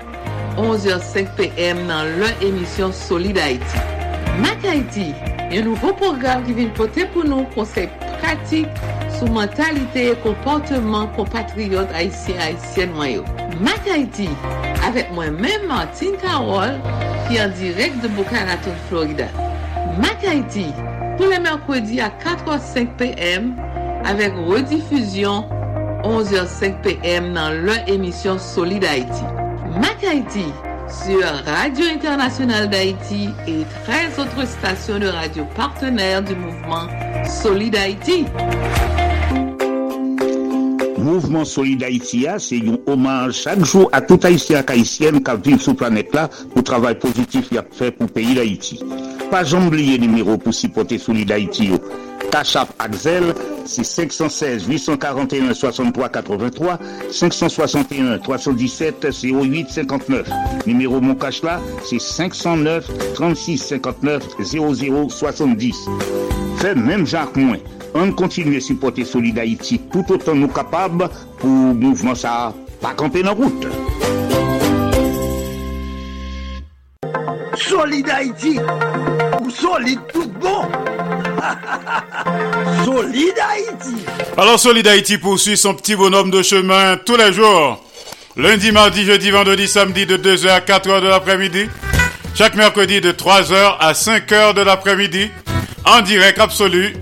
[0.58, 1.88] 11h05 p.m.
[1.88, 3.78] dans leur émission Solid Haïti.
[4.40, 5.14] Mac Haïti,
[5.52, 7.90] un nouveau programme qui vient porter pour nous conseils
[8.22, 8.68] pratiques
[9.18, 13.26] sur mentalité et comportement compatriotes haïtiens haïtiennes noyaux.
[13.62, 14.30] Mac Haïti,
[14.86, 16.80] avec moi-même Martine Carole,
[17.28, 19.28] qui est en direct de Boca Raton, Florida.
[20.00, 20.68] Mac Haïti,
[21.18, 23.56] tous les mercredis à 4h05 p.m.
[24.06, 25.44] avec rediffusion
[26.04, 29.24] 11h05 pm dans leur émission Solid Haïti.
[29.82, 30.46] Mac Haïti
[30.88, 36.88] sur Radio Internationale d'Haïti et 13 autres stations de radio partenaires du mouvement
[37.26, 38.26] Solid Haïti.
[41.00, 45.62] Mouvement Solid Haïti c'est un hommage chaque jour à tout Haïtien et Haïtienne qui vivent
[45.62, 48.80] sur planète là pour le travail positif qu'il a fait pour le pays d'Haïti.
[49.32, 51.72] Pas oublier le numéro pour supporter Solid Haïti.
[52.36, 52.46] Yo.
[52.46, 53.34] Cachap Axel,
[53.66, 56.80] c'est 516 841 63 83
[57.10, 60.30] 561 317 08 59.
[60.68, 65.78] Numéro mon cash là, c'est 509 36 59 00 70.
[66.58, 67.60] Fait même Jacques Moins.
[67.94, 71.08] On continue à supporter Solid Haïti tout autant nous capables
[71.38, 73.66] pour mouvement ça pas camper dans route.
[77.56, 78.60] Solid Haïti
[79.42, 80.66] ou solide tout bon
[82.86, 84.06] Solid Haïti
[84.38, 87.84] Alors Solid Haïti poursuit son petit bonhomme de chemin tous les jours.
[88.38, 91.70] Lundi, mardi, jeudi, vendredi, samedi de 2h à 4h de l'après-midi.
[92.36, 95.30] Chaque mercredi de 3h à 5h de l'après-midi.
[95.86, 96.96] En direct absolu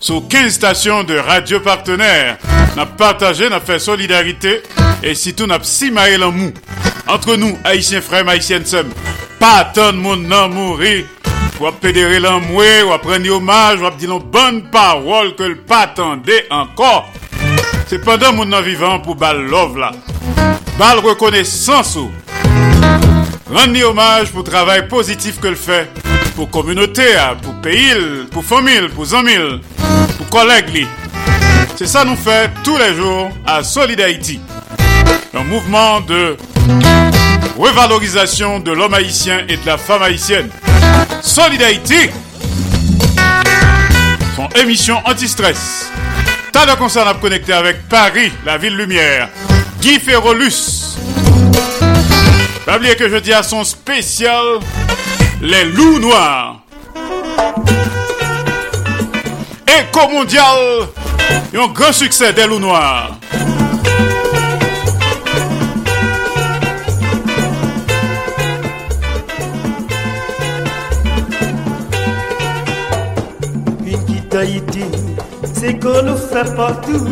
[0.00, 2.38] sur 15 stations de radio partenaires.
[2.76, 4.62] N'a partagé, n'a fait solidarité
[5.02, 5.92] et surtout n'a si
[6.22, 6.52] en mou.
[7.06, 8.84] Entre nous, haïtiens frères, haïtiennes sœurs,
[9.38, 11.04] pas attendre mon nom mourir
[11.66, 16.46] à pédérer l'amoué, ou à prendre hommage, à dire bonne parole que le pas attendait
[16.50, 17.10] encore.
[17.86, 19.92] C'est pendant mon nom vivant pour bal love là.
[20.78, 22.10] Bal reconnaissance ou.
[23.52, 25.90] Rendre hommage pour travail positif que le fait.
[26.36, 27.02] Pour communauté,
[27.42, 27.94] pour pays,
[28.30, 29.60] pour famille, pour amis,
[30.16, 30.86] pour collègues.
[31.76, 34.00] C'est ça nous fait tous les jours à Solid.
[35.34, 36.36] Un mouvement de
[37.56, 40.50] revalorisation de l'homme haïtien et de la femme haïtienne.
[41.22, 42.10] Solid Haïti.
[44.36, 45.90] Son émission anti-stress.
[46.52, 49.28] T'as de concert à connecter avec Paris, la ville lumière.
[49.80, 50.96] Guy Ferrolus.
[52.66, 54.44] Pas que je dis à son spécial
[55.40, 56.60] Les loups noirs.
[59.66, 60.88] Éco mondial.
[61.52, 63.18] Et un grand succès des loups noirs.
[74.30, 74.84] d'Haïti,
[75.54, 77.06] c'est qu'on nous fait partout.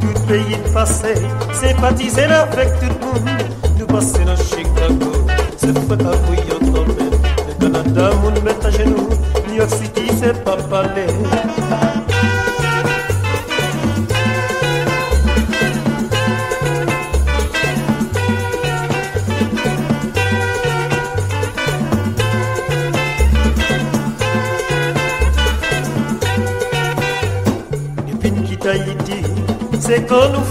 [0.00, 1.14] Tout pays passé,
[1.52, 3.30] sympathiser avec tout le monde.
[3.78, 5.12] Nous passer dans Chicago,
[5.56, 6.49] c'est fait à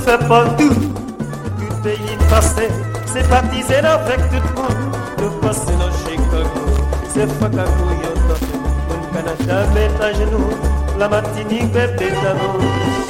[0.10, 0.74] fait partout.
[1.60, 2.68] Tout pays passé,
[3.06, 4.96] c'est baptisé avec tout le monde.
[5.22, 6.66] Nous passons dans Chicago,
[7.14, 8.36] c'est Fakago Yoto.
[8.90, 10.50] Mon Canada met à genoux,
[10.98, 13.09] la Martinique bébé d'amour.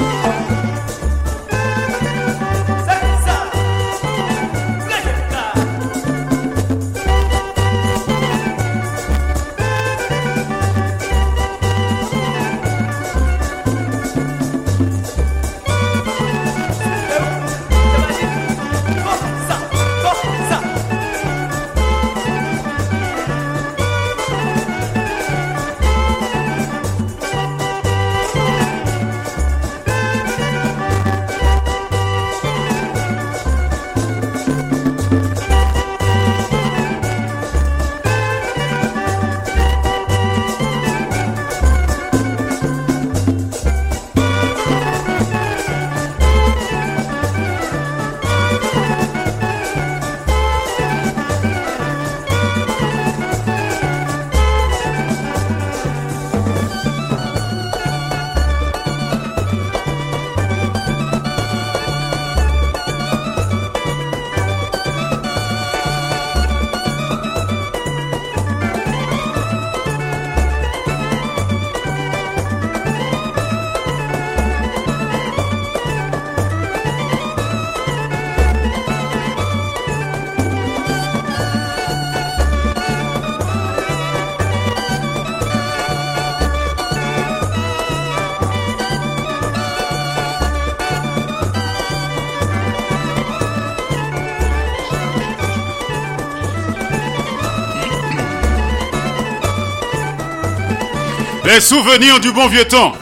[101.51, 102.93] Les souvenirs du bon vieux temps.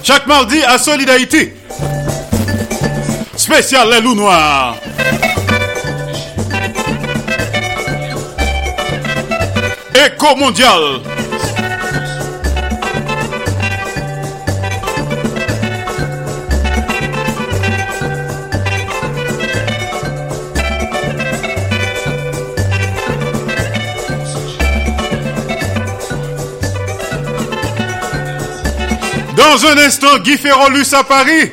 [0.00, 1.56] Chaque mardi à Solidarité.
[3.34, 4.76] Spécial les loups noirs.
[10.06, 11.00] Éco mondial.
[29.54, 31.52] Dans un instant, Guy Ferrolus à Paris.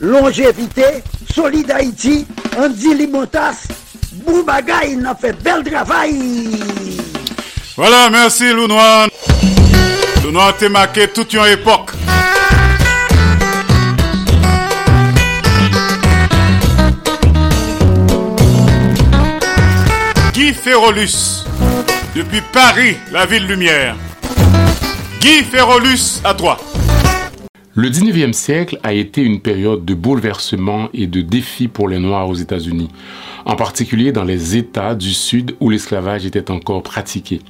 [0.00, 1.02] Longévité.
[1.34, 2.26] Solid Haïti,
[2.58, 3.66] Andy Limotas.
[4.24, 6.60] Boubagaï, il a fait bel travail.
[7.76, 9.06] Voilà, merci Lounois.
[10.22, 11.92] Lounois t'es marqué toute une époque.
[20.34, 21.44] Guy Ferrolus,
[22.14, 23.96] depuis Paris, la ville lumière.
[25.20, 26.58] Guy Ferrolus, à toi.
[27.74, 32.28] Le 19e siècle a été une période de bouleversement et de défis pour les Noirs
[32.28, 32.90] aux États-Unis,
[33.46, 37.40] en particulier dans les États du Sud où l'esclavage était encore pratiqué.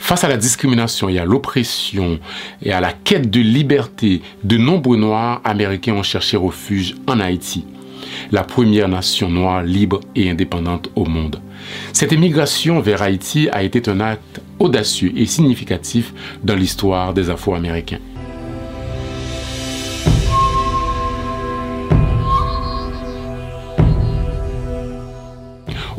[0.00, 2.18] Face à la discrimination et à l'oppression
[2.62, 7.64] et à la quête de liberté, de nombreux Noirs américains ont cherché refuge en Haïti,
[8.32, 11.40] la première nation noire libre et indépendante au monde.
[11.92, 18.00] Cette émigration vers Haïti a été un acte audacieux et significatif dans l'histoire des Afro-Américains.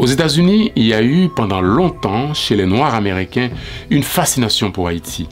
[0.01, 3.51] Aux États-Unis, il y a eu pendant longtemps chez les Noirs américains
[3.91, 5.29] une fascination pour Haïti.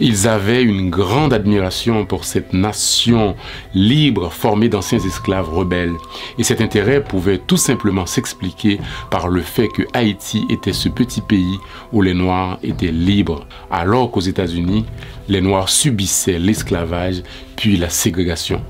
[0.00, 3.36] Ils avaient une grande admiration pour cette nation
[3.74, 5.94] libre formée d'anciens esclaves rebelles.
[6.36, 11.20] Et cet intérêt pouvait tout simplement s'expliquer par le fait que Haïti était ce petit
[11.20, 11.58] pays
[11.92, 14.84] où les Noirs étaient libres, alors qu'aux États-Unis,
[15.28, 17.22] les Noirs subissaient l'esclavage
[17.54, 18.60] puis la ségrégation.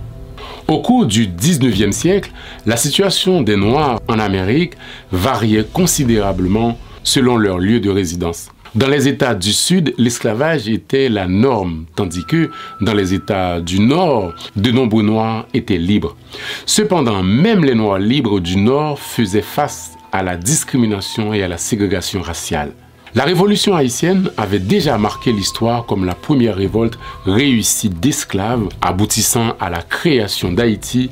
[0.69, 2.31] Au cours du 19e siècle,
[2.67, 4.75] la situation des Noirs en Amérique
[5.11, 8.49] variait considérablement selon leur lieu de résidence.
[8.75, 12.49] Dans les États du Sud, l'esclavage était la norme, tandis que
[12.81, 16.17] dans les États du Nord, de nombreux Noirs étaient libres.
[16.65, 21.59] Cependant, même les Noirs libres du Nord faisaient face à la discrimination et à la
[21.59, 22.73] ségrégation raciale.
[23.15, 29.69] La révolution haïtienne avait déjà marqué l'histoire comme la première révolte réussie d'esclaves, aboutissant à
[29.69, 31.11] la création d'Haïti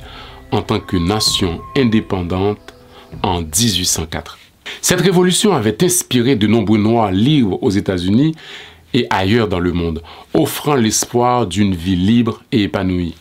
[0.50, 2.74] en tant que nation indépendante
[3.22, 4.38] en 1804.
[4.80, 8.34] Cette révolution avait inspiré de nombreux Noirs libres aux États-Unis
[8.94, 10.02] et ailleurs dans le monde,
[10.32, 13.14] offrant l'espoir d'une vie libre et épanouie.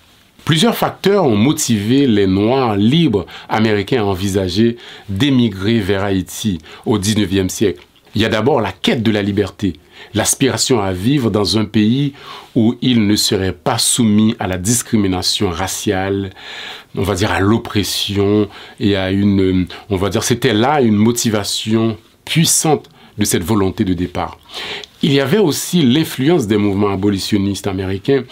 [0.45, 4.77] Plusieurs facteurs ont motivé les Noirs libres américains à envisager
[5.09, 7.83] d'émigrer vers Haïti au 19e siècle.
[8.15, 9.73] Il y a d'abord la quête de la liberté,
[10.13, 12.13] l'aspiration à vivre dans un pays
[12.55, 16.31] où ils ne seraient pas soumis à la discrimination raciale,
[16.95, 18.49] on va dire à l'oppression
[18.79, 22.89] et à une, on va dire, c'était là une motivation puissante
[23.19, 24.39] de cette volonté de départ.
[25.01, 28.23] Il y avait aussi l'influence des mouvements abolitionnistes américains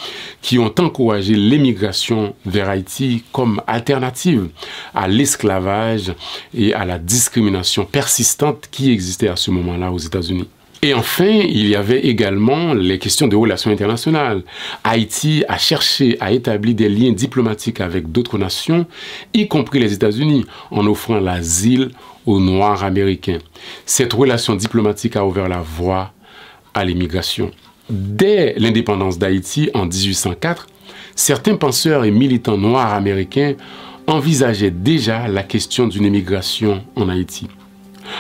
[0.42, 4.50] qui ont encouragé l'émigration vers Haïti comme alternative
[4.94, 6.14] à l'esclavage
[6.54, 10.48] et à la discrimination persistante qui existait à ce moment-là aux États-Unis.
[10.82, 14.44] Et enfin, il y avait également les questions de relations internationales.
[14.84, 18.86] Haïti a cherché à établir des liens diplomatiques avec d'autres nations,
[19.34, 21.90] y compris les États-Unis, en offrant l'asile
[22.28, 23.40] aux Noirs américains.
[23.88, 26.12] Cette relation diplomatique a ouvert la voie
[26.76, 27.50] à l'immigration.
[27.90, 30.68] Dès l'indépendance d'Haïti en 1804,
[31.16, 33.56] certains penseurs et militants noirs américains
[34.06, 37.48] envisageaient déjà la question d'une immigration en Haïti.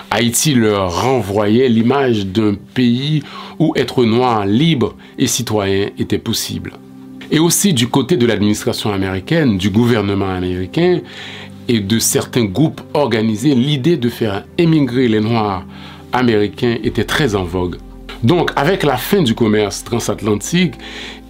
[0.09, 3.23] Haïti leur renvoyait l'image d'un pays
[3.59, 6.73] où être noir libre et citoyen était possible.
[7.29, 11.01] Et aussi du côté de l'administration américaine, du gouvernement américain,
[11.68, 15.65] et de certains groupes organisés, l'idée de faire émigrer les Noirs
[16.14, 17.77] américains était très en vogue.
[18.23, 20.73] Donc, avec la fin du commerce transatlantique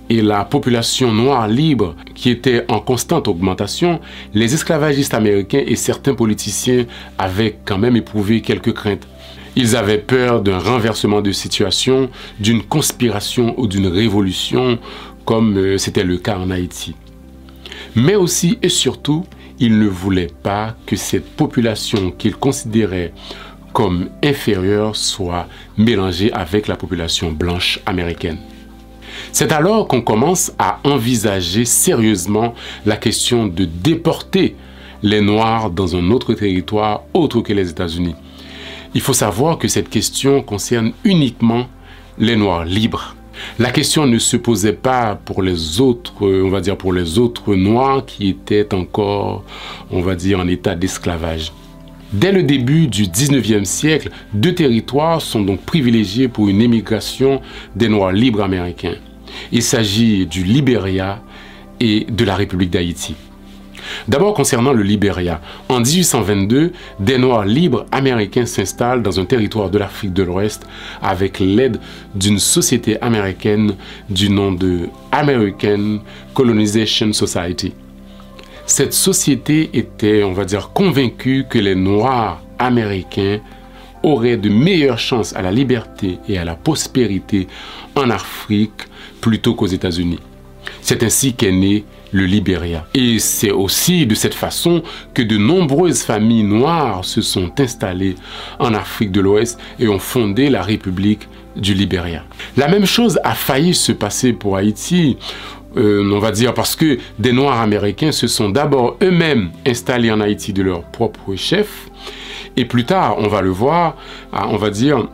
[0.09, 3.99] et la population noire libre qui était en constante augmentation,
[4.34, 6.85] les esclavagistes américains et certains politiciens
[7.18, 9.07] avaient quand même éprouvé quelques craintes.
[9.55, 12.09] Ils avaient peur d'un renversement de situation,
[12.39, 14.77] d'une conspiration ou d'une révolution,
[15.26, 16.95] comme euh, c'était le cas en Haïti.
[17.95, 19.26] Mais aussi et surtout,
[19.59, 23.13] ils ne voulaient pas que cette population qu'ils considéraient
[23.73, 25.47] comme inférieure soit
[25.77, 28.39] mélangée avec la population blanche américaine.
[29.31, 32.53] C'est alors qu'on commence à envisager sérieusement
[32.85, 34.55] la question de déporter
[35.03, 38.15] les Noirs dans un autre territoire autre que les États-Unis.
[38.95, 41.67] Il faut savoir que cette question concerne uniquement
[42.17, 43.15] les Noirs libres.
[43.59, 47.55] La question ne se posait pas pour les autres, on va dire pour les autres
[47.55, 49.43] Noirs qui étaient encore,
[49.91, 51.51] on va dire, en état d'esclavage.
[52.14, 57.41] Dès le début du 19e siècle, deux territoires sont donc privilégiés pour une émigration
[57.76, 58.95] des Noirs libres américains.
[59.51, 61.22] Il s'agit du Libéria
[61.80, 63.15] et de la République d'Haïti.
[64.07, 65.41] D'abord concernant le Libéria.
[65.69, 70.65] En 1822, des Noirs libres américains s'installent dans un territoire de l'Afrique de l'Ouest
[71.01, 71.80] avec l'aide
[72.15, 73.76] d'une société américaine
[74.09, 75.99] du nom de American
[76.34, 77.73] Colonization Society.
[78.65, 83.39] Cette société était, on va dire, convaincue que les Noirs américains
[84.03, 87.47] auraient de meilleures chances à la liberté et à la prospérité
[87.95, 88.88] en Afrique
[89.22, 90.19] plutôt qu'aux États-Unis.
[90.81, 92.85] C'est ainsi qu'est né le Libéria.
[92.93, 98.15] Et c'est aussi de cette façon que de nombreuses familles noires se sont installées
[98.59, 102.23] en Afrique de l'Ouest et ont fondé la République du Libéria.
[102.55, 105.17] La même chose a failli se passer pour Haïti,
[105.75, 110.21] euh, on va dire parce que des Noirs américains se sont d'abord eux-mêmes installés en
[110.21, 111.89] Haïti de leur propre chef,
[112.55, 113.95] et plus tard, on va le voir,
[114.34, 115.07] on va dire,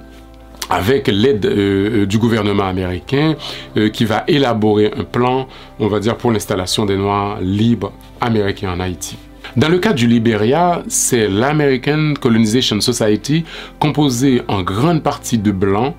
[0.70, 3.36] avec l'aide euh, du gouvernement américain
[3.78, 5.48] euh, qui va élaborer un plan,
[5.80, 7.92] on va dire, pour l'installation des Noirs libres
[8.22, 9.18] américains en Haïti.
[9.58, 13.44] Dans le cas du Libéria, c'est l'American Colonization Society,
[13.80, 15.96] composée en grande partie de blancs,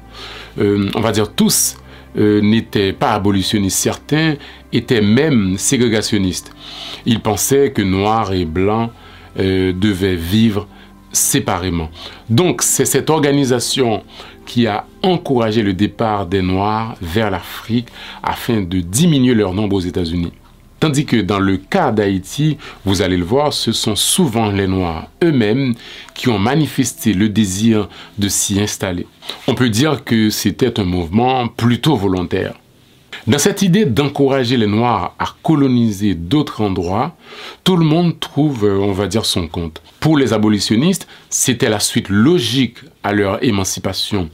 [0.58, 1.76] euh, on va dire tous
[2.16, 4.36] n'étaient pas abolitionnistes, certains
[4.72, 6.54] étaient même ségrégationnistes.
[7.06, 8.92] Ils pensaient que noirs et blancs
[9.36, 10.68] devaient vivre
[11.14, 11.90] séparément.
[12.28, 14.02] Donc c'est cette organisation
[14.46, 17.88] qui a encouragé le départ des Noirs vers l'Afrique
[18.22, 20.32] afin de diminuer leur nombre aux États-Unis.
[20.80, 25.08] Tandis que dans le cas d'Haïti, vous allez le voir, ce sont souvent les Noirs
[25.22, 25.74] eux-mêmes
[26.12, 27.88] qui ont manifesté le désir
[28.18, 29.06] de s'y installer.
[29.48, 32.54] On peut dire que c'était un mouvement plutôt volontaire.
[33.26, 37.16] Dans cette idée d'encourager les Noirs à coloniser d'autres endroits,
[37.64, 39.80] tout le monde trouve, on va dire, son compte.
[39.98, 44.28] Pour les abolitionnistes, c'était la suite logique à leur émancipation.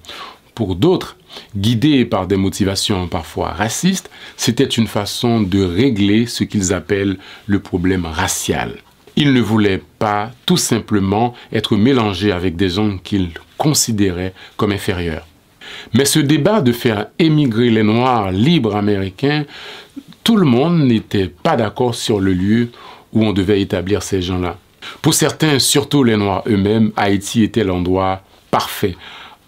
[0.57, 1.17] Pour d'autres,
[1.57, 7.61] guidés par des motivations parfois racistes, c'était une façon de régler ce qu'ils appellent le
[7.61, 8.75] problème racial.
[9.15, 15.27] Ils ne voulaient pas tout simplement être mélangés avec des gens qu'ils considéraient comme inférieurs.
[15.95, 19.45] Mais ce débat de faire émigrer les Noirs libres américains,
[20.25, 22.69] tout le monde n'était pas d'accord sur le lieu
[23.13, 24.59] où on devait établir ces gens-là.
[25.03, 28.97] Pour certains, surtout les Noirs eux-mêmes, Haïti était l'endroit parfait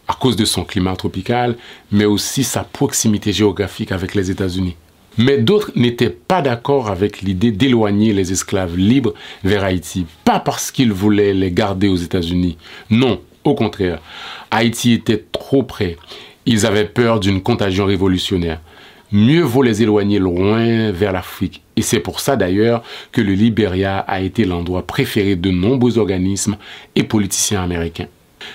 [0.09, 1.57] à cause de son climat tropical,
[1.91, 4.77] mais aussi sa proximité géographique avec les États-Unis.
[5.19, 9.15] Mais d'autres n'étaient pas d'accord avec l'idée d'éloigner les esclaves libres
[9.45, 12.57] vers Haïti, pas parce qu'ils voulaient les garder aux États-Unis,
[12.91, 14.01] non, au contraire.
[14.51, 15.97] Haïti était trop près.
[16.47, 18.61] Ils avaient peur d'une contagion révolutionnaire.
[19.13, 21.63] Mieux vaut les éloigner loin vers l'Afrique.
[21.77, 22.83] Et c'est pour ça d'ailleurs
[23.13, 26.57] que le Libéria a été l'endroit préféré de nombreux organismes
[26.97, 28.09] et politiciens américains.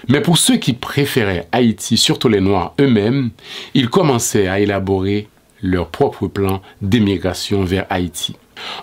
[0.07, 3.30] Mais pour ceux qui préféraient Haïti, surtout les Noirs eux-mêmes,
[3.73, 5.27] ils commençaient à élaborer
[5.61, 8.35] leur propre plan d'émigration vers Haïti.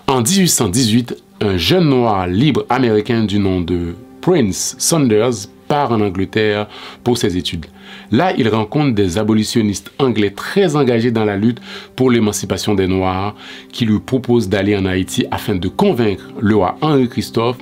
[0.07, 5.47] En 1818, un jeune noir libre américain du nom de Prince Saunders
[5.83, 6.67] en Angleterre
[7.03, 7.65] pour ses études.
[8.11, 11.59] Là, il rencontre des abolitionnistes anglais très engagés dans la lutte
[11.95, 13.35] pour l'émancipation des Noirs
[13.71, 17.57] qui lui proposent d'aller en Haïti afin de convaincre le roi Henri Christophe,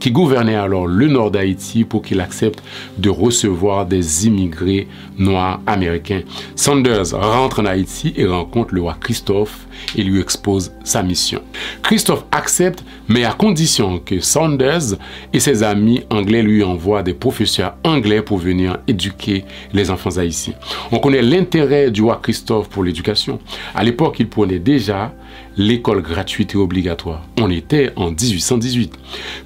[0.00, 2.62] qui gouvernait alors le nord d'Haïti, pour qu'il accepte
[2.98, 4.88] de recevoir des immigrés
[5.18, 6.22] noirs américains.
[6.54, 9.66] Sanders rentre en Haïti et rencontre le roi Christophe
[9.96, 11.42] et lui expose sa mission.
[11.82, 14.96] Christophe accepte, mais à condition que Sanders
[15.32, 20.54] et ses amis anglais lui envoient des professeurs anglais pour venir éduquer les enfants haïtiens.
[20.92, 23.38] On connaît l'intérêt du roi Christophe pour l'éducation.
[23.74, 25.12] À l'époque, il prenait déjà
[25.56, 27.22] l'école gratuite et obligatoire.
[27.40, 28.94] On était en 1818.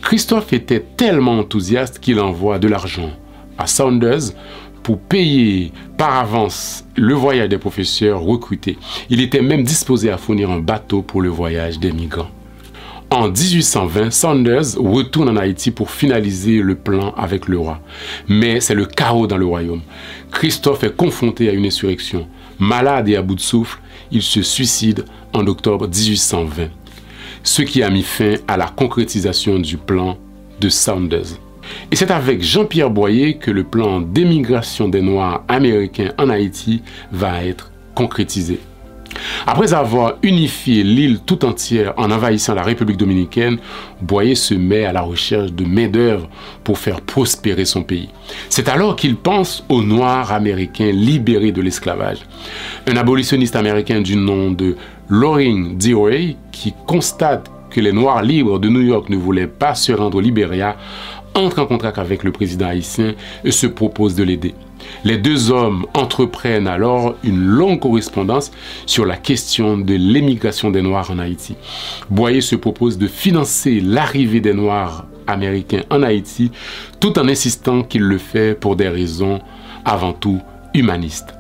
[0.03, 3.11] Christophe était tellement enthousiaste qu'il envoie de l'argent
[3.59, 4.33] à Saunders
[4.83, 8.79] pour payer par avance le voyage des professeurs recrutés.
[9.11, 12.31] Il était même disposé à fournir un bateau pour le voyage des migrants.
[13.11, 17.79] En 1820, Saunders retourne en Haïti pour finaliser le plan avec le roi.
[18.27, 19.83] Mais c'est le chaos dans le royaume.
[20.31, 22.27] Christophe est confronté à une insurrection.
[22.59, 23.81] Malade et à bout de souffle,
[24.11, 25.05] il se suicide
[25.35, 26.69] en octobre 1820.
[27.43, 30.17] Ce qui a mis fin à la concrétisation du plan
[30.59, 31.39] de Saunders.
[31.91, 36.83] Et c'est avec Jean-Pierre Boyer que le plan d'émigration des Noirs américains en Haïti
[37.13, 38.61] va être concrétisé.
[39.47, 43.59] Après avoir unifié l'île tout entière en envahissant la République dominicaine,
[44.01, 46.29] Boyer se met à la recherche de main-d'œuvre
[46.65, 48.09] pour faire prospérer son pays.
[48.49, 52.19] C'est alors qu'il pense aux Noirs américains libérés de l'esclavage.
[52.87, 54.77] Un abolitionniste américain du nom de
[55.09, 59.93] Loring Dewey, qui constate que les Noirs libres de New York ne voulaient pas se
[59.93, 60.77] rendre au Libéria,
[61.35, 63.15] entre en contact avec le président haïtien
[63.45, 64.55] et se propose de l'aider.
[65.05, 68.51] Les deux hommes entreprennent alors une longue correspondance
[68.87, 71.57] sur la question de l'émigration des Noirs en Haïti.
[72.11, 76.51] Boyer se propose de financer l'arrivée des Noirs américains en Haïti
[77.01, 79.41] tout en insistant qu'il le fait pour des raisons
[79.85, 80.41] avant tout
[80.75, 81.35] humanistes.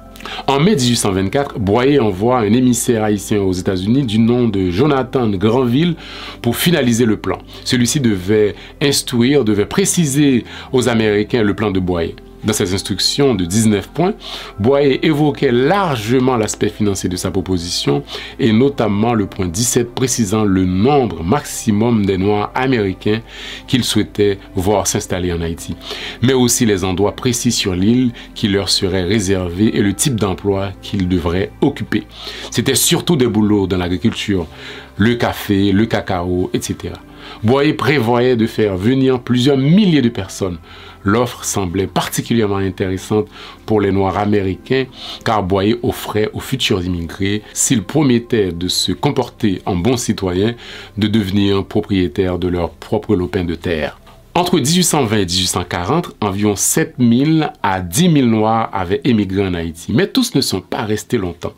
[0.46, 5.94] En mai 1824, Boyer envoie un émissaire haïtien aux États-Unis du nom de Jonathan Granville
[6.40, 7.38] pour finaliser le plan.
[7.64, 12.16] Celui-ci devait instruire, devait préciser aux Américains le plan de Boyer.
[12.44, 14.14] Dans ses instructions de 19 points,
[14.58, 18.02] Boyer évoquait largement l'aspect financier de sa proposition
[18.40, 23.20] et notamment le point 17 précisant le nombre maximum des Noirs américains
[23.68, 25.76] qu'il souhaitait voir s'installer en Haïti,
[26.20, 30.72] mais aussi les endroits précis sur l'île qui leur seraient réservés et le type d'emploi
[30.82, 32.04] qu'ils devraient occuper.
[32.50, 34.48] C'était surtout des boulots dans l'agriculture,
[34.96, 36.94] le café, le cacao, etc.
[37.42, 40.58] Boyer prévoyait de faire venir plusieurs milliers de personnes
[41.04, 43.28] L'offre semblait particulièrement intéressante
[43.66, 44.86] pour les Noirs américains
[45.24, 50.54] car Boyer offrait aux futurs immigrés, s'ils promettaient de se comporter en bons citoyens,
[50.96, 53.98] de devenir propriétaires de leur propre lopin de terre.
[54.34, 59.92] Entre 1820 et 1840, environ 7 000 à 10 000 Noirs avaient émigré en Haïti.
[59.92, 61.52] Mais tous ne sont pas restés longtemps.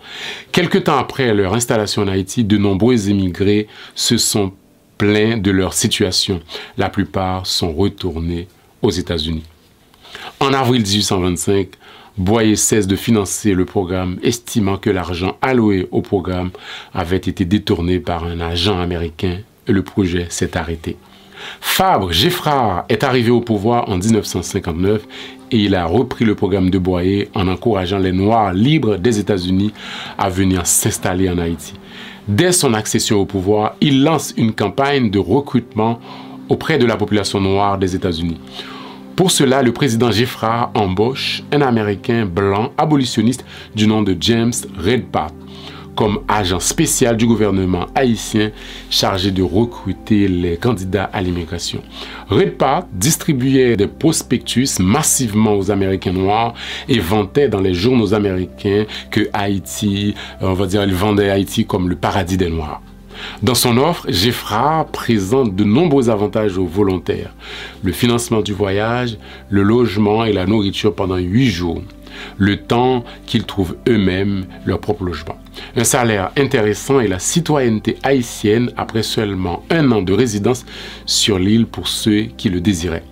[0.50, 4.52] Quelque temps après leur installation en Haïti, de nombreux émigrés se sont
[4.98, 6.40] plaints de leur situation.
[6.76, 8.48] La plupart sont retournés
[8.84, 9.44] aux États-Unis.
[10.40, 11.68] En avril 1825,
[12.16, 16.50] Boyer cesse de financer le programme, estimant que l'argent alloué au programme
[16.92, 20.96] avait été détourné par un agent américain et le projet s'est arrêté.
[21.60, 25.02] Fabre Geffrard est arrivé au pouvoir en 1959
[25.50, 29.72] et il a repris le programme de Boyer en encourageant les Noirs libres des États-Unis
[30.16, 31.74] à venir s'installer en Haïti.
[32.28, 35.98] Dès son accession au pouvoir, il lance une campagne de recrutement
[36.48, 38.38] auprès de la population noire des États-Unis.
[39.16, 45.32] Pour cela, le président Geffrard embauche un Américain blanc abolitionniste du nom de James Redpath
[45.94, 48.50] comme agent spécial du gouvernement haïtien
[48.90, 51.80] chargé de recruter les candidats à l'immigration.
[52.28, 56.54] Redpath distribuait des prospectus massivement aux Américains noirs
[56.88, 61.88] et vantait dans les journaux américains que Haïti, on va dire, il vendait Haïti comme
[61.88, 62.82] le paradis des Noirs.
[63.42, 67.34] Dans son offre, Geffra présente de nombreux avantages aux volontaires.
[67.82, 69.18] Le financement du voyage,
[69.50, 71.82] le logement et la nourriture pendant huit jours.
[72.38, 75.36] Le temps qu'ils trouvent eux-mêmes leur propre logement.
[75.76, 80.64] Un salaire intéressant et la citoyenneté haïtienne après seulement un an de résidence
[81.06, 83.04] sur l'île pour ceux qui le désiraient.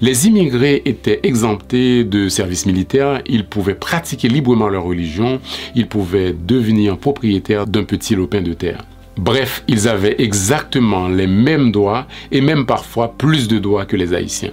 [0.00, 5.40] Les immigrés étaient exemptés de services militaires, ils pouvaient pratiquer librement leur religion,
[5.74, 8.84] ils pouvaient devenir propriétaires d'un petit lopin de terre.
[9.20, 14.14] Bref, ils avaient exactement les mêmes droits et même parfois plus de droits que les
[14.14, 14.52] Haïtiens.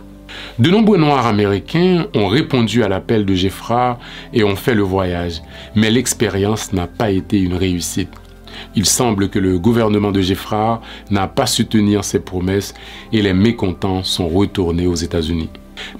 [0.59, 3.97] De nombreux Noirs américains ont répondu à l'appel de Geffrard
[4.33, 5.41] et ont fait le voyage,
[5.73, 8.09] mais l'expérience n'a pas été une réussite.
[8.75, 10.81] Il semble que le gouvernement de Geffrard
[11.11, 12.73] n'a pas su tenir ses promesses
[13.13, 15.49] et les mécontents sont retournés aux États-Unis.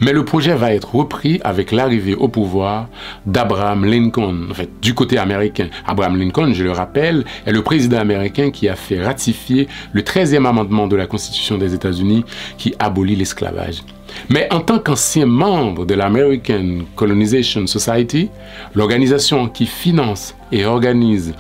[0.01, 2.87] Mais le projet va être repris avec l'arrivée au pouvoir
[3.25, 5.69] d'Abraham Lincoln, en fait, du côté américain.
[5.85, 10.45] Abraham Lincoln, je le rappelle, est le président américain qui a fait ratifier le 13e
[10.45, 12.25] amendement de la Constitution des États-Unis
[12.57, 13.83] qui abolit l'esclavage.
[14.29, 18.29] Mais en tant qu'ancien membre de l'American Colonization Society,
[18.73, 21.33] l'organisation qui finance et organise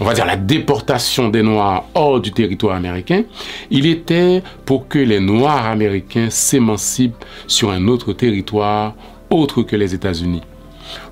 [0.00, 3.24] on va dire, la déportation des Noirs hors du territoire américain,
[3.70, 8.94] il était pour que les Noirs américains s'émancipent sur un autre territoire
[9.28, 10.42] autre que les États-Unis.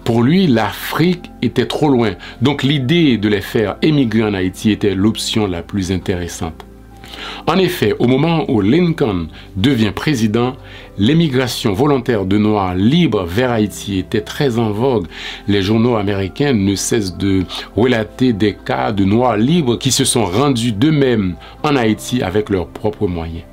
[0.04, 4.94] Pour lui, l'Afrique était trop loin, donc l'idée de les faire émigrer en Haïti était
[4.94, 6.64] l'option la plus intéressante.
[7.46, 10.56] En effet, au moment où Lincoln devient président,
[10.98, 15.06] l'émigration volontaire de Noirs libres vers Haïti était très en vogue.
[15.46, 17.44] Les journaux américains ne cessent de
[17.76, 22.68] relater des cas de Noirs libres qui se sont rendus d'eux-mêmes en Haïti avec leurs
[22.68, 23.44] propres moyens.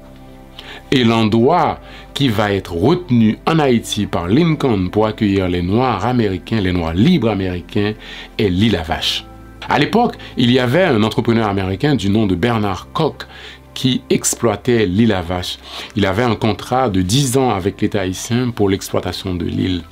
[0.91, 1.79] Et l'endroit
[2.13, 6.93] qui va être retenu en Haïti par Lincoln pour accueillir les Noirs américains, les Noirs
[6.93, 7.93] libres américains,
[8.37, 9.25] est l'île à Vache.
[9.67, 13.25] À l'époque, il y avait un entrepreneur américain du nom de Bernard Koch
[13.75, 15.59] qui exploitait l'île à Vache.
[15.95, 19.83] Il avait un contrat de 10 ans avec l'État haïtien pour l'exploitation de l'île.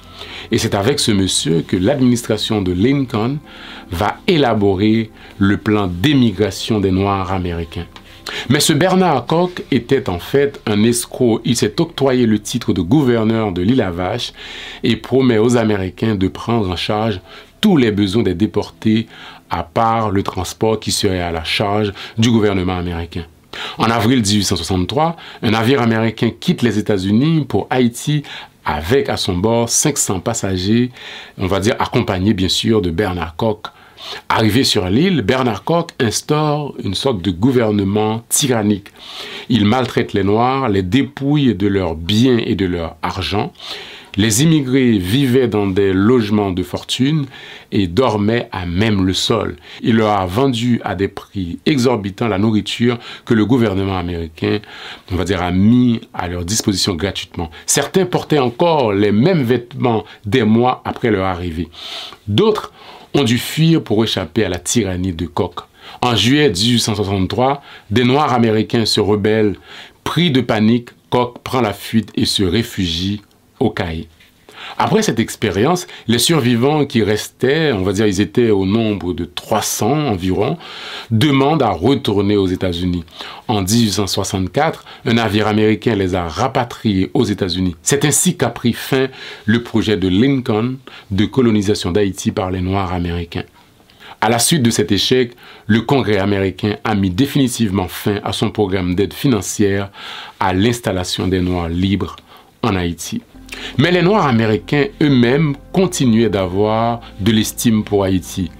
[0.51, 3.37] Et c'est avec ce monsieur que l'administration de Lincoln
[3.91, 7.85] va élaborer le plan d'émigration des Noirs américains.
[8.49, 11.41] Mais ce Bernard Koch était en fait un escroc.
[11.43, 14.31] Il s'est octroyé le titre de gouverneur de l'île à Vache
[14.83, 17.19] et promet aux Américains de prendre en charge
[17.59, 19.07] tous les besoins des déportés
[19.49, 23.25] à part le transport qui serait à la charge du gouvernement américain.
[23.77, 28.23] En avril 1863, un navire américain quitte les États-Unis pour Haïti
[28.65, 30.91] avec à son bord 500 passagers,
[31.37, 33.63] on va dire accompagnés bien sûr de Bernard Koch.
[34.29, 38.89] Arrivé sur l'île, Bernard Koch instaure une sorte de gouvernement tyrannique.
[39.49, 43.53] Il maltraite les Noirs, les dépouille de leurs biens et de leur argent.
[44.15, 47.25] Les immigrés vivaient dans des logements de fortune
[47.71, 49.55] et dormaient à même le sol.
[49.81, 54.59] Il leur a vendu à des prix exorbitants la nourriture que le gouvernement américain,
[55.11, 57.49] on va dire, a mis à leur disposition gratuitement.
[57.65, 61.69] Certains portaient encore les mêmes vêtements des mois après leur arrivée.
[62.27, 62.71] D'autres
[63.15, 65.55] ont dû fuir pour échapper à la tyrannie de Koch.
[66.01, 69.55] En juillet 1863, des Noirs américains se rebellent.
[70.03, 73.21] Pris de panique, Koch prend la fuite et se réfugie
[73.59, 74.07] au Caille.
[74.77, 79.25] Après cette expérience, les survivants qui restaient, on va dire ils étaient au nombre de
[79.25, 80.57] 300 environ,
[81.11, 83.03] demandent à retourner aux États-Unis.
[83.47, 87.75] En 1864, un navire américain les a rapatriés aux États-Unis.
[87.83, 89.07] C'est ainsi qu'a pris fin
[89.45, 90.77] le projet de Lincoln
[91.11, 93.43] de colonisation d'Haïti par les Noirs américains.
[94.21, 95.33] À la suite de cet échec,
[95.67, 99.91] le Congrès américain a mis définitivement fin à son programme d'aide financière
[100.39, 102.15] à l'installation des Noirs libres
[102.61, 103.21] en Haïti.
[103.77, 108.51] Mais les Noirs américains eux-mêmes continuaient d'avoir de l'estime pour Haïti.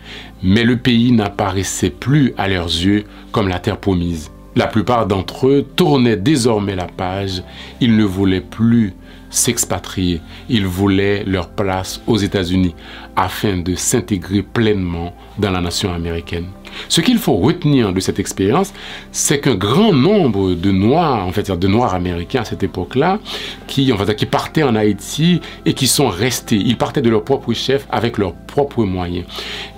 [0.41, 4.31] Mais le pays n'apparaissait plus à leurs yeux comme la terre promise.
[4.55, 7.43] La plupart d'entre eux tournaient désormais la page.
[7.81, 8.93] Ils ne voulaient plus
[9.29, 10.21] s'expatrier.
[10.47, 12.75] Ils voulaient leur place aux États-Unis
[13.15, 16.47] afin de s'intégrer pleinement dans la nation américaine.
[16.89, 18.73] Ce qu'il faut retenir de cette expérience,
[19.11, 23.19] c'est qu'un grand nombre de Noirs, en fait, de Noirs américains à cette époque-là,
[23.67, 26.57] qui, on va dire, qui partaient en Haïti et qui sont restés.
[26.57, 29.25] Ils partaient de leur propre chef avec leurs propres moyens.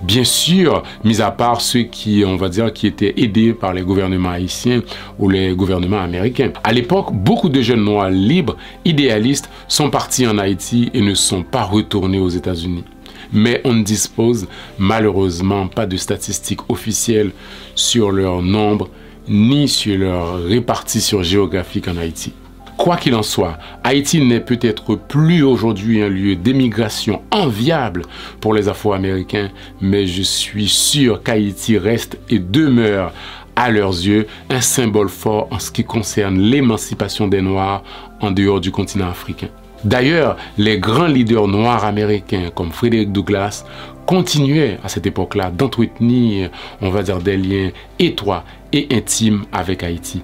[0.02, 3.82] Bien sûr, mis à part ceux qui, on va dire, qui étaient aidés par les
[3.82, 4.82] gouvernements haïtiens
[5.18, 6.52] ou les gouvernements américains.
[6.64, 11.42] À l'époque, beaucoup de jeunes Noirs libres, idéalistes, sont partis en Haïti et ne sont
[11.42, 12.84] pas retournés aux États-Unis
[13.32, 14.46] mais on ne dispose
[14.78, 17.32] malheureusement pas de statistiques officielles
[17.74, 18.88] sur leur nombre
[19.28, 22.32] ni sur leur répartition géographique en Haïti.
[22.76, 28.02] Quoi qu'il en soit, Haïti n'est peut-être plus aujourd'hui un lieu d'émigration enviable
[28.40, 29.50] pour les Afro-Américains,
[29.80, 33.12] mais je suis sûr qu'Haïti reste et demeure
[33.56, 37.82] à leurs yeux un symbole fort en ce qui concerne l'émancipation des Noirs
[38.20, 39.48] en dehors du continent africain.
[39.86, 43.64] D'ailleurs, les grands leaders noirs américains comme Frédéric Douglass
[44.04, 46.50] continuaient à cette époque-là d'entretenir,
[46.80, 48.42] on va dire, des liens étroits
[48.72, 50.22] et intimes avec Haïti.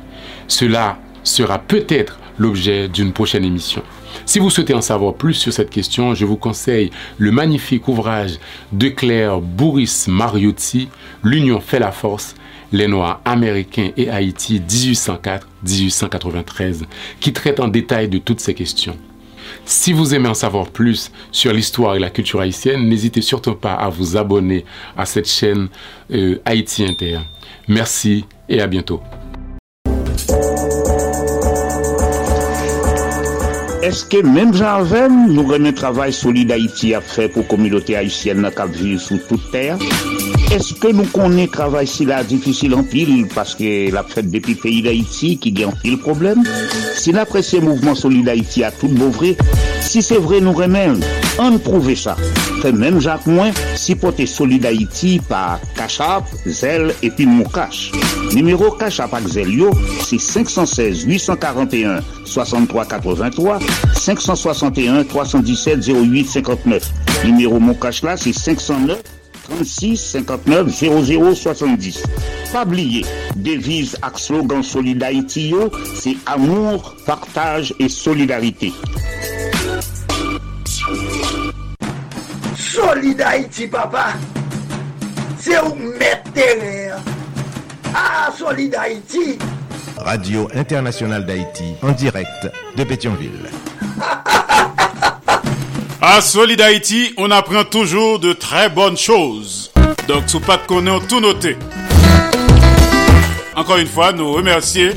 [0.48, 3.84] Cela sera peut-être l'objet d'une prochaine émission.
[4.26, 8.40] Si vous souhaitez en savoir plus sur cette question, je vous conseille le magnifique ouvrage
[8.72, 10.88] de Claire Bourris Mariotti,
[11.22, 12.34] L'Union fait la force,
[12.72, 14.60] les Noirs américains et Haïti
[15.64, 16.82] 1804-1893,
[17.20, 18.96] qui traite en détail de toutes ces questions.
[19.64, 23.74] Si vous aimez en savoir plus sur l'histoire et la culture haïtienne, n'hésitez surtout pas
[23.74, 24.64] à vous abonner
[24.96, 25.68] à cette chaîne
[26.12, 27.20] euh, Haïti Inter.
[27.68, 29.00] Merci et à bientôt.
[33.82, 38.48] Est-ce que même Jean-Ven nous remet travail solide Haïti à faire pour la communauté haïtienne
[38.54, 39.76] qui vit sous toute terre?
[40.52, 44.54] Est-ce que nous connaissons travail si là difficile en pile parce que la fête depuis
[44.54, 46.42] pays d'Haïti qui gagne en pile problème?
[46.94, 47.10] Si
[47.58, 49.34] mouvement solide Haïti a tout beau vrai,
[49.80, 50.88] si c'est vrai nous remet,
[51.38, 52.16] on prouve ça.
[52.60, 57.90] Fait même Jacques Moins, si porter solide Haïti par Cachap, Zelle et puis Moukache.
[58.34, 59.70] Numéro cash à Zelio,
[60.04, 63.58] c'est 516 841 63 83
[63.94, 66.92] 561 317 08 59.
[67.24, 69.02] Numéro mon cash là, c'est 509
[69.52, 72.02] 36 59 00 70.
[72.52, 73.04] Pas oublier,
[73.36, 78.72] devise ak slogan Solid Haïti yo, c'est amour, partage et solidarité.
[82.56, 84.14] Solid Haïti, papa.
[85.38, 86.22] C'est où mettre.
[87.94, 89.38] Ah, Solid Haïti.
[89.98, 93.50] Radio Internationale d'Haïti, en direct de Pétionville.
[96.04, 99.70] À Solid Haïti, on apprend toujours de très bonnes choses.
[100.08, 101.56] Donc, sous pas de connaître, tout noter.
[103.54, 104.94] Encore une fois, nous remercier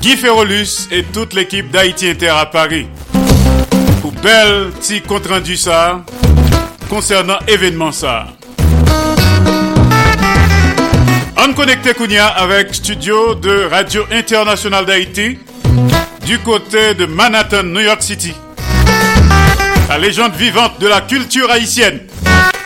[0.00, 2.86] Guy Ferrolus et toute l'équipe d'Haïti Inter à Paris
[4.00, 6.02] pour bel petit compte rendu ça
[6.88, 8.28] concernant événement ça.
[11.36, 15.38] On connecté Kounia avec studio de Radio Internationale d'Haïti
[16.24, 18.32] du côté de Manhattan, New York City.
[20.00, 22.00] Légende vivante de la culture haïtienne,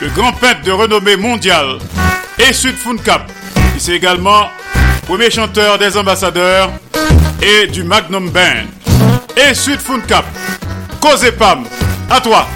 [0.00, 1.78] le grand peintre de renommée mondiale,
[2.38, 3.30] et Sud Cap.
[3.78, 4.48] C'est également
[5.06, 6.70] premier chanteur des ambassadeurs
[7.40, 8.66] et du Magnum Band.
[9.36, 10.26] Et Sud Cap.
[11.00, 11.64] Cause Pam,
[12.10, 12.46] à toi.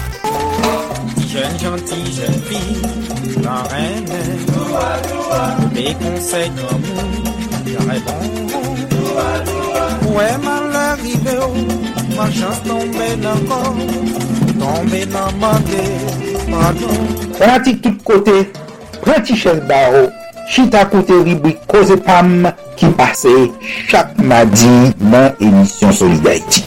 [1.27, 2.81] Jeune gentille, jeune fille,
[3.43, 4.05] la reine,
[5.73, 6.83] des conseils comme
[7.65, 8.37] j'aurais bon.
[10.15, 11.37] Ouais, mal arrivé,
[12.15, 13.75] ma chance tombée encore,
[17.37, 18.47] Pratik tout kote,
[19.01, 20.07] prati ches baro,
[20.49, 22.47] chita kote ribwi koze pam
[22.77, 23.33] ki pase
[23.89, 26.63] chak madi nan emisyon Solidarity.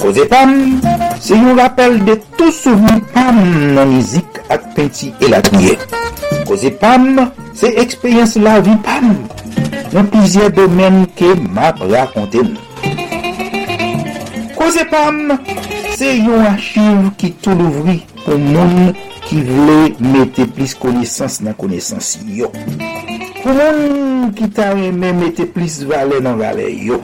[0.00, 0.80] Koze pam,
[1.20, 3.42] se yon rappel de tou souveni pam
[3.76, 5.76] nan mizik ak penti elakouye.
[6.48, 9.12] Koze pam, se ekspeyens la vi pam,
[9.92, 12.62] nan plizye domen ke map rakonte mou.
[14.56, 15.36] Koze pam,
[15.96, 18.90] Se yon achiv ki tou louvri pou moun
[19.24, 22.50] ki vle mette plis konesans nan konesans yo.
[23.40, 26.98] Pou moun ki ta reme mette plis vale nan vale yo.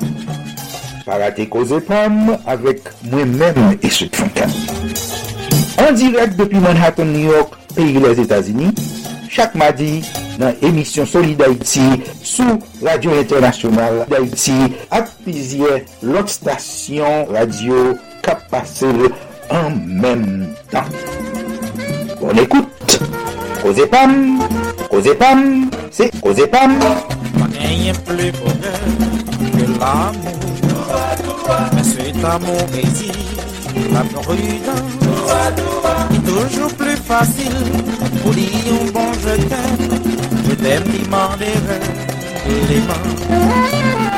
[1.07, 4.53] Parate koze pam avek mwen men eswet fankan.
[5.81, 8.75] An direk depi Manhattan, New York, peyi les Etasini,
[9.33, 10.03] chak madi...
[10.39, 11.81] dans l'émission Solid Haïti
[12.23, 14.53] sous Radio Internationale d'Haïti
[14.91, 17.97] avec plusieurs l'autre station radio
[18.51, 18.87] passé
[19.51, 20.85] en même temps.
[22.21, 22.69] On écoute.
[23.63, 24.41] Cause Pam,
[24.91, 26.79] Cause Pam, c'est Cause Pam.
[27.59, 28.81] Rien plus bonheur
[29.53, 30.43] que l'amour.
[31.75, 32.67] Mais cet amour
[33.93, 34.93] la prudence.
[36.27, 37.53] Toujours plus facile
[38.23, 38.49] pour dire
[38.81, 40.22] un bon je t'aime.
[40.63, 44.12] them demanded her demand.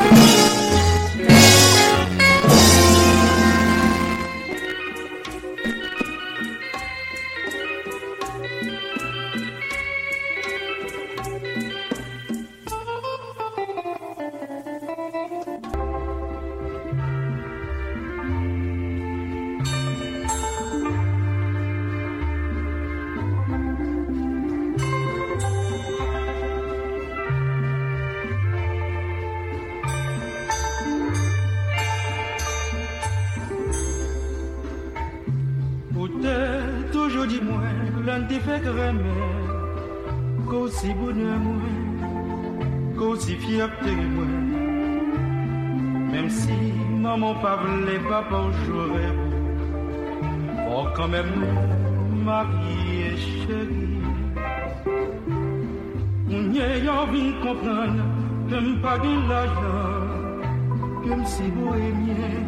[56.55, 58.01] On y a envie de comprendre
[58.49, 62.45] que m'pas de l'argent, que m'si bohémien,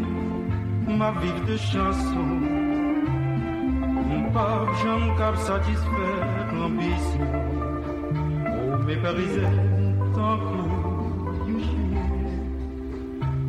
[0.88, 2.30] ma vie de chanson.
[4.08, 7.28] Mon pape, j'aime cap satisfaire l'ambition.
[8.48, 9.42] Oh, méparisé,
[10.16, 11.60] tant que you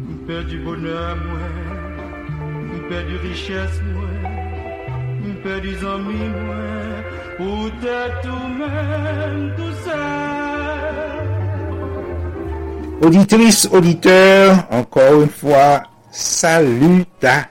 [0.09, 1.49] M'père du bonheur, moi.
[2.75, 4.11] M'père du richesse, moi.
[5.23, 7.47] M'père du amis, moi.
[7.47, 10.28] Ou t'es tout même, tout seul.
[13.01, 17.47] Auditrice, auditeur, encore une fois, salutation.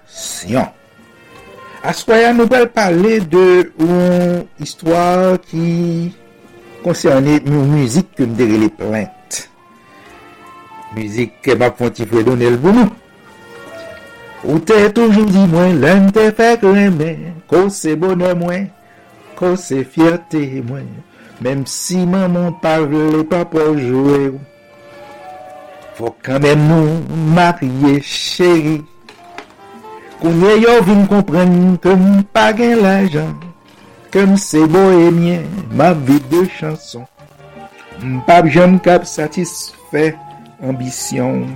[1.87, 6.11] Aswaya nou bel pale de ou histwa ki
[6.83, 9.45] konserne mou mouzik koum dere le plente.
[10.97, 12.91] Mouzik ke bak fonti fwe donel bonou.
[14.43, 18.67] Ou te toujou di mwen, lèm te fek remen, kose bonè mwen,
[19.39, 20.91] kose fiertè mwen,
[21.39, 24.43] mèm si maman parle pa pou jwè ou.
[25.97, 28.77] Fò kèmèm nou marye chéri
[30.21, 32.03] Kounye yo vin kompren kèm
[32.33, 33.31] pa gen l'ajan,
[34.13, 37.05] Kèm se bohemien ma vi de chanson,
[37.97, 40.11] Mpap jèm kap satisfè
[40.61, 41.47] ambisyon,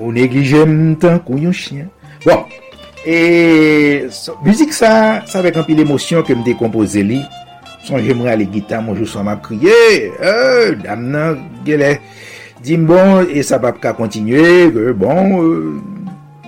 [0.00, 1.86] Ou neglije mtan kou yon chien.
[2.24, 2.42] Bon,
[3.06, 7.20] e, so, müzik sa, sa vek anpi l'emosyon ke m dekompoze li,
[7.84, 11.94] son jemre ale gita, monjou son map kriye, e, euh, dam nan gele,
[12.64, 16.44] Dim bon, e sa pap ka kontinye, ke bon, euh,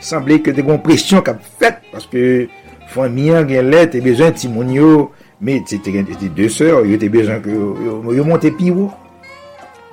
[0.00, 2.22] semble ke te kon presyon kap fet, paske
[2.94, 5.10] famiyan gen let, te bezon ti moun yo,
[5.44, 8.88] me te gen te de seur, yo te bezan ke yo monte pi wou.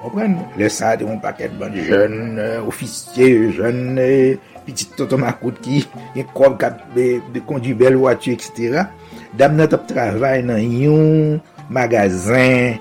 [0.05, 5.83] Opren, Le sa te kon paket ban jen, e, ofisye jen, e, pitit totomakout ki,
[6.15, 8.87] gen kob kap de kondi bel watu, etc.
[9.35, 12.77] Dam nan tap travay nan yon magazin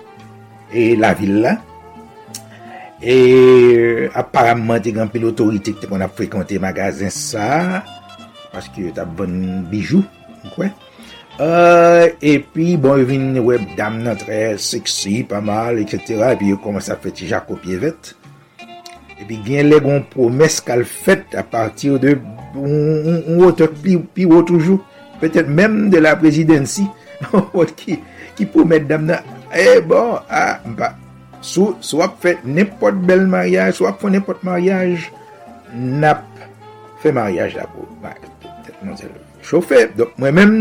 [0.70, 1.58] e la villa,
[3.02, 7.82] E aparamman te gen pil otorite te kon ap frekante magazin sa
[8.52, 10.04] Paske tap bon bijou
[10.44, 10.70] Mkwen
[11.42, 11.48] e,
[12.22, 16.52] e pi bon yo vin web dam nan tre seksi pa mal etc E pi
[16.52, 18.14] yo koman sa feti jakopye vet
[19.18, 22.14] E pi gen le gon promes kal fet a partir de
[22.54, 24.78] Un wote pi, pi wote toujou
[25.18, 26.86] Petet menm de la prezidensi
[27.32, 27.98] Un ki,
[28.36, 29.22] ki pou met dam nan.
[29.54, 30.94] E bon a mpa
[31.44, 35.10] Sou, sou ap fè nèpot bel maryaj, sou ap fè nèpot maryaj,
[35.74, 36.24] nap
[37.02, 37.84] fè maryaj la pou.
[39.44, 39.82] Chofè,
[40.16, 40.54] mwen mèm,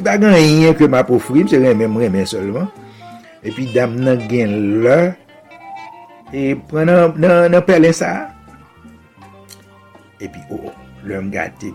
[0.00, 2.70] i bagan yon ke ma pou fri, mse remè mwen remè solman.
[3.44, 4.98] E pi dam nan gen lè,
[6.32, 8.14] e pren nan, nan, nan pelen sa.
[10.16, 10.72] E pi, oh,
[11.04, 11.74] lèm gati,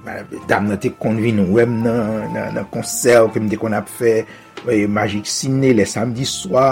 [0.50, 4.18] dam nan te konvin wèm nan, nan konserv, pèm de kon ap fè,
[4.66, 6.66] wè, magik sine, lè samdi swa,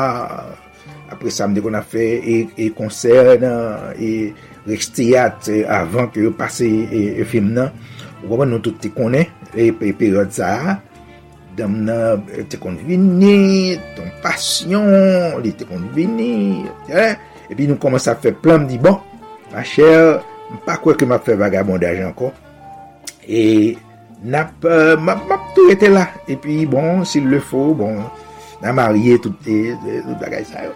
[1.13, 4.31] apre samde kon a fe e, e konser nan e
[4.67, 7.71] rekstiyat e, avan ke yo pase e, e film nan.
[8.23, 10.79] Wapan nou tout te konen e peryode sa
[11.57, 17.13] dam nan te kon vini ton pasyon li te kon vini eh?
[17.45, 18.97] e pi nou komanse a fe plan di bon
[19.51, 20.23] ma chèr
[20.65, 22.31] pa kwe ke ma fe vagabondaj anko.
[23.27, 23.75] E
[24.23, 26.07] nap euh, map tou ete la.
[26.29, 28.01] E pi bon si le fo bon
[28.63, 29.37] nan marye tout
[30.21, 30.73] bagay sa yo.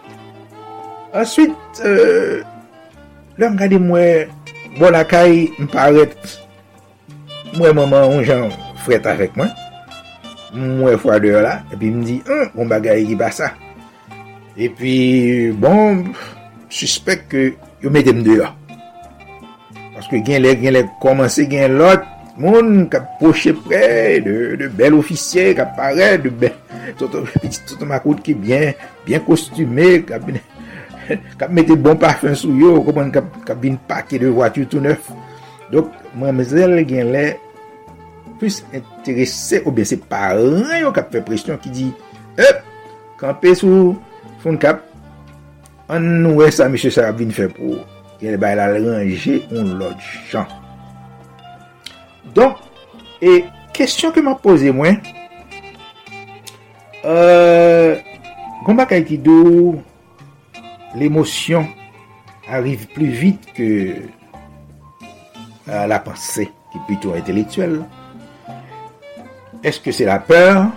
[1.18, 1.50] Answit,
[1.82, 2.44] euh,
[3.42, 4.30] lèm gade mwen
[4.78, 6.14] bon lakay mparet
[7.56, 8.52] mwen maman ou jan
[8.86, 9.50] fret avèk mwen.
[10.54, 13.50] Mwen fwa deyo la, epi mdi, an, mwen bon bagay ki ba sa.
[14.62, 14.94] Epi,
[15.58, 16.04] bon,
[16.70, 17.48] suspek ke
[17.82, 18.52] yo metem deyo.
[19.96, 22.06] Paske gen lè, gen lè, komanse gen lot,
[22.38, 26.54] moun kap poche pre, de, de bel ofisye, kap pare, de bel,
[27.02, 28.78] soto makout ki bien,
[29.10, 30.46] bien kostume, kap bine.
[31.40, 35.10] kap mette bon parfum sou yo, kompon kap, kap vin pake de watu tout neuf.
[35.72, 37.26] Dok, mwen mwamezel gen lè,
[38.38, 41.88] plus interese ou bese paran yo kap fe presyon ki di,
[42.38, 42.62] ep, euh,
[43.20, 43.96] kampe sou
[44.44, 44.84] foun kap,
[45.92, 47.82] an nou wè sa mèche sa bin fe pou,
[48.22, 50.48] gen lè bay la ranger on lòd chan.
[52.36, 52.62] Donk,
[53.24, 53.40] e,
[53.76, 55.02] kestyon ke mwa pose mwen,
[57.02, 57.98] eee, euh,
[58.68, 59.78] Gomba Kaitidou
[60.96, 61.68] l'emosyon
[62.48, 63.70] arrive plu vit ke
[65.68, 67.82] la panse ki pito intelektuel.
[69.68, 70.68] Eske se la peur,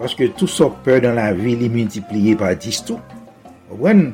[0.00, 2.98] paske tout so peur dan la vi li multipliye pa distou,
[3.70, 4.08] wwen,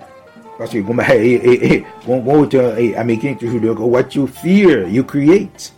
[0.59, 2.43] paske gomba e, e, e, gomba
[2.77, 5.73] e, Ameriken toujou de, what you fear, you create.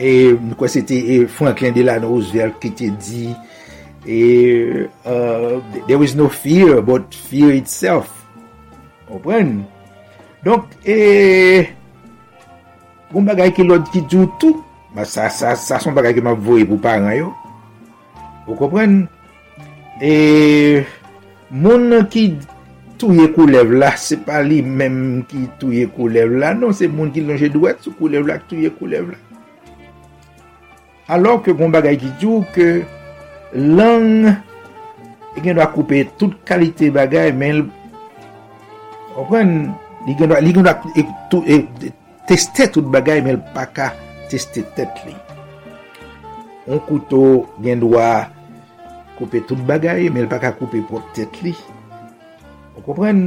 [0.00, 3.28] E kwa se te Franklin Delano Roosevelt ki te di
[4.06, 8.10] E, uh, there was no fear but fear itself.
[9.10, 9.62] Opren?
[10.42, 11.68] Donk, e,
[13.12, 14.62] goun bagay ki lòd ki djoutou,
[14.96, 17.28] ba sa, sa, sa son bagay ki ma vwoye pou paran yo.
[18.48, 19.04] Ou kopren?
[20.02, 20.82] E,
[21.54, 22.24] moun ki
[22.98, 26.90] touye kou lev la, se pa li menm ki touye kou lev la, non se
[26.90, 29.20] moun ki lonje dwet sou kou lev la, touye kou lev la.
[31.12, 32.82] Alors ke goun bagay ki djou ke,
[33.52, 34.32] lang
[35.42, 37.68] gen do a koupe tout kalite bagay men
[39.16, 39.72] okwen
[40.06, 41.92] li gen do a, gen do a e, tout, e,
[42.28, 43.92] teste tout bagay men pa ka
[44.32, 45.14] teste tet li.
[46.68, 48.28] On koutou gen do a
[49.18, 51.56] koupe tout bagay men pa ka koupe pou tet li.
[52.76, 53.24] On kompren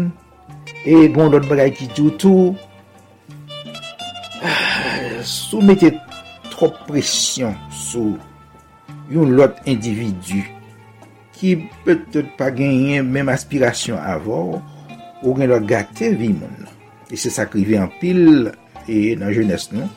[0.86, 2.56] e gen do bagay ki joutou
[4.42, 5.94] ah, soumete
[6.54, 8.16] trop presyon sou
[9.12, 10.44] yon lot individu
[11.36, 11.56] ki
[11.86, 14.62] petet pa genyen menm aspirasyon avor
[15.22, 16.70] ou gen lot gate vi moun.
[17.12, 18.50] E se sakrive an pil
[18.90, 19.90] e nan jones nou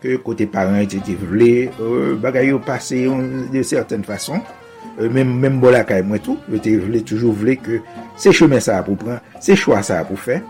[0.00, 4.40] ke kote paran ete te vle euh, bagay yo pase yon de certaine fason
[4.98, 7.82] euh, menm bola kay e mwen tou yo te vle toujou vle ke
[8.20, 10.40] se chemen sa apou pran, se chwa sa apou fe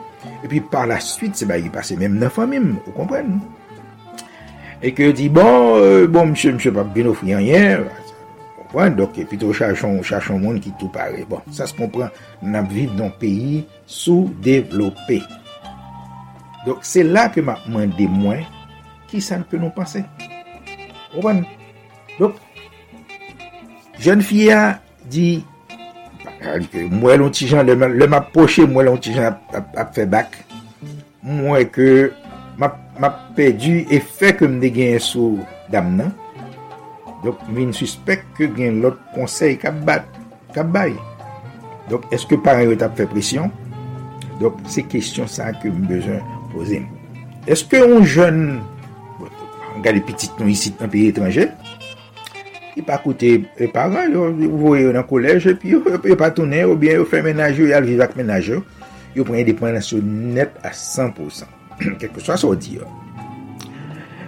[0.40, 3.59] e pi par la suite se bagay pase menm nan famim ou kompren nou.
[4.80, 7.82] E ke di bon, euh, bon msè msè pap bin ofri anyen,
[8.56, 11.26] kompran, doke pito chachon moun ki tou pare.
[11.28, 12.08] Bon, sa se kompran,
[12.40, 15.18] nan viv nan peyi sou-devlopè.
[16.64, 18.40] Dok se la ke ma mande mwen,
[19.12, 20.00] ki sa npe nou pase.
[21.12, 21.44] Kompran?
[22.16, 22.40] Dok,
[24.00, 24.78] jen fia
[25.12, 25.42] di,
[26.88, 30.40] mwen lontijan, le map poche mwen lontijan ap fe bak,
[31.20, 31.90] mwen ke
[32.60, 35.40] ma perdi efè ke mde gen sou
[35.72, 36.12] dam nan.
[37.24, 40.06] Dok vin suspect ke gen lot konsey kap bat,
[40.54, 40.94] kap bay.
[41.90, 43.50] Dok eske paran yo tap fe presyon?
[44.40, 46.24] Dok se kestyon sa ke mbejan
[46.54, 46.80] pose.
[47.50, 48.40] Eske yon jen,
[49.74, 51.48] an gade pitit nou isi nan piye etranje,
[52.76, 54.30] yon pa koute e paran, yo
[54.62, 57.88] voye yo nan kolej, e yon pa tounen, ou bien yo fe menaj yo, yal
[57.88, 58.64] vivak menaj yo,
[59.16, 61.59] yon pren depenasyon net a 100%.
[61.98, 62.82] quelque soit ça dire.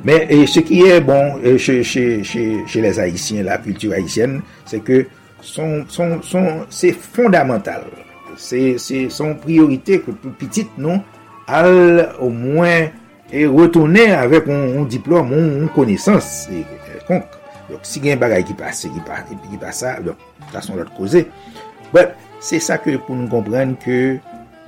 [0.05, 3.93] Mais et ce qui est bon euh, chez, chez, chez, chez, les Haïtiens, la culture
[3.93, 5.07] haïtienne, c'est que
[5.41, 7.85] son, son, son, c'est fondamental.
[8.37, 8.77] C'est
[9.11, 11.03] son priorité que tout petit, non,
[11.47, 12.89] al au moins
[13.33, 16.49] et retourner avec un, un diplôme, une un connaissance
[16.87, 17.29] quelconque.
[17.71, 20.17] Donc, si il y a un bagage qui passe, qui passe, qui passe ça, donc,
[20.53, 21.29] ça sont l'autre causé.
[21.93, 22.11] Bref,
[22.41, 24.19] c'est ça que pour nous comprendre que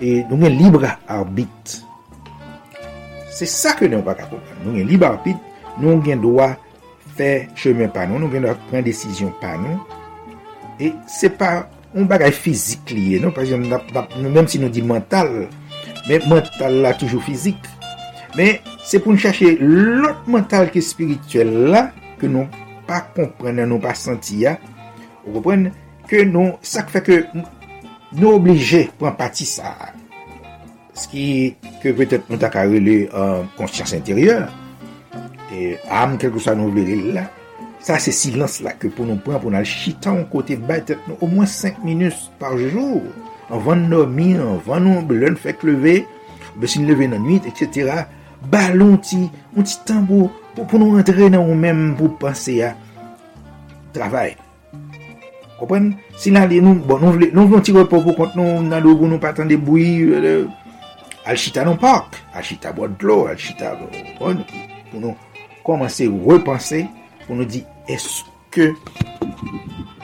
[0.01, 1.85] et, nous avons libre arbitre
[3.35, 4.61] Se sa ke nou baka kompren.
[4.62, 5.39] Nou gen liba apit,
[5.82, 6.52] nou gen doa
[7.19, 9.81] fè chemen pa nou, nou gen doa pren desisyon pa nou.
[10.82, 15.32] E se pa, nou bagay fizik liye, nou pasyon, nou menm si nou di mental,
[16.09, 17.59] men mental la toujou fizik.
[18.39, 21.89] Men, se pou nou chache lot mental ki spirituel la,
[22.19, 22.47] ke nou
[22.89, 24.56] pa kompren, nou pa senti ya,
[25.24, 25.69] ou repren,
[26.11, 30.03] ke nou, sa ke fè ke nou oblije pou an pati sa a.
[30.99, 33.05] ski ke petet nou tak a rele
[33.59, 33.95] konsyans
[35.55, 37.29] e am kelkou sa nou vleril la,
[37.85, 41.01] sa se silans la ke pou nou pran pou nou al chita an kote batet
[41.09, 43.03] nou au mwen 5 minus par jour,
[43.51, 46.01] an van nou mi, an van nou belon fek leve,
[46.61, 48.07] besin leve nan nuit, etc.
[48.51, 49.25] Balon ti,
[49.57, 52.75] un ti tambou, pou nou rentre nan ou men pou panse ya
[53.95, 54.35] travay.
[55.59, 55.93] Kopwen?
[56.19, 58.97] Si nan li nou, bon nou vle, nou vle ti repoko kont nou nan do
[58.97, 60.45] goun nou patan de boui, euh,
[61.24, 64.42] al chita nan park, al chita bod lo, al chita bon,
[64.90, 65.14] pou nou
[65.64, 66.84] komanse repanse,
[67.24, 68.70] pou nou di, eske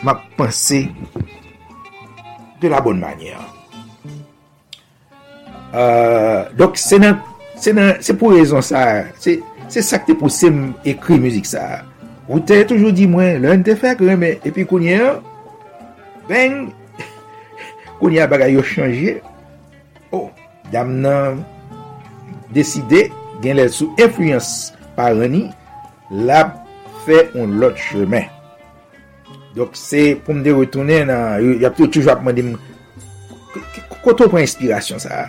[0.04, 0.82] ma panse
[2.60, 3.36] de la bon manyer.
[5.74, 7.20] Euh, dok, se nan,
[7.60, 9.36] se nan, se pou rezon sa, se,
[9.70, 11.84] se sakte pou se m ekri müzik sa.
[12.30, 14.98] Ou te toujou di mwen, lè n te fèk, remè, epi kounye,
[16.30, 16.70] beng,
[18.00, 19.18] kounye bagay yo chanje,
[20.14, 20.28] oh,
[20.72, 21.40] dam nan
[22.54, 23.08] deside
[23.42, 25.46] gen lè sou influence parani,
[26.10, 26.44] la
[27.06, 28.26] fè on lot chemè.
[29.56, 32.46] Dok se pou mde retounen nan, yap tou toujou ap mwen di,
[34.04, 35.24] koto pou inspirasyon sa,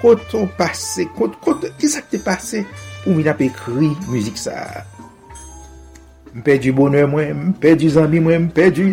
[0.00, 2.64] koto pase, koto, koto, ki sa ki te pase
[3.02, 4.86] pou mwen ap ekri müzik sa.
[6.32, 8.92] Mpe di bonè mwen, mpe di zambi mwen, mpe di...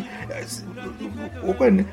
[1.47, 1.85] Okwen,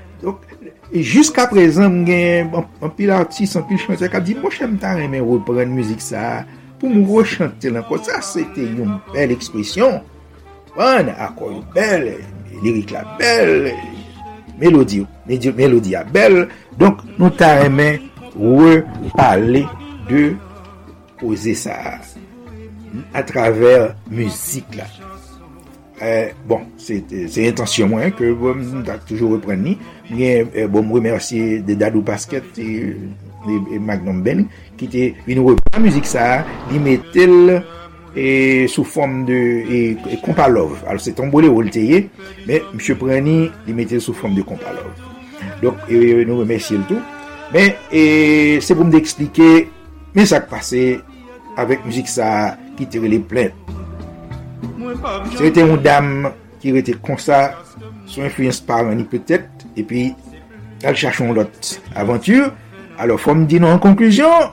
[0.92, 4.76] E jiska prezen mwen gen an pil artist, an pil chante, kap di mwen chanm
[4.78, 6.44] tan remen repren müzik sa
[6.78, 7.98] pou mwen rechante lanko.
[8.06, 9.98] Sa se te yon bel ekspresyon.
[10.76, 12.10] Wan akor yon bel,
[12.62, 13.72] lirik la bel,
[14.60, 16.44] melodi, melodi a bel.
[16.78, 18.06] Donk nou tan remen
[18.36, 19.64] repale
[20.06, 20.28] de
[21.18, 21.80] pose sa
[23.16, 24.86] a traver müzik la.
[25.96, 29.78] Euh, bon, se intansyon mwen ke mwen bon, tak toujou repren ni.
[30.06, 32.94] Bien, eh, bon mwen remersi de Dadou Basket e
[33.82, 34.44] Magnum Ben
[34.78, 37.56] ki te vin wè pa müzik sa li metel
[38.70, 39.38] sou form de
[40.22, 42.04] kompalov al se tombole ou lteye
[42.46, 43.34] men msye preni
[43.66, 44.94] li metel sou form de kompalov
[45.62, 47.02] donc eh, eh, nou remersi l tou
[47.50, 47.74] men
[48.62, 49.50] se pou mde eksplike
[50.14, 51.00] men sak pase
[51.58, 53.50] avèk müzik sa ki te rele plen
[55.34, 56.30] se rete yon dam
[56.62, 57.48] ki rete konsa
[58.06, 60.08] sou influence par mani petet E pi
[60.86, 62.50] al chachon lot aventur
[62.98, 64.50] Alo fom di nou an konklusyon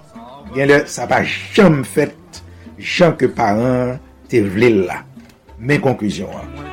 [0.54, 2.44] Gen le sa pa jom fet
[2.78, 3.98] Jom ke paran
[4.32, 5.02] te vle la
[5.64, 6.72] Men konklusyon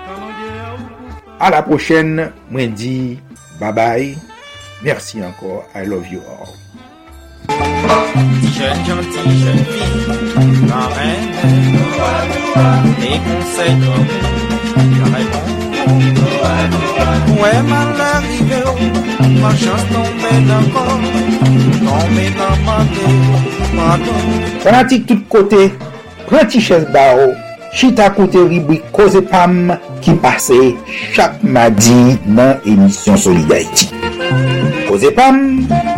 [1.43, 3.19] A la prochaine, mwen di
[3.59, 4.15] bye bye.
[4.83, 5.65] Merci encore.
[5.75, 6.55] I love you all.
[17.41, 18.89] Mwen mal arrive ou,
[19.41, 21.05] ma chans tombe nan kon,
[21.81, 23.07] tombe nan mante,
[23.75, 24.17] mante.
[24.65, 25.71] Prati tout kote,
[26.29, 27.33] prati ches ba ou,
[27.73, 29.73] chita kote ribwi koze pam
[30.05, 30.59] ki pase
[31.15, 33.89] chak madi nan emisyon Solidarity.
[34.89, 35.41] Koze pam,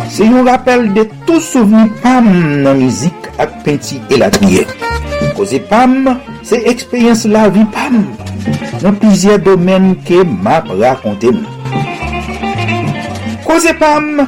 [0.07, 2.29] se yon rappel de tou souveni pam
[2.63, 4.67] nan mizik ak penti elatriye.
[5.35, 6.13] Koze pam,
[6.45, 8.03] se ekspeyens la vi pam.
[8.83, 11.49] nan plizye domen ke map rakonte nou.
[13.47, 14.23] Koze pam,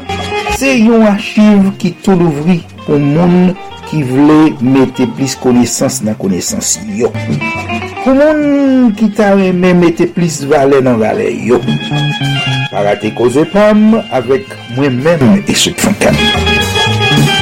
[0.60, 3.54] se yon achiv ki tou louvri pou moun
[3.90, 7.12] ki vle mette plis konesans nan konesans yo.
[8.04, 11.62] Pou moun ki ta reme mette plis vale nan vale yo.
[12.72, 16.18] Parate koze pam avek mwen men esek fankan.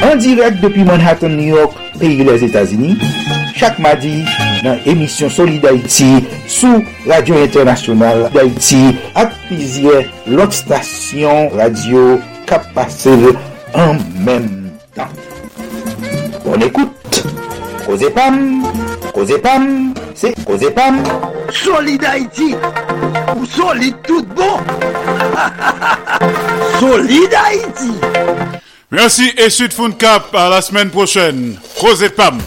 [0.04, 2.98] An direk depi Manhattan, New York, peyi les Etats-Unis,
[3.56, 4.24] chak madi
[4.64, 12.18] nan emisyon Solid Haïti sou Radio Internationale d'Haïti ak pizye lot stasyon radio
[12.48, 13.14] kap pase
[13.74, 15.08] en menm tan.
[16.44, 17.24] Bon écoute,
[17.86, 18.62] Koze Pam,
[19.14, 21.02] Koze Pam, c'est Koze Pam.
[21.50, 22.54] Solid Haïti,
[23.36, 24.58] ou solide tout bon.
[26.80, 27.92] Solid Haïti.
[28.90, 31.56] Merci et Sud Cap à la semaine prochaine.
[32.02, 32.38] Et Pam.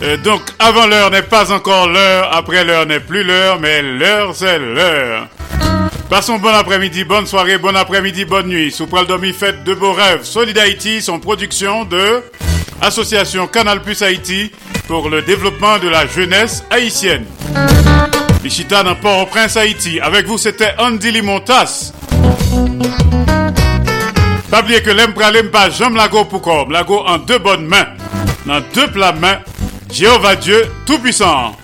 [0.00, 4.32] Et donc, avant l'heure n'est pas encore l'heure, après l'heure n'est plus l'heure, mais l'heure
[4.34, 5.26] c'est l'heure.
[6.08, 8.70] Passons bon après-midi, bonne soirée, bon après-midi, bonne nuit.
[8.70, 10.22] Sous Domi, fête de beaux rêves.
[10.22, 12.22] Solid Haïti, son production de
[12.80, 14.52] Association Canal Plus Haïti
[14.86, 17.26] pour le développement de la jeunesse haïtienne.
[18.42, 20.00] Michita dans Port-au-Prince, Haïti.
[20.00, 21.92] Avec vous, c'était Andy Limontas.
[24.50, 26.70] Pas oublier que l'aime l'aime pas j'aime lago pour comme.
[26.70, 27.88] Lago en deux bonnes mains.
[28.46, 29.40] Dans deux plats mains.
[29.90, 31.56] Jéhovah Dieu Tout-Puissant.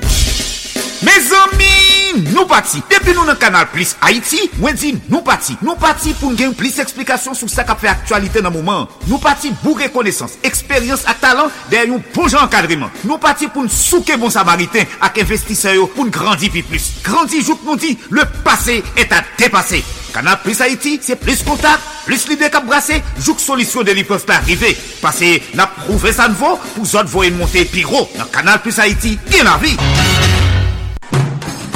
[1.03, 1.84] Mes amis,
[2.23, 2.83] di nou pati.
[2.91, 5.57] Depi nou nan kanal Plus Haiti, mwen di nou pati.
[5.65, 8.87] Nou pati pou gen plis eksplikasyon sou sa ka fe aktualite nan mouman.
[9.09, 12.93] Nou pati pou rekonesans, eksperyans ak talan der yon bon jan kadriman.
[13.09, 16.93] Nou pati pou souke bon samariten ak investiseyo pou grandi pi plus.
[17.07, 19.83] Grandi jouk nou di, le pase et a depase.
[20.15, 24.23] Kanal Plus Haiti, se plis kontak, plis lide kap brase, jouk solisyon de li pof
[24.29, 24.71] pa arrive.
[25.03, 28.07] Pase na prouve sanvo pou zot voyen monte pi ro.
[28.15, 29.75] Nan Kanal Plus Haiti, gen la vi.